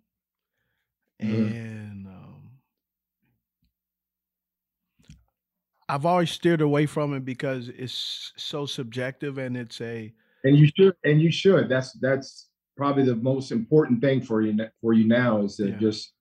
Mhm. 1.21 1.51
And 1.51 2.07
um, 2.07 2.51
I've 5.89 6.05
always 6.05 6.31
steered 6.31 6.61
away 6.61 6.87
from 6.87 7.15
it 7.15 7.25
because 7.25 7.69
it's 7.69 8.33
so 8.37 8.67
subjective 8.67 9.39
and 9.39 9.57
it's 9.57 9.81
a 9.81 10.13
And 10.45 10.57
you 10.57 10.69
should, 10.77 10.95
and 11.05 11.21
you 11.21 11.31
should. 11.33 11.69
That's 11.69 11.93
that's 12.01 12.51
probably 12.77 13.05
the 13.05 13.17
most 13.17 13.53
important 13.53 14.01
thing 14.01 14.21
for 14.21 14.43
you 14.43 14.57
for 14.81 14.93
you 14.93 15.07
now 15.07 15.43
is 15.43 15.57
to 15.57 15.71
Yeah. 15.71 15.79
just 15.79 16.13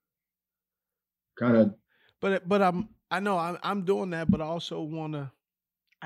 kind 1.38 1.58
of 1.58 1.76
but 2.22 2.48
but 2.48 2.62
I'm 2.62 2.90
I 3.12 3.20
know 3.20 3.38
I'm 3.38 3.58
I'm 3.62 3.84
doing 3.84 4.12
that, 4.12 4.32
but 4.32 4.42
I 4.42 4.46
also 4.46 4.82
want 4.82 5.14
to 5.14 5.32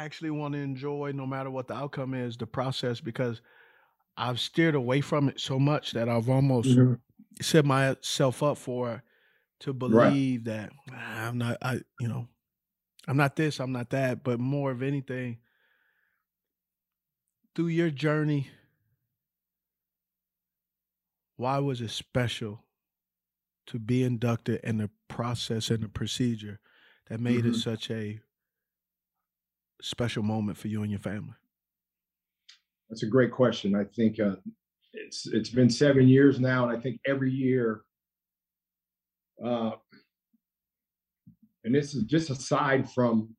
actually 0.04 0.32
want 0.32 0.54
to 0.54 0.60
enjoy 0.60 1.12
no 1.14 1.26
matter 1.26 1.50
what 1.50 1.68
the 1.68 1.74
outcome 1.74 2.14
is 2.14 2.38
the 2.38 2.47
process 2.47 3.02
because 3.02 3.41
I've 4.18 4.39
steered 4.39 4.76
away 4.76 5.02
from 5.02 5.30
it 5.30 5.39
so 5.39 5.60
much 5.60 5.93
that 5.93 6.10
I've 6.10 6.30
almost 6.30 6.80
Mhm. 6.80 7.00
set 7.41 7.66
myself 7.66 8.43
up 8.43 8.58
for 8.58 9.04
to 9.62 9.74
believe 9.74 10.45
that 10.45 10.72
"Ah, 10.91 11.28
I'm 11.28 11.38
not 11.38 11.58
I 11.62 11.82
you 12.00 12.08
know 12.08 12.28
I'm 13.08 13.18
not 13.18 13.36
this 13.38 13.60
I'm 13.60 13.72
not 13.74 13.91
that 13.91 14.24
but 14.24 14.39
more 14.39 14.72
of 14.72 14.84
anything 14.84 15.39
through 17.56 17.68
your 17.68 17.91
journey 17.91 18.50
why 21.38 21.58
was 21.60 21.82
it 21.82 21.89
special 21.89 22.64
to 23.68 23.80
be 23.80 24.04
inducted 24.04 24.60
and 24.64 24.80
the 24.80 24.89
process 25.08 25.70
and 25.70 25.84
the 25.84 25.89
procedure 25.89 26.60
that 27.08 27.20
made 27.20 27.45
it 27.45 27.56
Mhm. 27.56 27.56
such 27.56 27.89
a 27.91 28.20
special 29.82 30.24
moment 30.24 30.58
for 30.58 30.68
you 30.68 30.82
and 30.82 30.92
your 30.92 31.00
family 31.00 31.36
That's 32.90 33.04
a 33.04 33.08
great 33.08 33.32
question. 33.32 33.76
I 33.76 33.84
think 33.84 34.20
uh, 34.20 34.36
it's 34.94 35.28
it's 35.28 35.50
been 35.50 35.70
seven 35.70 36.08
years 36.08 36.40
now, 36.40 36.68
and 36.68 36.76
I 36.76 36.82
think 36.82 37.00
every 37.06 37.32
year, 37.32 37.82
uh, 39.44 39.72
and 41.64 41.74
this 41.74 41.94
is 41.94 42.04
just 42.04 42.30
aside 42.30 42.90
from 42.90 43.36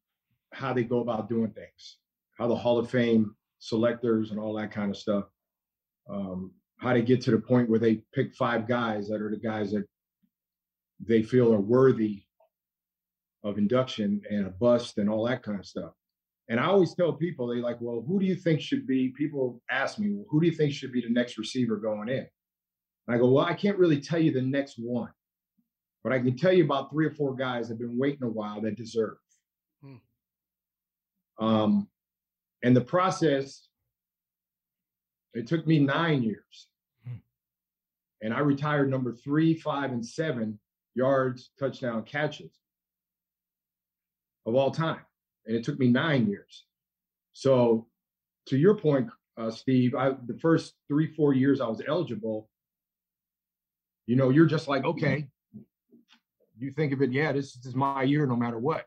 how 0.53 0.73
they 0.73 0.85
go 0.85 1.01
about 1.01 1.29
doing 1.29 1.51
things, 1.51 1.99
how 2.39 2.47
the 2.47 2.57
Hall 2.57 2.79
of 2.79 2.91
Fame 2.91 3.35
selectors 3.59 4.31
and 4.31 4.39
all 4.39 4.55
that 4.55 4.71
kind 4.71 4.91
of 4.91 4.97
stuff, 4.97 5.25
um, 6.09 6.53
how 6.79 6.93
they 6.93 7.03
get 7.03 7.21
to 7.23 7.31
the 7.31 7.39
point 7.39 7.69
where 7.69 7.79
they 7.79 8.03
pick 8.15 8.35
five 8.35 8.67
guys 8.67 9.09
that 9.09 9.21
are 9.21 9.31
the 9.31 9.37
guys 9.37 9.73
that 9.73 9.85
they 11.01 11.23
feel 11.23 11.53
are 11.53 11.61
worthy 11.61 12.23
of 13.43 13.59
induction 13.59 14.23
and 14.31 14.47
a 14.47 14.51
bust 14.51 14.99
and 14.99 15.09
all 15.09 15.25
that 15.27 15.43
kind 15.43 15.59
of 15.59 15.67
stuff. 15.67 15.93
And 16.51 16.59
I 16.59 16.67
always 16.67 16.95
tell 16.95 17.13
people, 17.13 17.47
they 17.47 17.61
like, 17.61 17.77
well, 17.81 18.05
who 18.07 18.19
do 18.19 18.27
you 18.27 18.35
think 18.35 18.61
should 18.61 18.85
be? 18.85 19.15
People 19.17 19.63
ask 19.71 20.01
me, 20.01 20.11
well, 20.11 20.27
who 20.29 20.41
do 20.41 20.49
you 20.49 20.53
think 20.53 20.73
should 20.73 20.93
be 20.93 21.01
the 21.01 21.09
next 21.09 21.39
receiver 21.39 21.77
going 21.77 22.09
in? 22.09 22.27
And 23.07 23.17
I 23.17 23.19
go, 23.19 23.31
well, 23.31 23.45
I 23.45 23.55
can't 23.55 23.79
really 23.79 24.01
tell 24.01 24.19
you 24.19 24.33
the 24.33 24.43
next 24.43 24.75
one, 24.77 25.13
but 26.03 26.13
I 26.13 26.19
can 26.19 26.37
tell 26.37 26.53
you 26.53 26.65
about 26.65 26.91
three 26.91 27.07
or 27.07 27.13
four 27.13 27.37
guys 27.37 27.69
that 27.69 27.75
have 27.75 27.79
been 27.79 27.97
waiting 27.97 28.25
a 28.25 28.29
while 28.29 28.61
that 28.63 28.75
deserve. 28.75 29.17
Hmm. 29.81 29.95
Um, 31.39 31.89
and 32.65 32.77
the 32.77 32.81
process, 32.81 33.69
it 35.35 35.47
took 35.47 35.69
me 35.69 35.79
nine 35.79 36.25
years. 36.25 36.67
And 38.23 38.35
I 38.35 38.41
retired 38.41 38.91
number 38.91 39.15
three, 39.15 39.55
five, 39.55 39.93
and 39.93 40.05
seven 40.05 40.59
yards, 40.95 41.53
touchdown 41.59 42.03
catches 42.03 42.51
of 44.45 44.57
all 44.57 44.73
time 44.73 45.01
and 45.51 45.59
it 45.59 45.65
took 45.65 45.81
me 45.81 45.89
nine 45.89 46.29
years. 46.29 46.65
So, 47.33 47.89
to 48.47 48.57
your 48.57 48.77
point, 48.77 49.11
uh, 49.37 49.51
Steve. 49.51 49.97
I 49.97 50.11
the 50.27 50.39
first 50.41 50.75
three, 50.87 51.13
four 51.15 51.35
years 51.35 51.61
I 51.61 51.67
was 51.67 51.83
eligible. 51.87 52.49
You 54.07 54.15
know, 54.15 54.31
you're 54.31 54.47
just 54.47 54.69
like, 54.69 54.85
okay. 54.85 55.27
You 56.57 56.71
think 56.71 56.93
of 56.93 57.03
it, 57.03 57.11
yeah, 57.11 57.33
this, 57.33 57.55
this 57.55 57.67
is 57.67 57.75
my 57.75 58.03
year, 58.03 58.27
no 58.27 58.37
matter 58.37 58.59
what. 58.59 58.85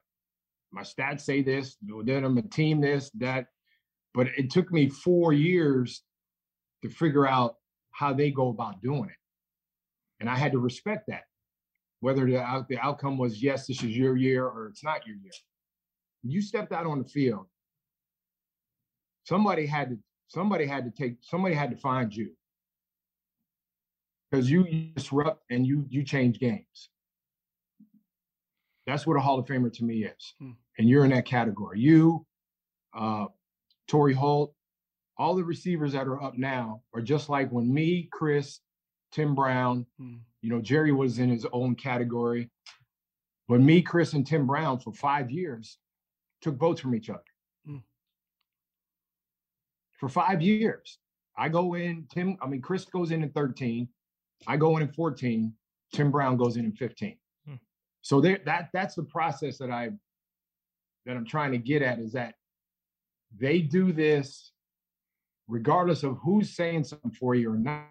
My 0.71 0.83
stats 0.83 1.21
say 1.21 1.41
this, 1.41 1.75
then 2.05 2.23
I'm 2.23 2.37
a 2.37 2.43
team 2.43 2.79
this, 2.79 3.09
that. 3.15 3.47
But 4.13 4.27
it 4.37 4.51
took 4.51 4.71
me 4.71 4.89
four 4.89 5.33
years 5.33 6.03
to 6.83 6.89
figure 6.89 7.27
out 7.27 7.55
how 7.91 8.13
they 8.13 8.31
go 8.31 8.49
about 8.49 8.81
doing 8.81 9.09
it. 9.09 9.15
And 10.19 10.29
I 10.29 10.35
had 10.35 10.51
to 10.53 10.59
respect 10.59 11.05
that. 11.07 11.23
Whether 11.99 12.25
the, 12.25 12.65
the 12.69 12.77
outcome 12.79 13.17
was 13.17 13.41
yes, 13.41 13.65
this 13.67 13.83
is 13.83 13.97
your 13.97 14.15
year 14.15 14.45
or 14.45 14.67
it's 14.67 14.83
not 14.83 15.05
your 15.05 15.15
year. 15.17 15.31
You 16.23 16.41
stepped 16.41 16.71
out 16.71 16.85
on 16.85 16.99
the 16.99 17.07
field. 17.07 17.45
Somebody 19.25 19.65
had 19.65 19.89
to 19.89 19.97
somebody 20.27 20.65
had 20.65 20.85
to 20.85 20.91
take 20.91 21.17
somebody 21.21 21.53
had 21.53 21.71
to 21.71 21.77
find 21.77 22.13
you. 22.13 22.31
Because 24.31 24.49
you, 24.49 24.63
disrupt 24.95 25.43
and 25.51 25.65
you 25.67 25.85
you 25.89 26.03
change 26.03 26.39
games. 26.39 26.89
That's 28.87 29.05
what 29.05 29.15
a 29.15 29.19
Hall 29.19 29.39
of 29.39 29.45
Famer 29.45 29.71
to 29.73 29.83
me 29.83 30.05
is. 30.05 30.33
Hmm. 30.39 30.51
And 30.77 30.89
you're 30.89 31.05
in 31.05 31.11
that 31.11 31.25
category. 31.25 31.79
You, 31.79 32.25
uh, 32.97 33.27
Torry 33.87 34.13
Holt, 34.13 34.53
all 35.17 35.35
the 35.35 35.43
receivers 35.43 35.93
that 35.93 36.07
are 36.07 36.21
up 36.21 36.37
now 36.37 36.81
are 36.93 37.01
just 37.01 37.29
like 37.29 37.51
when 37.51 37.71
me, 37.71 38.09
Cris, 38.11 38.59
Tim 39.11 39.35
Brown, 39.35 39.85
Hmm. 39.99 40.15
you 40.41 40.49
know, 40.49 40.59
Jerry 40.61 40.91
was 40.91 41.19
in 41.19 41.29
his 41.29 41.45
own 41.53 41.75
category. 41.75 42.49
But 43.47 43.61
me, 43.61 43.81
Cris, 43.81 44.13
and 44.13 44.25
Tim 44.25 44.47
Brown 44.47 44.79
for 44.79 44.91
five 44.93 45.29
years 45.29 45.77
took 46.43 46.57
votes 46.57 46.81
from 46.81 46.93
each 46.93 47.09
other. 47.09 47.23
Hmm. 47.65 47.77
For 49.99 50.09
five 50.09 50.41
years. 50.41 50.99
I 51.35 51.49
go 51.49 51.73
in, 51.73 52.05
Tim, 52.13 52.37
I 52.41 52.47
mean, 52.47 52.61
Cris 52.61 52.85
goes 52.85 53.09
in 53.09 53.23
in 53.23 53.31
13. 53.31 53.87
I 54.45 54.57
go 54.57 54.77
in 54.77 54.83
in 54.83 54.89
14. 54.89 55.51
Tim 55.93 56.11
Brown 56.11 56.37
goes 56.37 56.57
in 56.57 56.65
in 56.65 56.73
15. 56.73 57.17
Hmm. 57.47 57.55
So 58.01 58.21
there, 58.21 58.39
that 58.45 58.69
that's 58.73 58.95
the 58.95 59.03
process 59.03 59.57
that 59.57 59.71
I 59.71 59.89
that 61.05 61.17
I'm 61.17 61.25
trying 61.25 61.51
to 61.53 61.57
get 61.57 61.81
at 61.81 61.99
is 61.99 62.11
that 62.13 62.35
they 63.37 63.59
do 63.59 63.91
this 63.91 64.51
regardless 65.47 66.03
of 66.03 66.17
who's 66.23 66.55
saying 66.55 66.83
something 66.83 67.11
for 67.11 67.35
you 67.35 67.51
or 67.51 67.57
not. 67.57 67.87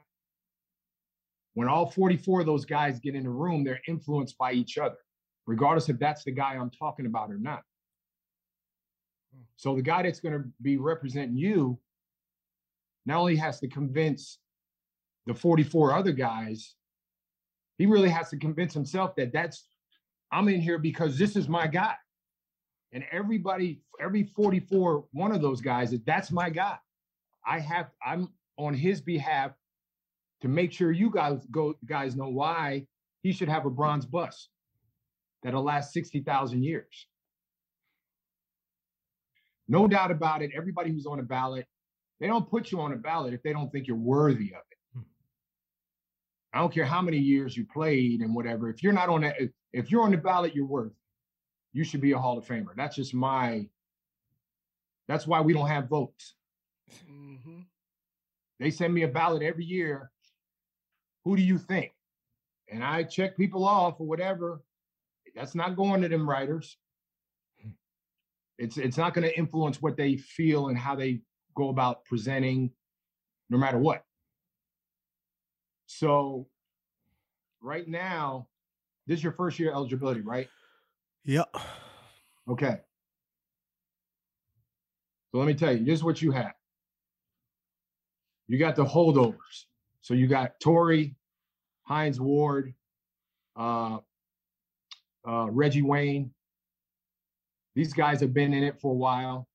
When 1.54 1.68
all 1.68 1.90
44 1.90 2.40
of 2.40 2.46
those 2.46 2.64
guys 2.64 2.98
get 2.98 3.14
in 3.14 3.24
the 3.24 3.30
room, 3.30 3.62
they're 3.62 3.80
influenced 3.86 4.38
by 4.38 4.52
each 4.52 4.78
other, 4.78 4.96
regardless 5.46 5.90
if 5.90 5.98
that's 5.98 6.24
the 6.24 6.30
guy 6.30 6.54
I'm 6.54 6.70
talking 6.70 7.04
about 7.04 7.30
or 7.30 7.36
not. 7.38 7.62
So 9.56 9.74
the 9.76 9.82
guy 9.82 10.02
that's 10.02 10.20
going 10.20 10.34
to 10.34 10.44
be 10.60 10.76
representing 10.76 11.36
you 11.36 11.78
not 13.06 13.18
only 13.18 13.36
has 13.36 13.60
to 13.60 13.68
convince 13.68 14.38
the 15.26 15.34
44 15.34 15.94
other 15.94 16.12
guys, 16.12 16.74
he 17.78 17.86
really 17.86 18.08
has 18.08 18.28
to 18.30 18.36
convince 18.36 18.74
himself 18.74 19.14
that 19.16 19.32
that's 19.32 19.66
I'm 20.30 20.48
in 20.48 20.60
here 20.60 20.78
because 20.78 21.18
this 21.18 21.36
is 21.36 21.48
my 21.48 21.66
guy. 21.66 21.94
And 22.92 23.04
everybody, 23.12 23.82
every 24.00 24.24
44, 24.24 25.04
one 25.12 25.32
of 25.32 25.42
those 25.42 25.60
guys 25.60 25.94
that's 26.04 26.30
my 26.30 26.50
guy. 26.50 26.76
I 27.46 27.58
have, 27.58 27.90
I'm 28.04 28.28
on 28.56 28.74
his 28.74 29.00
behalf 29.00 29.52
to 30.40 30.48
make 30.48 30.72
sure 30.72 30.92
you 30.92 31.10
guys 31.10 31.46
go 31.50 31.74
guys 31.86 32.16
know 32.16 32.28
why 32.28 32.86
he 33.22 33.32
should 33.32 33.48
have 33.48 33.66
a 33.66 33.70
bronze 33.70 34.06
bus 34.06 34.48
that'll 35.42 35.62
last 35.62 35.92
60,000 35.92 36.62
years. 36.62 37.06
No 39.72 39.88
doubt 39.88 40.10
about 40.10 40.42
it. 40.42 40.50
Everybody 40.54 40.92
who's 40.92 41.06
on 41.06 41.18
a 41.18 41.22
ballot, 41.22 41.66
they 42.20 42.26
don't 42.26 42.48
put 42.48 42.70
you 42.70 42.78
on 42.82 42.92
a 42.92 42.96
ballot 42.96 43.32
if 43.32 43.42
they 43.42 43.54
don't 43.54 43.72
think 43.72 43.86
you're 43.86 43.96
worthy 43.96 44.52
of 44.52 44.60
it. 44.70 45.02
I 46.52 46.58
don't 46.58 46.72
care 46.72 46.84
how 46.84 47.00
many 47.00 47.16
years 47.16 47.56
you 47.56 47.64
played 47.64 48.20
and 48.20 48.34
whatever. 48.34 48.68
If 48.68 48.82
you're 48.82 48.92
not 48.92 49.08
on 49.08 49.22
that, 49.22 49.40
if, 49.40 49.50
if 49.72 49.90
you're 49.90 50.02
on 50.02 50.10
the 50.10 50.18
ballot, 50.18 50.54
you're 50.54 50.66
worth. 50.66 50.92
You 51.72 51.84
should 51.84 52.02
be 52.02 52.12
a 52.12 52.18
Hall 52.18 52.36
of 52.36 52.46
Famer. 52.46 52.76
That's 52.76 52.94
just 52.94 53.14
my. 53.14 53.66
That's 55.08 55.26
why 55.26 55.40
we 55.40 55.54
don't 55.54 55.68
have 55.68 55.88
votes. 55.88 56.34
Mhm. 57.10 57.64
They 58.60 58.70
send 58.70 58.92
me 58.92 59.04
a 59.04 59.08
ballot 59.08 59.42
every 59.42 59.64
year. 59.64 60.10
Who 61.24 61.34
do 61.34 61.42
you 61.42 61.56
think? 61.56 61.92
And 62.70 62.84
I 62.84 63.04
check 63.04 63.38
people 63.38 63.64
off 63.64 63.98
or 64.00 64.06
whatever. 64.06 64.62
That's 65.34 65.54
not 65.54 65.76
going 65.76 66.02
to 66.02 66.10
them 66.10 66.28
writers. 66.28 66.76
It's 68.58 68.76
it's 68.76 68.96
not 68.96 69.14
going 69.14 69.28
to 69.28 69.36
influence 69.36 69.80
what 69.80 69.96
they 69.96 70.16
feel 70.16 70.68
and 70.68 70.78
how 70.78 70.94
they 70.94 71.20
go 71.54 71.68
about 71.68 72.04
presenting, 72.04 72.70
no 73.50 73.58
matter 73.58 73.78
what. 73.78 74.04
So, 75.86 76.48
right 77.60 77.86
now, 77.86 78.48
this 79.06 79.18
is 79.18 79.24
your 79.24 79.32
first 79.32 79.58
year 79.58 79.72
eligibility, 79.72 80.20
right? 80.20 80.48
Yep. 81.24 81.56
Okay. 82.48 82.78
So 85.30 85.38
let 85.38 85.46
me 85.46 85.54
tell 85.54 85.76
you, 85.76 85.84
this 85.84 85.94
is 85.94 86.04
what 86.04 86.20
you 86.20 86.30
have. 86.32 86.52
You 88.48 88.58
got 88.58 88.76
the 88.76 88.84
holdovers. 88.84 89.64
So 90.02 90.14
you 90.14 90.26
got 90.26 90.60
Torry, 90.60 91.14
Hines 91.84 92.20
Ward, 92.20 92.74
uh, 93.56 93.98
uh, 95.26 95.48
Reggie 95.50 95.82
Wayne. 95.82 96.32
These 97.74 97.92
guys 97.92 98.20
have 98.20 98.34
been 98.34 98.52
in 98.52 98.62
it 98.62 98.80
for 98.80 98.92
a 98.92 98.96
while. 98.96 99.48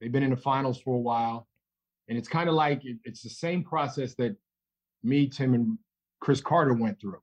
They've 0.00 0.10
been 0.12 0.22
in 0.22 0.30
the 0.30 0.36
finals 0.36 0.80
for 0.80 0.94
a 0.94 1.00
while. 1.00 1.48
And 2.08 2.18
it's 2.18 2.28
kind 2.28 2.48
of 2.48 2.54
like 2.54 2.84
it- 2.84 2.98
it's 3.04 3.22
the 3.22 3.30
same 3.30 3.62
process 3.62 4.14
that 4.16 4.36
me, 5.02 5.28
Tim, 5.28 5.54
and 5.54 5.78
Cris 6.20 6.40
Carter 6.40 6.74
went 6.74 7.00
through. 7.00 7.22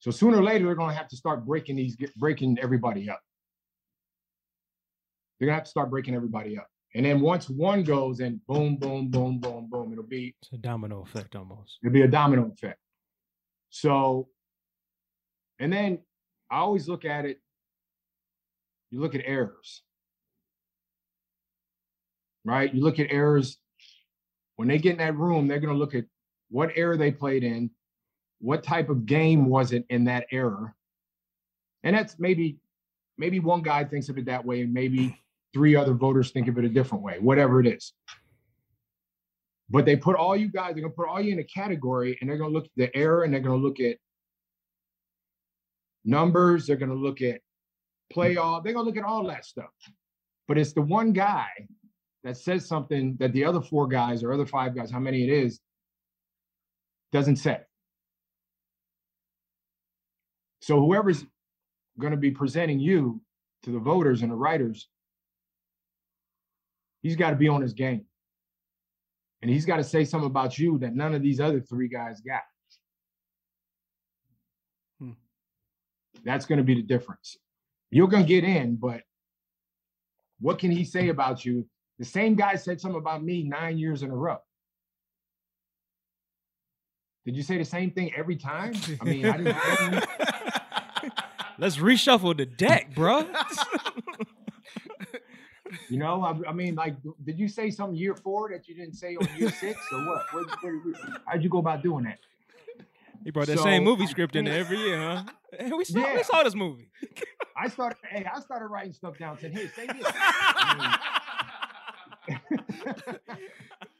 So 0.00 0.10
sooner 0.10 0.38
or 0.38 0.42
later, 0.42 0.66
they're 0.66 0.74
going 0.74 0.90
to 0.90 0.96
have 0.96 1.08
to 1.08 1.16
start 1.16 1.46
breaking 1.46 1.76
these, 1.76 1.96
breaking 2.16 2.58
everybody 2.58 3.08
up. 3.08 3.22
They're 5.38 5.46
going 5.46 5.54
to 5.54 5.58
have 5.60 5.64
to 5.64 5.70
start 5.70 5.90
breaking 5.90 6.14
everybody 6.14 6.58
up. 6.58 6.68
And 6.94 7.06
then 7.06 7.20
once 7.20 7.48
one 7.48 7.84
goes, 7.84 8.20
and 8.20 8.44
boom, 8.46 8.76
boom, 8.76 9.08
boom, 9.08 9.38
boom, 9.38 9.68
boom, 9.70 9.92
it'll 9.92 10.04
be 10.04 10.34
It's 10.42 10.52
a 10.52 10.58
domino 10.58 11.02
effect 11.02 11.36
almost. 11.36 11.78
It'll 11.82 11.92
be 11.92 12.02
a 12.02 12.08
domino 12.08 12.50
effect. 12.52 12.78
So, 13.70 14.28
and 15.58 15.72
then 15.72 16.00
I 16.50 16.58
always 16.58 16.88
look 16.88 17.04
at 17.04 17.24
it, 17.24 17.40
you 18.92 19.00
look 19.00 19.14
at 19.14 19.22
errors, 19.24 19.82
right? 22.44 22.72
You 22.72 22.82
look 22.82 23.00
at 23.00 23.10
errors. 23.10 23.58
When 24.56 24.68
they 24.68 24.78
get 24.78 24.92
in 24.92 24.98
that 24.98 25.16
room, 25.16 25.48
they're 25.48 25.60
going 25.60 25.72
to 25.72 25.78
look 25.78 25.94
at 25.94 26.04
what 26.50 26.70
error 26.76 26.98
they 26.98 27.10
played 27.10 27.42
in, 27.42 27.70
what 28.40 28.62
type 28.62 28.90
of 28.90 29.06
game 29.06 29.46
was 29.46 29.72
it 29.72 29.86
in 29.88 30.04
that 30.04 30.26
error. 30.30 30.74
And 31.82 31.96
that's 31.96 32.16
maybe, 32.18 32.58
maybe 33.16 33.40
one 33.40 33.62
guy 33.62 33.82
thinks 33.84 34.10
of 34.10 34.18
it 34.18 34.26
that 34.26 34.44
way, 34.44 34.60
and 34.60 34.74
maybe 34.74 35.18
three 35.54 35.74
other 35.74 35.94
voters 35.94 36.30
think 36.30 36.48
of 36.48 36.58
it 36.58 36.64
a 36.64 36.68
different 36.68 37.02
way, 37.02 37.18
whatever 37.18 37.60
it 37.60 37.66
is. 37.66 37.94
But 39.70 39.86
they 39.86 39.96
put 39.96 40.16
all 40.16 40.36
you 40.36 40.48
guys, 40.48 40.74
they're 40.74 40.82
gonna 40.82 40.92
put 40.92 41.08
all 41.08 41.20
you 41.20 41.32
in 41.32 41.38
a 41.38 41.44
category 41.44 42.18
and 42.20 42.28
they're 42.28 42.36
gonna 42.36 42.52
look 42.52 42.66
at 42.66 42.70
the 42.76 42.94
error 42.94 43.24
and 43.24 43.32
they're 43.32 43.40
gonna 43.40 43.56
look 43.56 43.80
at 43.80 43.96
numbers, 46.04 46.66
they're 46.66 46.76
gonna 46.76 46.94
look 46.94 47.22
at 47.22 47.40
playoff, 48.12 48.64
they're 48.64 48.72
gonna 48.72 48.86
look 48.86 48.96
at 48.96 49.04
all 49.04 49.26
that 49.28 49.44
stuff. 49.44 49.70
But 50.48 50.58
it's 50.58 50.72
the 50.72 50.82
one 50.82 51.12
guy 51.12 51.48
that 52.24 52.36
says 52.36 52.66
something 52.66 53.16
that 53.18 53.32
the 53.32 53.44
other 53.44 53.60
four 53.60 53.86
guys 53.86 54.22
or 54.22 54.32
other 54.32 54.46
five 54.46 54.74
guys, 54.74 54.90
how 54.90 55.00
many 55.00 55.24
it 55.24 55.30
is, 55.30 55.60
doesn't 57.12 57.36
say. 57.36 57.58
So 60.60 60.78
whoever's 60.80 61.24
gonna 61.98 62.16
be 62.16 62.30
presenting 62.30 62.80
you 62.80 63.20
to 63.64 63.70
the 63.70 63.78
voters 63.78 64.22
and 64.22 64.30
the 64.30 64.36
writers, 64.36 64.88
he's 67.02 67.16
got 67.16 67.30
to 67.30 67.36
be 67.36 67.48
on 67.48 67.62
his 67.62 67.74
game. 67.74 68.04
And 69.42 69.50
he's 69.50 69.66
got 69.66 69.76
to 69.76 69.84
say 69.84 70.04
something 70.04 70.30
about 70.30 70.58
you 70.58 70.78
that 70.78 70.94
none 70.94 71.14
of 71.14 71.22
these 71.22 71.40
other 71.40 71.60
three 71.60 71.88
guys 71.88 72.20
got. 72.20 72.42
Hmm. 75.00 75.12
That's 76.24 76.46
going 76.46 76.58
to 76.58 76.64
be 76.64 76.76
the 76.76 76.82
difference. 76.82 77.36
You're 77.92 78.08
going 78.08 78.22
to 78.24 78.28
get 78.28 78.42
in, 78.42 78.76
but 78.76 79.02
what 80.40 80.58
can 80.58 80.70
he 80.70 80.82
say 80.84 81.10
about 81.10 81.44
you? 81.44 81.66
The 81.98 82.04
same 82.06 82.34
guy 82.34 82.54
said 82.56 82.80
something 82.80 82.98
about 82.98 83.22
me 83.22 83.44
nine 83.44 83.78
years 83.78 84.02
in 84.02 84.10
a 84.10 84.16
row. 84.16 84.38
Did 87.26 87.36
you 87.36 87.42
say 87.42 87.58
the 87.58 87.64
same 87.66 87.90
thing 87.92 88.12
every 88.16 88.34
time? 88.36 88.72
I 89.00 89.04
mean, 89.04 89.26
I 89.26 89.36
didn't. 89.36 89.54
Let's 91.58 91.76
reshuffle 91.76 92.36
the 92.36 92.46
deck, 92.46 92.94
bro. 92.94 93.28
you 95.90 95.98
know, 95.98 96.22
I, 96.22 96.34
I 96.48 96.52
mean, 96.52 96.74
like, 96.74 96.96
did 97.24 97.38
you 97.38 97.46
say 97.46 97.70
something 97.70 97.94
year 97.94 98.16
four 98.16 98.50
that 98.50 98.66
you 98.66 98.74
didn't 98.74 98.94
say 98.94 99.14
on 99.16 99.28
year 99.38 99.50
six 99.50 99.78
or 99.92 99.98
what? 100.06 100.22
What- 100.32 100.64
what- 100.64 101.20
how'd 101.26 101.42
you 101.44 101.50
go 101.50 101.58
about 101.58 101.82
doing 101.82 102.04
that? 102.04 102.18
He 103.24 103.30
brought 103.30 103.46
that 103.46 103.58
same 103.60 103.84
movie 103.84 104.06
script 104.06 104.34
in 104.36 104.44
there 104.46 104.58
every 104.60 104.78
year, 104.78 104.98
huh? 105.00 105.24
Hey, 105.58 105.70
we 105.70 105.84
saw 105.84 105.98
Yeah. 106.00 106.16
we 106.16 106.22
saw 106.22 106.42
this 106.42 106.54
movie. 106.54 106.88
I 107.56 107.68
started. 107.68 107.98
Hey, 108.10 108.24
I 108.24 108.40
started 108.40 108.66
writing 108.68 108.94
stuff 108.94 109.18
down. 109.18 109.38
Saying, 109.38 109.52
"Hey, 109.52 109.68
say 109.76 109.86
this." 109.86 110.06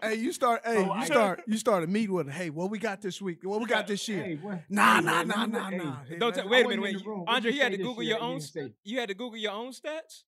Hey, 0.01 0.17
you 0.17 0.33
start. 0.33 0.63
Hey, 0.65 0.79
Oh, 0.79 0.85
you 0.87 0.91
I- 0.93 1.05
start. 1.05 1.43
You 1.47 1.57
start 1.59 1.85
a 1.85 1.87
meeting 1.87 2.13
with. 2.13 2.29
Hey, 2.29 2.51
what 2.51 2.71
we 2.71 2.79
got 2.81 3.01
this 3.01 3.23
week? 3.23 3.39
What 3.45 3.61
we 3.61 3.67
got 3.67 3.87
this 3.87 4.09
year? 4.09 4.25
Hey, 4.25 4.35
what- 4.35 4.65
Nah, 4.69 4.97
hey, 4.97 5.01
nah, 5.03 5.25
man, 5.25 5.29
nah, 5.29 5.45
you- 5.45 5.53
nah, 5.53 5.71
hey, 5.71 5.77
nah. 5.77 6.05
Hey, 6.05 6.19
Don't 6.19 6.35
man, 6.37 6.43
tell, 6.45 6.49
wait 6.51 6.65
a 6.65 6.69
minute, 6.69 6.83
wait. 6.83 6.95
in 6.97 7.03
the 7.03 7.09
room. 7.09 7.21
What'd 7.21 7.35
Andre, 7.37 7.51
you 7.53 7.57
you 7.59 7.63
had 7.63 7.73
to 7.73 7.79
Google 7.79 8.03
your 8.03 8.19
that 8.19 8.25
you 8.27 8.33
own. 8.33 8.39
didn't? 8.41 8.75
You 8.83 8.99
had 8.99 9.09
to 9.11 9.15
Google 9.15 9.39
your 9.39 9.53
own 9.53 9.71
stats. 9.71 10.23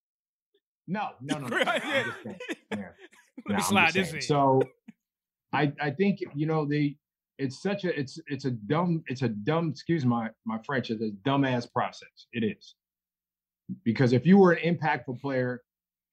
No, 0.87 1.09
no, 1.19 1.39
no, 1.39 1.47
no. 1.47 1.57
Yeah. 1.57 1.71
I'm 1.71 1.81
just 2.05 2.23
saying. 2.23 2.39
Yeah. 2.71 2.77
Let 2.77 3.49
No, 3.49 3.55
me 3.55 3.61
slide 3.63 3.93
this 3.93 4.13
in. 4.13 4.21
So, 4.21 4.61
I 5.51 5.73
I 5.81 5.89
think 5.91 6.19
you 6.35 6.45
know 6.45 6.65
the 6.65 6.95
it's 7.37 7.61
such 7.61 7.83
a 7.83 7.97
it's 7.99 8.19
it's 8.27 8.45
a 8.45 8.51
dumb 8.51 9.03
it's 9.07 9.21
a 9.21 9.29
dumb 9.29 9.69
excuse 9.69 10.05
my 10.05 10.29
my 10.45 10.57
French 10.65 10.89
it's 10.89 11.01
a 11.01 11.11
dumbass 11.27 11.71
process. 11.71 12.27
It 12.33 12.43
is 12.43 12.75
because 13.83 14.13
if 14.13 14.25
you 14.25 14.37
were 14.37 14.53
an 14.53 14.77
impactful 14.77 15.19
player 15.19 15.61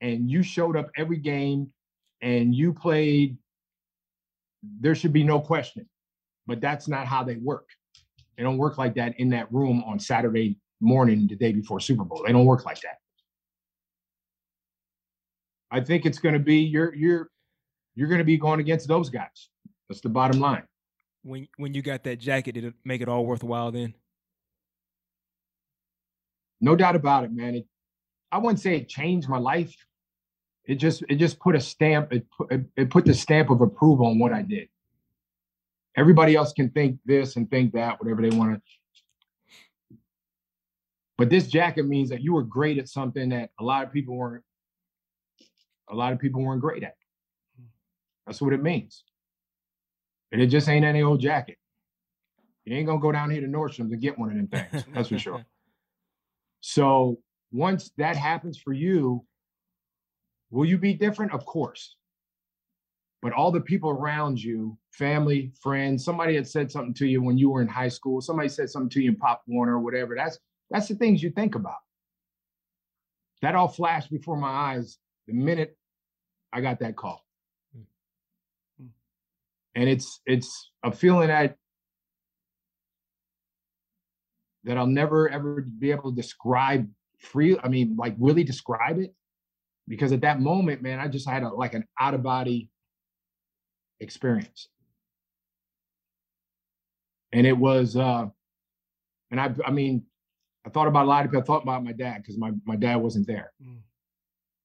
and 0.00 0.30
you 0.30 0.42
showed 0.42 0.76
up 0.76 0.90
every 0.96 1.18
game 1.18 1.70
and 2.22 2.54
you 2.54 2.72
played, 2.72 3.36
there 4.80 4.94
should 4.94 5.12
be 5.12 5.24
no 5.24 5.40
question. 5.40 5.88
But 6.46 6.60
that's 6.60 6.88
not 6.88 7.06
how 7.06 7.22
they 7.22 7.36
work. 7.36 7.68
They 8.36 8.42
don't 8.42 8.58
work 8.58 8.78
like 8.78 8.94
that 8.94 9.18
in 9.20 9.28
that 9.30 9.52
room 9.52 9.84
on 9.86 10.00
Saturday 10.00 10.58
morning, 10.80 11.26
the 11.28 11.36
day 11.36 11.52
before 11.52 11.78
Super 11.78 12.04
Bowl. 12.04 12.22
They 12.26 12.32
don't 12.32 12.46
work 12.46 12.64
like 12.64 12.80
that. 12.80 12.96
I 15.70 15.80
think 15.80 16.04
it's 16.04 16.18
going 16.18 16.34
to 16.34 16.40
be 16.40 16.56
you're 16.56 16.94
you're 16.94 17.30
you're 17.94 18.08
going 18.08 18.18
to 18.18 18.24
be 18.24 18.36
going 18.36 18.60
against 18.60 18.88
those 18.88 19.08
guys. 19.08 19.50
That's 19.88 20.00
the 20.00 20.08
bottom 20.08 20.40
line. 20.40 20.64
When 21.22 21.48
when 21.56 21.74
you 21.74 21.82
got 21.82 22.04
that 22.04 22.18
jacket, 22.18 22.52
did 22.52 22.64
it 22.64 22.74
make 22.84 23.00
it 23.00 23.08
all 23.08 23.24
worthwhile? 23.24 23.70
Then 23.70 23.94
No 26.62 26.76
doubt 26.76 26.94
about 26.96 27.24
it, 27.24 27.32
man. 27.32 27.56
It, 27.56 27.66
I 28.30 28.38
wouldn't 28.38 28.60
say 28.60 28.76
it 28.76 28.88
changed 28.88 29.28
my 29.28 29.38
life. 29.38 29.74
It 30.64 30.76
just 30.76 31.02
it 31.08 31.16
just 31.16 31.40
put 31.40 31.56
a 31.56 31.60
stamp. 31.60 32.12
It 32.12 32.24
put, 32.30 32.52
it, 32.52 32.60
it 32.76 32.90
put 32.90 33.04
the 33.04 33.14
stamp 33.14 33.50
of 33.50 33.60
approval 33.60 34.06
on 34.06 34.18
what 34.20 34.32
I 34.32 34.42
did. 34.42 34.68
Everybody 35.96 36.36
else 36.36 36.52
can 36.52 36.70
think 36.70 36.98
this 37.04 37.36
and 37.36 37.50
think 37.50 37.74
that, 37.74 38.00
whatever 38.00 38.22
they 38.22 38.34
want 38.34 38.54
to. 38.54 39.96
But 41.18 41.30
this 41.30 41.48
jacket 41.48 41.86
means 41.86 42.08
that 42.10 42.22
you 42.22 42.32
were 42.32 42.42
great 42.42 42.78
at 42.78 42.88
something 42.88 43.28
that 43.30 43.50
a 43.60 43.64
lot 43.64 43.84
of 43.84 43.92
people 43.92 44.16
weren't. 44.16 44.44
A 45.90 45.94
lot 45.94 46.12
of 46.12 46.18
people 46.18 46.42
weren't 46.42 46.60
great 46.60 46.84
at. 46.84 46.94
That's 48.26 48.40
what 48.40 48.52
it 48.52 48.62
means. 48.62 49.04
And 50.32 50.40
it 50.40 50.46
just 50.46 50.68
ain't 50.68 50.84
any 50.84 51.02
old 51.02 51.20
jacket. 51.20 51.58
You 52.64 52.76
ain't 52.76 52.86
gonna 52.86 53.00
go 53.00 53.12
down 53.12 53.30
here 53.30 53.40
to 53.40 53.46
Nordstrom's 53.46 53.92
and 53.92 54.00
get 54.00 54.18
one 54.18 54.30
of 54.30 54.36
them 54.36 54.48
things. 54.48 54.84
That's 54.94 55.08
for 55.08 55.18
sure. 55.18 55.44
So 56.64 57.18
once 57.50 57.90
that 57.98 58.14
happens 58.14 58.56
for 58.56 58.72
you, 58.72 59.24
will 60.52 60.64
you 60.64 60.78
be 60.78 60.94
different? 60.94 61.32
Of 61.32 61.44
course. 61.44 61.96
But 63.20 63.32
all 63.32 63.50
the 63.50 63.60
people 63.60 63.90
around 63.90 64.40
you, 64.40 64.78
family, 64.92 65.52
friends, 65.60 66.04
somebody 66.04 66.36
had 66.36 66.46
said 66.46 66.70
something 66.70 66.94
to 66.94 67.06
you 67.06 67.20
when 67.20 67.36
you 67.36 67.50
were 67.50 67.62
in 67.62 67.66
high 67.66 67.88
school, 67.88 68.20
somebody 68.20 68.48
said 68.48 68.70
something 68.70 68.90
to 68.90 69.02
you 69.02 69.10
in 69.10 69.16
Pop 69.16 69.42
Warner 69.48 69.74
or 69.74 69.80
whatever. 69.80 70.14
That's 70.14 70.38
that's 70.70 70.86
the 70.86 70.94
things 70.94 71.20
you 71.20 71.30
think 71.30 71.56
about. 71.56 71.78
That 73.42 73.56
all 73.56 73.66
flashed 73.66 74.12
before 74.12 74.36
my 74.36 74.48
eyes 74.48 74.98
the 75.26 75.34
minute 75.34 75.76
I 76.52 76.60
got 76.60 76.78
that 76.78 76.94
call. 76.94 77.21
And 79.74 79.88
it's 79.88 80.20
it's 80.26 80.70
a 80.82 80.92
feeling 80.92 81.28
that 81.28 81.56
that 84.64 84.76
I'll 84.76 84.86
never 84.86 85.28
ever 85.28 85.62
be 85.62 85.90
able 85.90 86.10
to 86.10 86.16
describe 86.16 86.88
free. 87.18 87.58
I 87.62 87.68
mean, 87.68 87.96
like 87.96 88.14
really 88.18 88.44
describe 88.44 88.98
it. 88.98 89.14
Because 89.88 90.12
at 90.12 90.20
that 90.20 90.40
moment, 90.40 90.82
man, 90.82 91.00
I 91.00 91.08
just 91.08 91.28
had 91.28 91.42
a 91.42 91.48
like 91.48 91.74
an 91.74 91.84
out 91.98 92.14
of 92.14 92.22
body 92.22 92.70
experience. 94.00 94.68
And 97.32 97.46
it 97.46 97.56
was 97.56 97.96
uh 97.96 98.26
and 99.30 99.40
I 99.40 99.54
I 99.64 99.70
mean, 99.70 100.04
I 100.66 100.70
thought 100.70 100.86
about 100.86 101.06
a 101.06 101.08
lot 101.08 101.24
of 101.24 101.30
people. 101.30 101.42
I 101.42 101.44
thought 101.44 101.62
about 101.62 101.82
my 101.82 101.92
dad 101.92 102.18
because 102.22 102.38
my, 102.38 102.52
my 102.64 102.76
dad 102.76 102.96
wasn't 102.96 103.26
there. 103.26 103.52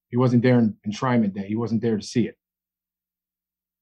He 0.10 0.18
wasn't 0.18 0.44
there 0.44 0.60
in 0.60 0.76
enshrinement 0.88 1.34
day. 1.34 1.48
He 1.48 1.56
wasn't 1.56 1.82
there 1.82 1.98
to 1.98 2.04
see 2.04 2.28
it. 2.28 2.38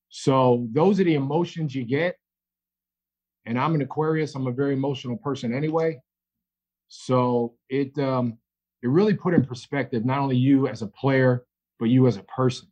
So 0.09 0.67
those 0.71 0.99
are 0.99 1.03
the 1.03 1.15
emotions 1.15 1.75
you 1.75 1.83
get. 1.83 2.17
And 3.45 3.59
I'm 3.59 3.75
an 3.75 3.81
Aquarius. 3.81 4.35
I'm 4.35 4.47
a 4.47 4.51
very 4.51 4.73
emotional 4.73 5.17
person 5.17 5.53
anyway. 5.53 5.99
So 6.87 7.55
it 7.69 7.97
um 7.99 8.37
it 8.81 8.87
really 8.87 9.13
put 9.13 9.33
in 9.33 9.45
perspective 9.45 10.05
not 10.05 10.19
only 10.19 10.37
you 10.37 10.67
as 10.67 10.81
a 10.81 10.87
player, 10.87 11.45
but 11.79 11.89
you 11.89 12.07
as 12.07 12.17
a 12.17 12.23
person. 12.23 12.67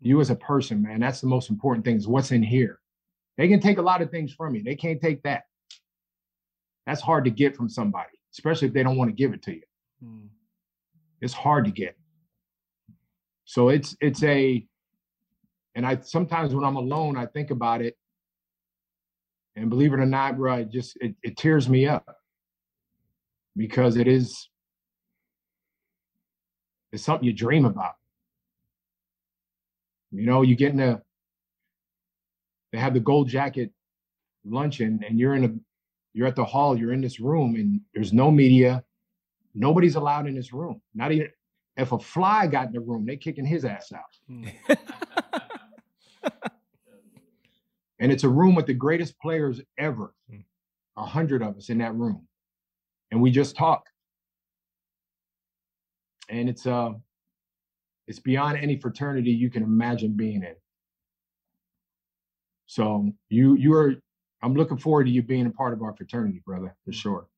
You 0.00 0.20
as 0.20 0.30
a 0.30 0.36
person, 0.36 0.82
man, 0.82 1.00
that's 1.00 1.20
the 1.20 1.26
most 1.26 1.50
important 1.50 1.84
thing 1.84 1.96
is 1.96 2.06
what's 2.06 2.30
in 2.30 2.42
here. 2.42 2.78
They 3.36 3.48
can 3.48 3.60
take 3.60 3.78
a 3.78 3.82
lot 3.82 4.00
of 4.00 4.10
things 4.10 4.32
from 4.32 4.54
you. 4.54 4.62
They 4.62 4.76
can't 4.76 5.00
take 5.00 5.22
that. 5.24 5.44
That's 6.86 7.00
hard 7.00 7.24
to 7.24 7.30
get 7.30 7.56
from 7.56 7.68
somebody, 7.68 8.10
especially 8.32 8.68
if 8.68 8.74
they 8.74 8.82
don't 8.82 8.96
want 8.96 9.10
to 9.10 9.14
give 9.14 9.32
it 9.34 9.42
to 9.42 9.54
you. 9.54 9.62
It's 11.20 11.34
hard 11.34 11.64
to 11.64 11.70
get. 11.70 11.96
So 13.48 13.70
it's 13.70 13.96
it's 14.02 14.22
a 14.24 14.62
and 15.74 15.86
I 15.86 15.98
sometimes 16.02 16.54
when 16.54 16.64
I'm 16.64 16.76
alone, 16.76 17.16
I 17.16 17.24
think 17.24 17.50
about 17.50 17.80
it. 17.80 17.96
And 19.56 19.70
believe 19.70 19.94
it 19.94 20.00
or 20.00 20.04
not, 20.04 20.36
bro, 20.36 20.56
it 20.56 20.70
just 20.70 20.98
it, 21.00 21.14
it 21.22 21.38
tears 21.38 21.66
me 21.66 21.86
up 21.86 22.18
because 23.56 23.96
it 23.96 24.06
is 24.06 24.50
it's 26.92 27.02
something 27.02 27.26
you 27.26 27.32
dream 27.32 27.64
about. 27.64 27.94
You 30.10 30.26
know, 30.26 30.42
you 30.42 30.54
get 30.54 30.74
in 30.74 30.80
a 30.80 31.00
they 32.70 32.78
have 32.78 32.92
the 32.92 33.00
gold 33.00 33.30
jacket 33.30 33.72
luncheon 34.44 35.02
and 35.08 35.18
you're 35.18 35.34
in 35.34 35.44
a 35.46 35.54
you're 36.12 36.26
at 36.26 36.36
the 36.36 36.44
hall, 36.44 36.78
you're 36.78 36.92
in 36.92 37.00
this 37.00 37.18
room 37.18 37.54
and 37.54 37.80
there's 37.94 38.12
no 38.12 38.30
media. 38.30 38.84
Nobody's 39.54 39.94
allowed 39.94 40.26
in 40.26 40.34
this 40.34 40.52
room. 40.52 40.82
Not 40.94 41.12
even 41.12 41.30
if 41.78 41.92
a 41.92 41.98
fly 41.98 42.46
got 42.48 42.66
in 42.66 42.72
the 42.72 42.80
room, 42.80 43.06
they 43.06 43.16
kicking 43.16 43.46
his 43.46 43.64
ass 43.64 43.92
out. 43.92 44.02
Hmm. 44.26 44.48
and 48.00 48.10
it's 48.12 48.24
a 48.24 48.28
room 48.28 48.56
with 48.56 48.66
the 48.66 48.74
greatest 48.74 49.18
players 49.20 49.60
ever. 49.78 50.12
Hmm. 50.28 50.40
A 50.96 51.06
hundred 51.06 51.40
of 51.40 51.56
us 51.56 51.68
in 51.70 51.78
that 51.78 51.94
room. 51.94 52.26
And 53.12 53.22
we 53.22 53.30
just 53.30 53.56
talk. 53.56 53.86
And 56.28 56.48
it's 56.48 56.66
uh 56.66 56.90
it's 58.08 58.18
beyond 58.18 58.58
any 58.58 58.76
fraternity 58.76 59.30
you 59.30 59.48
can 59.48 59.62
imagine 59.62 60.14
being 60.14 60.42
in. 60.42 60.56
So 62.66 63.12
you 63.28 63.54
you 63.54 63.72
are 63.74 63.94
I'm 64.42 64.54
looking 64.54 64.78
forward 64.78 65.04
to 65.04 65.10
you 65.10 65.22
being 65.22 65.46
a 65.46 65.50
part 65.50 65.72
of 65.72 65.82
our 65.82 65.94
fraternity, 65.94 66.42
brother, 66.44 66.74
for 66.84 66.90
hmm. 66.90 66.96
sure. 66.96 67.28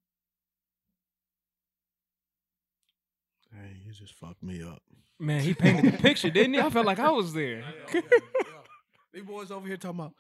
Hey, 3.53 3.77
you 3.85 3.93
just 3.93 4.10
fucked 4.21 4.43
me 4.43 4.63
up. 4.63 4.83
man, 5.19 5.41
he 5.43 5.55
painted 5.55 5.93
the 5.93 5.99
picture, 5.99 6.31
didn't 6.31 6.55
he? 6.55 6.61
I 6.61 6.71
felt 6.71 6.87
like 6.87 6.99
I 6.99 7.11
was 7.11 7.33
there. 7.33 7.65
These 9.13 9.25
boys 9.25 9.51
over 9.51 9.67
here 9.67 9.77
talking 9.77 10.01
about, 10.01 10.13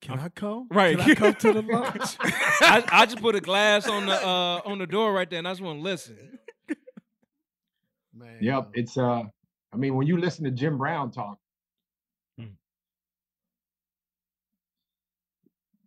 can 0.00 0.18
I 0.18 0.28
come? 0.28 0.66
Right. 0.70 0.98
Can 0.98 1.10
I 1.10 1.14
come 1.14 1.34
to 1.34 1.52
the 1.52 1.62
lunch? 1.72 2.16
I, 2.60 2.82
I 2.90 3.06
just 3.06 3.20
put 3.20 3.36
a 3.36 3.40
glass 3.40 3.86
on 3.88 4.06
the 4.06 4.14
uh, 4.26 4.60
on 4.64 4.78
the 4.78 4.86
door 4.86 5.12
right 5.12 5.28
there, 5.30 5.38
and 5.38 5.46
I 5.46 5.52
just 5.52 5.60
want 5.62 5.78
to 5.78 5.82
listen. 5.82 6.38
Man, 8.14 8.38
Yep, 8.40 8.70
it's 8.74 8.98
uh 8.98 9.22
I 9.72 9.76
mean 9.76 9.94
when 9.94 10.06
you 10.06 10.18
listen 10.18 10.44
to 10.44 10.50
Jim 10.50 10.76
Brown 10.76 11.10
talk, 11.12 11.38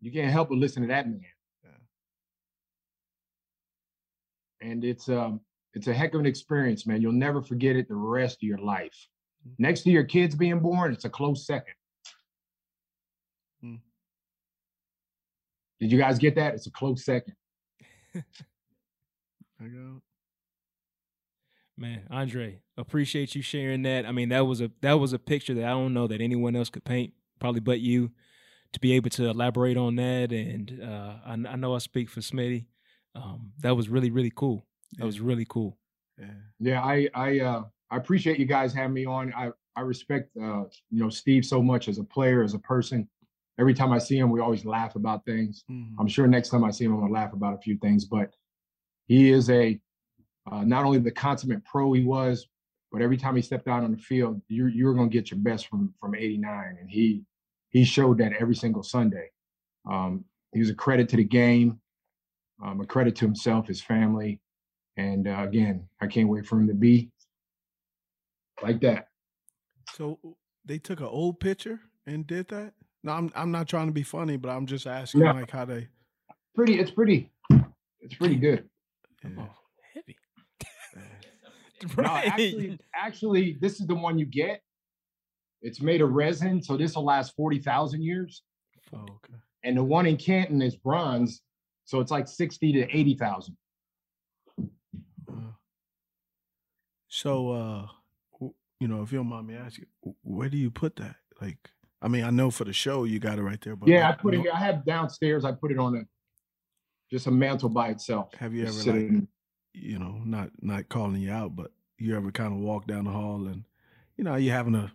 you 0.01 0.11
can't 0.11 0.31
help 0.31 0.49
but 0.49 0.57
listen 0.57 0.83
to 0.83 0.87
that 0.89 1.07
man. 1.07 1.21
And 4.61 4.83
it's 4.83 5.09
um 5.09 5.41
it's 5.75 5.87
a 5.87 5.93
heck 5.93 6.13
of 6.13 6.21
an 6.21 6.25
experience, 6.25 6.87
man. 6.87 7.01
You'll 7.01 7.11
never 7.11 7.41
forget 7.41 7.75
it 7.75 7.89
the 7.89 7.95
rest 7.95 8.37
of 8.37 8.43
your 8.43 8.57
life. 8.57 9.07
Next 9.59 9.81
to 9.81 9.91
your 9.91 10.05
kids 10.05 10.33
being 10.33 10.59
born, 10.59 10.93
it's 10.93 11.05
a 11.05 11.09
close 11.09 11.45
second. 11.45 11.75
Mm. 13.63 13.79
Did 15.79 15.91
you 15.91 15.99
guys 15.99 16.17
get 16.17 16.35
that? 16.35 16.55
It's 16.55 16.65
a 16.65 16.71
close 16.71 17.03
second. 17.03 17.35
I 18.15 19.65
go. 19.65 20.01
Man, 21.77 22.07
Andre, 22.09 22.61
appreciate 22.77 23.35
you 23.35 23.41
sharing 23.41 23.81
that. 23.81 24.05
I 24.05 24.13
mean, 24.13 24.29
that 24.29 24.45
was 24.45 24.61
a 24.61 24.71
that 24.81 24.93
was 24.93 25.11
a 25.11 25.19
picture 25.19 25.53
that 25.55 25.65
I 25.65 25.71
don't 25.71 25.93
know 25.93 26.07
that 26.07 26.21
anyone 26.21 26.55
else 26.55 26.69
could 26.69 26.85
paint, 26.85 27.13
probably 27.39 27.59
but 27.59 27.81
you, 27.81 28.11
to 28.71 28.79
be 28.79 28.93
able 28.93 29.09
to 29.11 29.25
elaborate 29.25 29.75
on 29.75 29.97
that. 29.97 30.31
And 30.31 30.81
uh, 30.81 31.15
I, 31.25 31.33
I 31.33 31.55
know 31.57 31.75
I 31.75 31.79
speak 31.79 32.09
for 32.09 32.21
Smitty. 32.21 32.67
Um, 33.13 33.51
that 33.59 33.75
was 33.75 33.89
really 33.89 34.09
really 34.09 34.31
cool. 34.33 34.65
That 34.97 35.05
was 35.05 35.19
really 35.19 35.45
cool. 35.49 35.77
Yeah, 36.17 36.25
yeah 36.59 36.81
I 36.83 37.09
I 37.13 37.39
uh 37.39 37.63
I 37.91 37.97
appreciate 37.97 38.39
you 38.39 38.45
guys 38.45 38.73
having 38.73 38.93
me 38.93 39.05
on. 39.05 39.33
I 39.33 39.51
I 39.75 39.81
respect 39.81 40.35
uh 40.37 40.63
you 40.89 41.03
know 41.03 41.09
Steve 41.09 41.45
so 41.45 41.61
much 41.61 41.87
as 41.87 41.97
a 41.97 42.03
player, 42.03 42.43
as 42.43 42.53
a 42.53 42.59
person. 42.59 43.07
Every 43.57 43.73
time 43.73 43.93
I 43.93 43.99
see 43.99 44.17
him, 44.17 44.29
we 44.29 44.41
always 44.41 44.65
laugh 44.65 44.95
about 44.95 45.25
things. 45.25 45.63
I'm 45.97 46.07
sure 46.07 46.27
next 46.27 46.49
time 46.49 46.65
I 46.65 46.71
see 46.71 46.83
him, 46.85 46.93
I'm 46.93 46.99
gonna 46.99 47.13
laugh 47.13 47.33
about 47.33 47.53
a 47.53 47.59
few 47.59 47.77
things. 47.77 48.05
But 48.05 48.33
he 49.07 49.31
is 49.31 49.49
a 49.49 49.79
uh, 50.51 50.63
not 50.63 50.85
only 50.85 50.99
the 50.99 51.11
consummate 51.11 51.63
pro 51.65 51.91
he 51.93 52.03
was, 52.03 52.47
but 52.91 53.01
every 53.01 53.17
time 53.17 53.35
he 53.35 53.41
stepped 53.41 53.67
out 53.67 53.83
on 53.83 53.91
the 53.91 53.97
field, 53.97 54.41
you 54.47 54.67
you 54.67 54.85
were 54.85 54.93
going 54.93 55.09
to 55.09 55.13
get 55.13 55.31
your 55.31 55.39
best 55.39 55.67
from 55.67 55.93
from 55.99 56.15
'89, 56.15 56.77
and 56.79 56.89
he 56.89 57.23
he 57.69 57.83
showed 57.83 58.17
that 58.19 58.33
every 58.39 58.55
single 58.55 58.83
Sunday. 58.83 59.31
Um, 59.89 60.25
he 60.53 60.59
was 60.59 60.69
a 60.69 60.75
credit 60.75 61.09
to 61.09 61.17
the 61.17 61.23
game, 61.23 61.79
um, 62.63 62.79
a 62.79 62.85
credit 62.85 63.15
to 63.17 63.25
himself, 63.25 63.67
his 63.67 63.81
family, 63.81 64.39
and 64.97 65.27
uh, 65.27 65.43
again, 65.47 65.87
I 66.01 66.07
can't 66.07 66.29
wait 66.29 66.45
for 66.45 66.57
him 66.59 66.67
to 66.67 66.73
be 66.73 67.09
like 68.63 68.79
that. 68.81 69.07
So 69.93 70.19
they 70.65 70.77
took 70.79 70.99
an 70.99 71.05
old 71.07 71.39
picture 71.39 71.79
and 72.07 72.25
did 72.25 72.47
that. 72.49 72.73
No, 73.03 73.11
I'm 73.13 73.31
I'm 73.35 73.51
not 73.51 73.67
trying 73.67 73.87
to 73.87 73.93
be 73.93 74.03
funny, 74.03 74.37
but 74.37 74.49
I'm 74.49 74.65
just 74.65 74.87
asking 74.87 75.21
Yeah. 75.21 75.33
like 75.33 75.51
how 75.51 75.65
they. 75.65 75.87
Pretty, 76.55 76.79
it's 76.79 76.91
pretty, 76.91 77.29
it's 77.99 78.15
pretty 78.15 78.37
good. 78.37 78.67
Oh, 79.25 79.49
Heavy. 79.93 80.15
No, 81.97 82.05
actually, 82.05 82.79
actually, 82.95 83.57
this 83.61 83.79
is 83.81 83.85
the 83.85 83.93
one 83.95 84.17
you 84.17 84.25
get. 84.25 84.61
It's 85.61 85.81
made 85.81 86.01
of 86.01 86.11
resin, 86.13 86.61
so 86.63 86.77
this 86.77 86.95
will 86.95 87.03
last 87.03 87.35
forty 87.35 87.59
thousand 87.59 88.01
years. 88.01 88.43
Oh, 88.93 89.01
okay. 89.01 89.33
And 89.63 89.75
the 89.77 89.83
one 89.83 90.05
in 90.05 90.15
Canton 90.15 90.61
is 90.61 90.75
bronze, 90.77 91.41
so 91.83 91.99
it's 91.99 92.11
like 92.11 92.27
sixty 92.27 92.71
to 92.73 92.97
eighty 92.97 93.15
thousand. 93.15 93.57
So, 97.15 97.51
uh, 97.51 97.87
you 98.81 98.89
know, 98.89 99.01
if 99.01 99.13
you 99.13 99.19
don't 99.19 99.27
mind 99.27 99.47
me 99.47 99.55
asking, 99.55 99.85
where 100.21 100.49
do 100.49 100.57
you 100.57 100.69
put 100.69 100.97
that? 100.97 101.15
Like, 101.39 101.57
I 102.01 102.09
mean, 102.09 102.25
I 102.25 102.29
know 102.29 102.51
for 102.51 102.65
the 102.65 102.73
show 102.73 103.05
you 103.05 103.19
got 103.19 103.39
it 103.39 103.41
right 103.41 103.61
there, 103.61 103.77
but 103.77 103.87
Yeah, 103.87 104.09
I 104.09 104.11
put 104.11 104.33
it. 104.33 104.45
I 104.53 104.59
have 104.59 104.83
downstairs. 104.83 105.45
I 105.45 105.53
put 105.53 105.71
it 105.71 105.79
on 105.79 105.95
a 105.95 106.01
just 107.09 107.27
a 107.27 107.31
mantle 107.31 107.69
by 107.69 107.87
itself. 107.87 108.33
Have 108.35 108.53
you 108.53 108.65
ever 108.65 108.91
like, 108.91 109.23
you 109.73 109.97
know, 109.97 110.19
not 110.25 110.49
not 110.59 110.89
calling 110.89 111.21
you 111.21 111.31
out, 111.31 111.55
but 111.55 111.71
you 111.97 112.17
ever 112.17 112.33
kind 112.33 112.51
of 112.51 112.59
walk 112.59 112.85
down 112.85 113.05
the 113.05 113.11
hall 113.11 113.47
and, 113.47 113.63
you 114.17 114.25
know, 114.25 114.35
you 114.35 114.51
having 114.51 114.75
a 114.75 114.91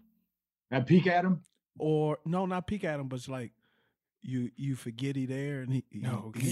peek 0.82 1.06
at 1.06 1.24
him, 1.24 1.40
or 1.78 2.18
no, 2.26 2.44
not 2.44 2.66
peek 2.66 2.84
at 2.84 3.00
him, 3.00 3.08
but 3.08 3.16
it's 3.16 3.30
like 3.30 3.52
you 4.20 4.50
you 4.56 4.76
forget 4.76 5.16
he 5.16 5.24
there 5.24 5.62
and 5.62 5.72
he 5.72 5.84
no, 5.94 6.32
you 6.38 6.50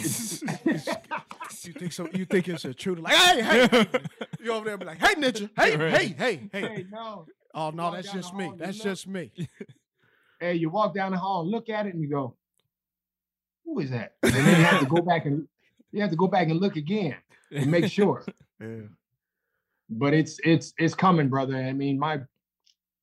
think 1.74 1.92
so? 1.92 2.08
You 2.14 2.24
think 2.24 2.48
it's 2.48 2.64
a 2.64 2.72
true 2.84 2.94
like 2.94 3.14
hey 3.14 3.42
hey 3.42 3.86
you 4.48 4.54
over 4.54 4.64
there 4.64 4.74
and 4.74 4.80
be 4.80 4.86
like 4.86 4.98
hey 4.98 5.14
ninja 5.14 5.50
hey 5.56 5.76
Right. 5.76 5.92
hey 5.92 6.06
hey 6.18 6.48
hey 6.52 6.60
Hey, 6.60 6.86
no. 6.90 7.26
oh 7.54 7.70
no 7.70 7.84
Walk 7.84 7.94
that's 7.94 8.12
just 8.12 8.34
me 8.34 8.44
hall, 8.46 8.56
that's 8.58 8.78
just 8.78 9.06
me 9.06 9.30
Hey, 10.40 10.54
you 10.54 10.70
walk 10.70 10.94
down 10.94 11.10
the 11.12 11.18
hall 11.18 11.44
look 11.48 11.68
at 11.68 11.86
it, 11.86 11.94
and 11.94 12.00
you 12.02 12.08
go, 12.08 12.36
"Who 13.64 13.80
is 13.80 13.90
that?" 13.90 14.14
And 14.22 14.32
then 14.32 14.46
you 14.46 14.64
have 14.64 14.78
to 14.80 14.86
go 14.86 15.02
back 15.02 15.26
and 15.26 15.48
you 15.92 16.00
have 16.00 16.10
to 16.10 16.16
go 16.16 16.28
back 16.28 16.48
and 16.48 16.60
look 16.60 16.76
again 16.76 17.16
and 17.50 17.68
make 17.70 17.86
sure. 17.90 18.24
yeah 18.60 18.86
but 19.90 20.12
it's 20.14 20.38
it's 20.44 20.74
it's 20.78 20.94
coming, 20.94 21.28
brother. 21.28 21.56
I 21.56 21.72
mean, 21.72 21.98
my, 21.98 22.20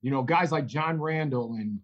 you 0.02 0.10
know, 0.12 0.22
guys 0.22 0.52
like 0.52 0.66
John 0.66 1.00
Randle 1.00 1.54
and 1.54 1.80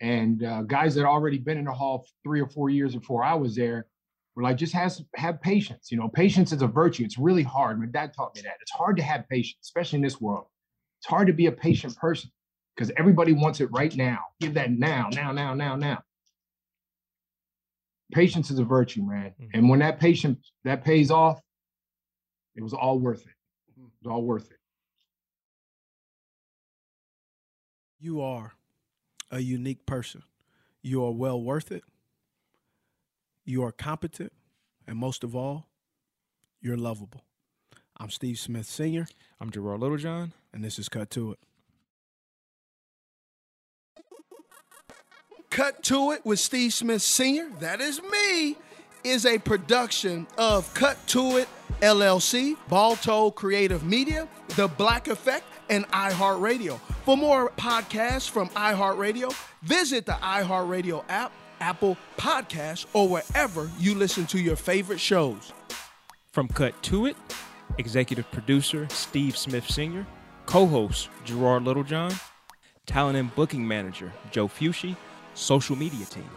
and 0.00 0.44
uh, 0.44 0.62
guys 0.62 0.94
that 0.96 1.06
already 1.06 1.38
been 1.38 1.56
in 1.56 1.64
the 1.66 1.72
hall 1.72 2.04
three 2.24 2.40
or 2.40 2.48
four 2.48 2.68
years 2.68 2.94
before 2.94 3.22
I 3.22 3.34
was 3.34 3.54
there 3.54 3.86
were 4.34 4.42
like, 4.42 4.56
just 4.56 4.72
has 4.72 5.02
have 5.16 5.40
patience. 5.40 5.88
You 5.90 5.98
know, 5.98 6.08
patience 6.08 6.52
is 6.52 6.62
a 6.62 6.66
virtue. 6.66 7.04
It's 7.04 7.18
really 7.18 7.42
hard. 7.42 7.78
My 7.78 7.86
dad 7.86 8.12
taught 8.14 8.34
me 8.34 8.42
that. 8.42 8.56
It's 8.60 8.72
hard 8.72 8.96
to 8.96 9.02
have 9.02 9.28
patience, 9.28 9.58
especially 9.62 9.98
in 9.98 10.02
this 10.02 10.20
world. 10.20 10.46
It's 11.00 11.08
hard 11.08 11.26
to 11.26 11.32
be 11.32 11.46
a 11.46 11.52
patient 11.52 11.96
person 11.96 12.30
because 12.76 12.92
everybody 12.96 13.32
wants 13.32 13.60
it 13.60 13.70
right 13.72 13.94
now. 13.94 14.20
Give 14.40 14.54
that 14.54 14.70
now, 14.70 15.08
now, 15.12 15.32
now, 15.32 15.54
now, 15.54 15.76
now. 15.76 15.98
Patience 18.12 18.50
is 18.50 18.58
a 18.58 18.64
virtue, 18.64 19.02
man. 19.02 19.32
Mm-hmm. 19.40 19.50
And 19.54 19.68
when 19.68 19.78
that 19.80 20.00
patience 20.00 20.52
that 20.64 20.84
pays 20.84 21.10
off, 21.10 21.40
it 22.56 22.62
was 22.62 22.72
all 22.72 22.98
worth 22.98 23.22
it. 23.22 23.34
Mm-hmm. 23.72 23.84
It 23.84 24.08
was 24.08 24.12
all 24.12 24.22
worth 24.22 24.50
it. 24.50 24.60
you 28.00 28.20
are 28.20 28.54
a 29.30 29.38
unique 29.38 29.84
person 29.86 30.22
you 30.82 31.04
are 31.04 31.12
well 31.12 31.40
worth 31.40 31.70
it 31.70 31.84
you 33.50 33.62
are 33.64 33.72
competent 33.72 34.32
and 34.86 34.96
most 34.96 35.24
of 35.24 35.36
all 35.36 35.66
you're 36.62 36.76
lovable 36.76 37.24
I'm 38.00 38.08
Steve 38.08 38.38
Smith 38.38 38.64
Sr. 38.64 39.06
I'm 39.42 39.50
Gerard 39.50 39.80
Littlejohn. 39.80 40.32
And 40.54 40.64
this 40.64 40.78
is 40.78 40.88
Cut 40.88 41.10
to 41.10 41.32
It. 41.32 41.38
Cut 45.50 45.82
to 45.82 46.12
It 46.12 46.24
with 46.24 46.38
Steve 46.38 46.72
Smith 46.72 47.02
Sr., 47.02 47.50
that 47.60 47.82
is 47.82 48.00
me, 48.02 48.56
is 49.04 49.26
a 49.26 49.36
production 49.38 50.26
of 50.38 50.72
Cut 50.72 50.96
to 51.08 51.36
It 51.36 51.48
LLC, 51.82 52.56
Balto 52.70 53.30
Creative 53.32 53.84
Media, 53.84 54.26
The 54.56 54.68
Black 54.68 55.06
Effect, 55.06 55.44
and 55.68 55.86
iHeartRadio. 55.88 56.78
For 57.04 57.18
more 57.18 57.50
podcasts 57.50 58.30
from 58.30 58.48
iHeartRadio, 58.50 59.30
visit 59.62 60.06
the 60.06 60.12
iHeartRadio 60.12 61.04
app, 61.10 61.32
Apple 61.60 61.96
Podcasts, 62.16 62.86
or 62.92 63.08
wherever 63.08 63.70
you 63.78 63.94
listen 63.94 64.26
to 64.26 64.38
your 64.38 64.56
favorite 64.56 65.00
shows. 65.00 65.52
From 66.32 66.48
Cut 66.48 66.80
to 66.84 67.06
It, 67.06 67.16
executive 67.78 68.30
producer 68.30 68.86
Steve 68.90 69.36
Smith 69.36 69.68
Sr., 69.68 70.06
co 70.46 70.66
host 70.66 71.08
Gerard 71.24 71.64
Littlejohn, 71.64 72.12
talent 72.86 73.16
and 73.16 73.34
booking 73.34 73.66
manager 73.66 74.12
Joe 74.30 74.48
Fushi, 74.48 74.96
social 75.34 75.76
media 75.76 76.06
team 76.06 76.28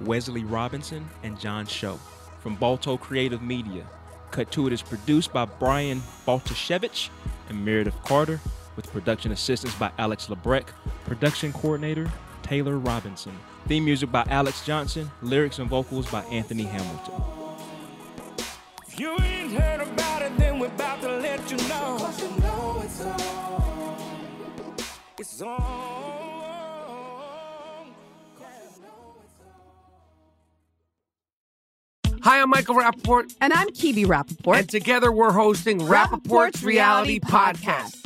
Wesley 0.00 0.44
Robinson 0.44 1.08
and 1.22 1.38
John 1.40 1.66
Show. 1.66 1.98
From 2.40 2.54
Balto 2.54 2.96
Creative 2.96 3.42
Media, 3.42 3.84
Cut 4.30 4.50
to 4.52 4.66
It 4.66 4.72
is 4.72 4.82
produced 4.82 5.32
by 5.32 5.46
Brian 5.46 6.00
Baltashevich 6.26 7.08
and 7.48 7.64
Meredith 7.64 8.00
Carter, 8.04 8.40
with 8.76 8.92
production 8.92 9.32
assistance 9.32 9.74
by 9.74 9.90
Alex 9.98 10.26
Lebrecht, 10.26 10.68
production 11.04 11.52
coordinator 11.52 12.10
Taylor 12.46 12.78
Robinson. 12.78 13.36
Theme 13.66 13.84
music 13.84 14.12
by 14.12 14.24
Alex 14.28 14.64
Johnson, 14.64 15.10
lyrics 15.20 15.58
and 15.58 15.68
vocals 15.68 16.08
by 16.08 16.22
Anthony 16.26 16.62
Hamilton. 16.62 17.14
If 18.86 19.00
you 19.00 19.10
ain't 19.18 19.50
heard 19.52 19.80
about 19.80 20.22
it, 20.22 20.36
then 20.38 20.60
we're 20.60 20.68
about 20.68 21.00
to 21.02 21.08
let 21.08 21.50
you 21.50 21.56
know. 21.68 21.96
Cause 21.98 22.22
you 22.22 22.28
know 22.40 22.82
it's 22.84 23.00
on. 23.02 24.76
It's 25.18 25.42
on. 25.42 25.96
Hi, 32.22 32.40
I'm 32.40 32.50
Michael 32.50 32.76
Rapaport. 32.76 33.34
And 33.40 33.52
I'm 33.52 33.68
Kibi 33.68 34.04
Rapaport. 34.06 34.58
And 34.58 34.68
together 34.68 35.10
we're 35.10 35.32
hosting 35.32 35.80
Rapaport's 35.80 36.62
Reality 36.62 37.18
Podcast. 37.18 38.05